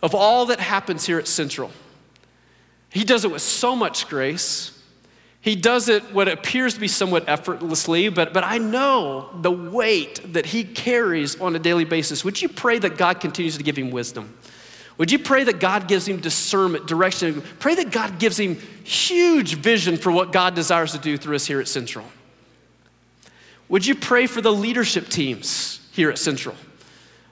of 0.01 0.13
all 0.13 0.47
that 0.47 0.59
happens 0.59 1.05
here 1.05 1.17
at 1.17 1.27
Central. 1.27 1.71
He 2.89 3.03
does 3.03 3.25
it 3.25 3.31
with 3.31 3.41
so 3.41 3.75
much 3.75 4.07
grace. 4.07 4.71
He 5.41 5.55
does 5.55 5.89
it 5.89 6.13
what 6.13 6.27
appears 6.27 6.73
to 6.73 6.79
be 6.79 6.87
somewhat 6.87 7.27
effortlessly, 7.27 8.09
but, 8.09 8.33
but 8.33 8.43
I 8.43 8.57
know 8.57 9.29
the 9.41 9.51
weight 9.51 10.33
that 10.33 10.47
he 10.47 10.63
carries 10.63 11.39
on 11.39 11.55
a 11.55 11.59
daily 11.59 11.85
basis. 11.85 12.23
Would 12.23 12.41
you 12.41 12.49
pray 12.49 12.79
that 12.79 12.97
God 12.97 13.19
continues 13.19 13.57
to 13.57 13.63
give 13.63 13.77
him 13.77 13.91
wisdom? 13.91 14.35
Would 14.97 15.11
you 15.11 15.19
pray 15.19 15.43
that 15.43 15.59
God 15.59 15.87
gives 15.87 16.07
him 16.07 16.19
discernment, 16.19 16.87
direction? 16.87 17.43
Pray 17.59 17.75
that 17.75 17.91
God 17.91 18.17
gives 18.17 18.39
him 18.39 18.55
huge 18.83 19.55
vision 19.55 19.97
for 19.97 20.11
what 20.11 20.31
God 20.31 20.55
desires 20.55 20.93
to 20.93 20.97
do 20.97 21.17
through 21.17 21.35
us 21.35 21.45
here 21.45 21.59
at 21.59 21.67
Central. 21.67 22.05
Would 23.67 23.85
you 23.85 23.95
pray 23.95 24.25
for 24.25 24.41
the 24.41 24.53
leadership 24.53 25.09
teams 25.09 25.87
here 25.91 26.09
at 26.09 26.17
Central? 26.17 26.55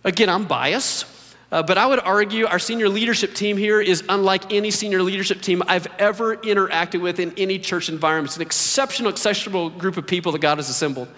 Again, 0.04 0.30
I'm 0.30 0.46
biased. 0.46 1.06
Uh, 1.54 1.62
but 1.62 1.78
I 1.78 1.86
would 1.86 2.00
argue 2.00 2.48
our 2.48 2.58
senior 2.58 2.90
leadership 2.90 3.36
team 3.36 3.58
here 3.58 3.80
is 3.80 4.04
unlike 4.10 4.52
any 4.52 4.72
senior 4.72 5.04
leadership 5.04 5.40
team 5.40 5.62
I've 5.68 5.86
ever 6.00 6.38
interacted 6.38 7.00
with 7.00 7.20
in 7.20 7.32
any 7.38 7.60
church 7.60 7.90
environment. 7.90 8.30
It's 8.30 8.38
an 8.38 8.42
exceptional, 8.42 9.12
exceptional 9.12 9.70
group 9.70 9.96
of 9.98 10.08
people 10.08 10.32
that 10.32 10.42
God 10.42 10.58
has 10.58 10.68
assembled. 10.68 11.10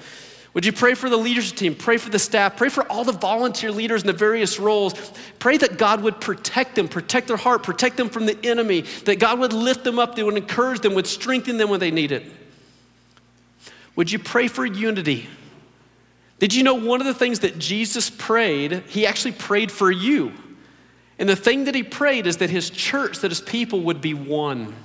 Would 0.53 0.65
you 0.65 0.73
pray 0.73 0.93
for 0.93 1.09
the 1.09 1.15
leadership 1.15 1.57
team? 1.57 1.73
Pray 1.73 1.95
for 1.95 2.09
the 2.09 2.19
staff. 2.19 2.57
Pray 2.57 2.67
for 2.67 2.83
all 2.91 3.05
the 3.05 3.13
volunteer 3.13 3.71
leaders 3.71 4.01
in 4.01 4.07
the 4.07 4.13
various 4.13 4.59
roles. 4.59 4.93
Pray 5.39 5.55
that 5.55 5.77
God 5.77 6.01
would 6.01 6.19
protect 6.19 6.75
them, 6.75 6.89
protect 6.89 7.29
their 7.29 7.37
heart, 7.37 7.63
protect 7.63 7.95
them 7.95 8.09
from 8.09 8.25
the 8.25 8.37
enemy, 8.45 8.81
that 9.05 9.19
God 9.19 9.39
would 9.39 9.53
lift 9.53 9.85
them 9.85 9.99
up, 9.99 10.15
that 10.17 10.25
would 10.25 10.35
encourage 10.35 10.81
them, 10.81 10.95
would 10.95 11.07
strengthen 11.07 11.55
them 11.55 11.69
when 11.69 11.79
they 11.79 11.91
need 11.91 12.11
it. 12.11 12.25
Would 13.95 14.11
you 14.11 14.19
pray 14.19 14.49
for 14.49 14.65
unity? 14.65 15.29
Did 16.39 16.53
you 16.53 16.63
know 16.63 16.73
one 16.75 16.99
of 16.99 17.07
the 17.07 17.13
things 17.13 17.39
that 17.39 17.59
Jesus 17.59 18.09
prayed, 18.09 18.83
he 18.87 19.05
actually 19.05 19.31
prayed 19.31 19.71
for 19.71 19.89
you? 19.89 20.33
And 21.17 21.29
the 21.29 21.35
thing 21.35 21.65
that 21.65 21.75
he 21.75 21.83
prayed 21.83 22.27
is 22.27 22.37
that 22.37 22.49
his 22.49 22.69
church, 22.69 23.19
that 23.19 23.31
his 23.31 23.39
people 23.39 23.81
would 23.81 24.01
be 24.01 24.13
one. 24.13 24.75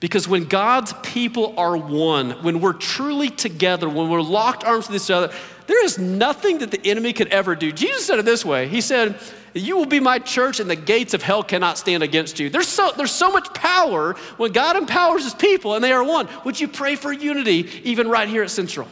Because 0.00 0.28
when 0.28 0.44
God's 0.44 0.92
people 1.02 1.58
are 1.58 1.76
one, 1.76 2.42
when 2.42 2.60
we're 2.60 2.74
truly 2.74 3.30
together, 3.30 3.88
when 3.88 4.10
we're 4.10 4.22
locked 4.22 4.62
arms 4.62 4.88
with 4.88 5.02
each 5.02 5.10
other, 5.10 5.32
there 5.66 5.84
is 5.84 5.98
nothing 5.98 6.58
that 6.58 6.70
the 6.70 6.80
enemy 6.86 7.12
could 7.12 7.28
ever 7.28 7.56
do. 7.56 7.72
Jesus 7.72 8.06
said 8.06 8.18
it 8.18 8.24
this 8.24 8.44
way 8.44 8.68
He 8.68 8.80
said, 8.80 9.18
You 9.54 9.76
will 9.76 9.86
be 9.86 10.00
my 10.00 10.18
church, 10.18 10.60
and 10.60 10.70
the 10.70 10.76
gates 10.76 11.14
of 11.14 11.22
hell 11.22 11.42
cannot 11.42 11.78
stand 11.78 12.02
against 12.02 12.38
you. 12.38 12.48
There's 12.48 12.68
so, 12.68 12.92
there's 12.96 13.10
so 13.10 13.30
much 13.30 13.52
power 13.54 14.14
when 14.36 14.52
God 14.52 14.76
empowers 14.76 15.24
his 15.24 15.34
people 15.34 15.74
and 15.74 15.82
they 15.82 15.92
are 15.92 16.04
one. 16.04 16.28
Would 16.44 16.60
you 16.60 16.68
pray 16.68 16.94
for 16.94 17.12
unity, 17.12 17.68
even 17.82 18.08
right 18.08 18.28
here 18.28 18.42
at 18.42 18.50
Central? 18.50 18.86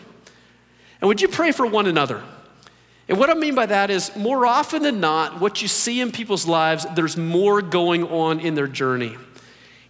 And 1.00 1.08
would 1.08 1.20
you 1.20 1.28
pray 1.28 1.52
for 1.52 1.66
one 1.66 1.86
another? 1.86 2.22
And 3.08 3.18
what 3.18 3.30
I 3.30 3.34
mean 3.34 3.54
by 3.54 3.66
that 3.66 3.90
is, 3.90 4.14
more 4.16 4.46
often 4.46 4.82
than 4.82 5.00
not, 5.00 5.40
what 5.40 5.62
you 5.62 5.68
see 5.68 6.00
in 6.00 6.10
people's 6.10 6.46
lives, 6.46 6.86
there's 6.94 7.16
more 7.16 7.62
going 7.62 8.04
on 8.04 8.40
in 8.40 8.54
their 8.54 8.66
journey. 8.66 9.16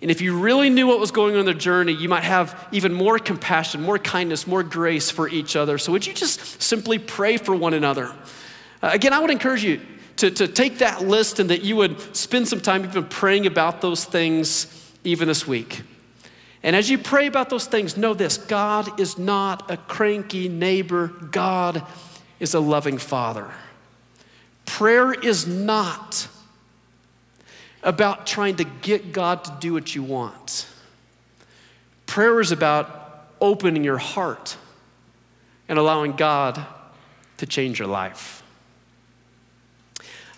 And 0.02 0.10
if 0.10 0.20
you 0.20 0.38
really 0.38 0.68
knew 0.68 0.86
what 0.86 1.00
was 1.00 1.10
going 1.10 1.34
on 1.34 1.40
in 1.40 1.46
their 1.46 1.54
journey, 1.54 1.92
you 1.92 2.08
might 2.08 2.24
have 2.24 2.68
even 2.72 2.92
more 2.92 3.18
compassion, 3.18 3.80
more 3.80 3.98
kindness, 3.98 4.46
more 4.46 4.62
grace 4.62 5.10
for 5.10 5.28
each 5.28 5.56
other. 5.56 5.78
So, 5.78 5.92
would 5.92 6.06
you 6.06 6.12
just 6.12 6.62
simply 6.62 6.98
pray 6.98 7.38
for 7.38 7.54
one 7.54 7.72
another? 7.72 8.14
Uh, 8.82 8.90
again, 8.92 9.14
I 9.14 9.20
would 9.20 9.30
encourage 9.30 9.64
you 9.64 9.80
to, 10.16 10.30
to 10.30 10.48
take 10.48 10.78
that 10.78 11.02
list 11.02 11.38
and 11.40 11.48
that 11.48 11.62
you 11.62 11.76
would 11.76 12.14
spend 12.14 12.46
some 12.46 12.60
time 12.60 12.84
even 12.84 13.04
praying 13.04 13.46
about 13.46 13.80
those 13.80 14.04
things 14.04 14.92
even 15.04 15.28
this 15.28 15.46
week. 15.46 15.82
And 16.62 16.74
as 16.74 16.90
you 16.90 16.98
pray 16.98 17.26
about 17.26 17.50
those 17.50 17.66
things, 17.66 17.96
know 17.96 18.14
this 18.14 18.38
God 18.38 18.98
is 19.00 19.18
not 19.18 19.70
a 19.70 19.76
cranky 19.76 20.48
neighbor, 20.48 21.08
God 21.08 21.82
is 22.40 22.54
a 22.54 22.60
loving 22.60 22.98
father. 22.98 23.50
Prayer 24.64 25.12
is 25.12 25.46
not 25.46 26.28
about 27.82 28.26
trying 28.26 28.56
to 28.56 28.64
get 28.64 29.12
God 29.12 29.44
to 29.44 29.56
do 29.60 29.72
what 29.72 29.94
you 29.94 30.02
want. 30.02 30.66
Prayer 32.06 32.40
is 32.40 32.52
about 32.52 33.28
opening 33.40 33.84
your 33.84 33.98
heart 33.98 34.56
and 35.68 35.78
allowing 35.78 36.12
God 36.12 36.64
to 37.38 37.46
change 37.46 37.78
your 37.78 37.88
life. 37.88 38.42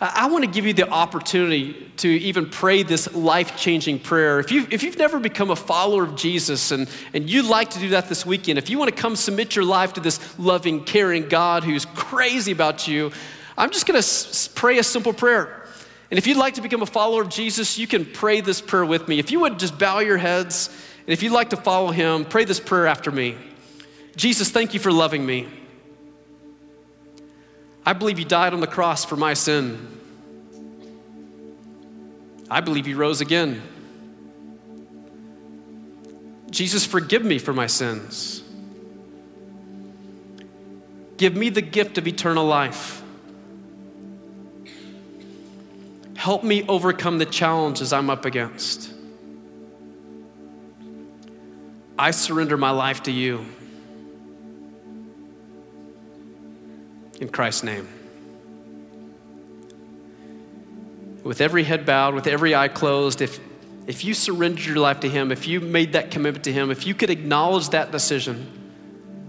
I 0.01 0.28
want 0.28 0.44
to 0.44 0.51
give 0.51 0.64
you 0.64 0.72
the 0.72 0.88
opportunity 0.88 1.90
to 1.96 2.09
even 2.09 2.49
pray 2.49 2.84
this 2.84 3.12
life 3.16 3.57
changing 3.57 3.99
prayer. 3.99 4.38
If, 4.38 4.53
you've, 4.53 4.72
if 4.72 4.84
you've 4.84 4.96
never 4.96 5.18
become 5.18 5.51
a 5.51 5.57
follower 5.57 6.05
of 6.05 6.14
Jesus 6.14 6.70
and, 6.70 6.88
and 7.12 7.28
you'd 7.28 7.46
like 7.46 7.70
to 7.70 7.80
do 7.80 7.88
that 7.90 8.09
this 8.09 8.24
weekend, 8.24 8.59
if 8.59 8.70
you 8.70 8.78
want 8.78 8.94
to 8.94 8.96
come 8.96 9.16
submit 9.16 9.57
your 9.57 9.64
life 9.64 9.94
to 9.94 10.01
this 10.01 10.38
loving, 10.38 10.84
caring 10.84 11.28
God 11.28 11.64
who's 11.64 11.84
crazy 11.84 12.53
about 12.53 12.86
you, 12.86 13.11
I'm 13.57 13.70
just 13.70 13.86
going 13.86 14.01
to 14.01 14.51
pray 14.55 14.78
a 14.78 14.84
simple 14.84 15.12
prayer. 15.12 15.66
And 16.12 16.16
if 16.16 16.28
you'd 16.28 16.36
like 16.36 16.55
to 16.55 16.62
become 16.62 16.82
a 16.82 16.86
follower 16.86 17.22
of 17.22 17.28
Jesus, 17.28 17.76
you 17.76 17.88
can 17.88 18.05
pray 18.05 18.40
this 18.40 18.61
prayer 18.61 18.84
with 18.84 19.09
me. 19.09 19.18
If 19.18 19.32
you 19.32 19.40
would 19.40 19.59
just 19.59 19.80
bow 19.80 19.99
your 19.99 20.16
heads, 20.16 20.68
and 21.01 21.09
if 21.09 21.24
you'd 21.24 21.32
like 21.32 21.51
to 21.51 21.57
follow 21.57 21.90
him, 21.90 22.24
pray 22.24 22.44
this 22.44 22.61
prayer 22.61 22.86
after 22.86 23.11
me. 23.11 23.36
Jesus, 24.14 24.49
thank 24.49 24.74
you 24.74 24.80
for 24.80 24.92
loving 24.92 25.26
me. 25.26 25.49
I 27.89 27.95
believe 27.95 28.18
you 28.18 28.26
died 28.26 28.53
on 28.53 28.61
the 28.61 28.66
cross 28.66 29.07
for 29.07 29.16
my 29.16 29.32
sin. 29.32 29.89
I 32.51 32.61
believe 32.61 32.86
you 32.86 32.99
rose 32.99 33.22
again. 33.22 33.62
Jesus, 36.51 36.84
forgive 36.84 37.24
me 37.24 37.39
for 37.39 37.55
my 37.55 37.66
sins. 37.66 38.43
Give 41.16 41.34
me 41.34 41.49
the 41.49 41.62
gift 41.62 41.97
of 41.97 42.07
eternal 42.07 42.45
life. 42.45 43.03
Help 46.14 46.45
me 46.45 46.64
overcome 46.68 47.16
the 47.16 47.24
challenges 47.24 47.95
I'm 47.95 48.11
up 48.11 48.26
against. 48.26 48.93
I 51.99 52.11
surrender 52.11 52.59
my 52.59 52.70
life 52.70 53.05
to 53.05 53.11
you. 53.11 53.47
In 57.20 57.28
Christ's 57.28 57.64
name. 57.64 57.88
With 61.24 61.40
every 61.40 61.64
head 61.64 61.84
bowed, 61.84 62.14
with 62.14 62.26
every 62.26 62.54
eye 62.54 62.68
closed, 62.68 63.20
if, 63.20 63.40
if 63.86 64.04
you 64.04 64.14
surrendered 64.14 64.64
your 64.64 64.76
life 64.76 65.00
to 65.00 65.08
Him, 65.08 65.32
if 65.32 65.46
you 65.48 65.60
made 65.60 65.92
that 65.94 66.10
commitment 66.10 66.44
to 66.44 66.52
Him, 66.52 66.70
if 66.70 66.86
you 66.86 66.94
could 66.94 67.10
acknowledge 67.10 67.70
that 67.70 67.90
decision, 67.90 68.54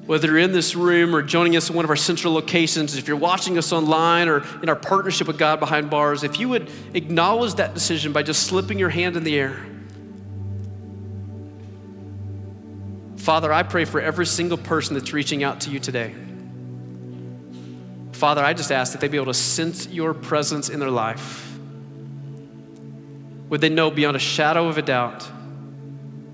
whether 0.06 0.28
you're 0.28 0.38
in 0.38 0.52
this 0.52 0.76
room 0.76 1.16
or 1.16 1.22
joining 1.22 1.56
us 1.56 1.70
in 1.70 1.76
one 1.76 1.86
of 1.86 1.90
our 1.90 1.96
central 1.96 2.34
locations, 2.34 2.96
if 2.96 3.08
you're 3.08 3.18
watching 3.18 3.58
us 3.58 3.72
online 3.72 4.28
or 4.28 4.44
in 4.62 4.70
our 4.70 4.76
partnership 4.76 5.28
with 5.28 5.38
God 5.38 5.60
Behind 5.60 5.90
Bars, 5.90 6.24
if 6.24 6.40
you 6.40 6.50
would 6.50 6.72
acknowledge 6.94 7.56
that 7.56 7.74
decision 7.74 8.14
by 8.14 8.24
just 8.24 8.44
slipping 8.44 8.80
your 8.80 8.90
hand 8.90 9.18
in 9.18 9.24
the 9.24 9.38
air. 9.38 9.60
Father, 13.18 13.52
I 13.52 13.64
pray 13.64 13.86
for 13.86 14.00
every 14.00 14.26
single 14.26 14.58
person 14.58 14.96
that's 14.96 15.14
reaching 15.14 15.44
out 15.44 15.62
to 15.62 15.70
you 15.70 15.80
today. 15.80 16.16
Father, 18.20 18.44
I 18.44 18.54
just 18.54 18.70
ask 18.70 18.92
that 18.92 19.00
they 19.00 19.08
be 19.08 19.16
able 19.16 19.28
to 19.28 19.34
sense 19.34 19.88
your 19.88 20.14
presence 20.14 20.68
in 20.68 20.82
their 20.82 20.92
life. 20.92 21.58
Would 23.48 23.62
they 23.62 23.70
know 23.70 23.90
beyond 23.90 24.18
a 24.18 24.20
shadow 24.20 24.68
of 24.68 24.78
a 24.78 24.82
doubt 24.82 25.26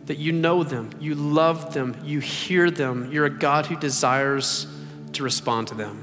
that 0.08 0.18
you 0.18 0.32
know 0.32 0.64
them, 0.64 0.90
you 1.00 1.14
love 1.14 1.76
them, 1.76 1.96
you 2.04 2.20
hear 2.20 2.72
them. 2.72 3.12
You're 3.12 3.26
a 3.26 3.30
God 3.30 3.68
who 3.68 3.76
desires 3.76 4.66
to 5.14 5.22
respond 5.22 5.68
to 5.68 5.76
them. 5.76 6.02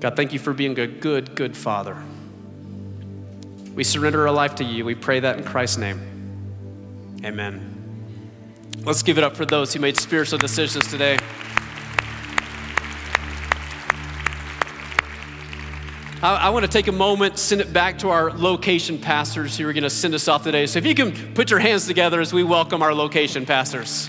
God, 0.00 0.16
thank 0.16 0.32
you 0.32 0.38
for 0.38 0.54
being 0.54 0.78
a 0.78 0.86
good, 0.86 1.34
good 1.34 1.54
Father. 1.54 2.02
We 3.74 3.84
surrender 3.84 4.26
our 4.26 4.32
life 4.32 4.54
to 4.56 4.64
you. 4.64 4.86
We 4.86 4.94
pray 4.94 5.20
that 5.20 5.36
in 5.36 5.44
Christ's 5.44 5.76
name. 5.76 7.20
Amen. 7.22 7.74
Let's 8.82 9.02
give 9.02 9.18
it 9.18 9.24
up 9.24 9.36
for 9.36 9.44
those 9.44 9.74
who 9.74 9.80
made 9.80 9.98
spiritual 9.98 10.38
decisions 10.38 10.90
today. 10.90 11.18
I, 16.22 16.36
I 16.36 16.48
want 16.50 16.64
to 16.64 16.70
take 16.70 16.88
a 16.88 16.92
moment, 16.92 17.38
send 17.38 17.60
it 17.60 17.72
back 17.72 17.98
to 17.98 18.08
our 18.08 18.30
location 18.30 18.98
pastors 18.98 19.58
who 19.58 19.68
are 19.68 19.72
going 19.74 19.82
to 19.82 19.90
send 19.90 20.14
us 20.14 20.28
off 20.28 20.44
today. 20.44 20.66
So 20.66 20.78
if 20.78 20.86
you 20.86 20.94
can 20.94 21.12
put 21.34 21.50
your 21.50 21.60
hands 21.60 21.86
together 21.86 22.20
as 22.22 22.32
we 22.32 22.42
welcome 22.42 22.82
our 22.82 22.94
location 22.94 23.44
pastors. 23.44 24.08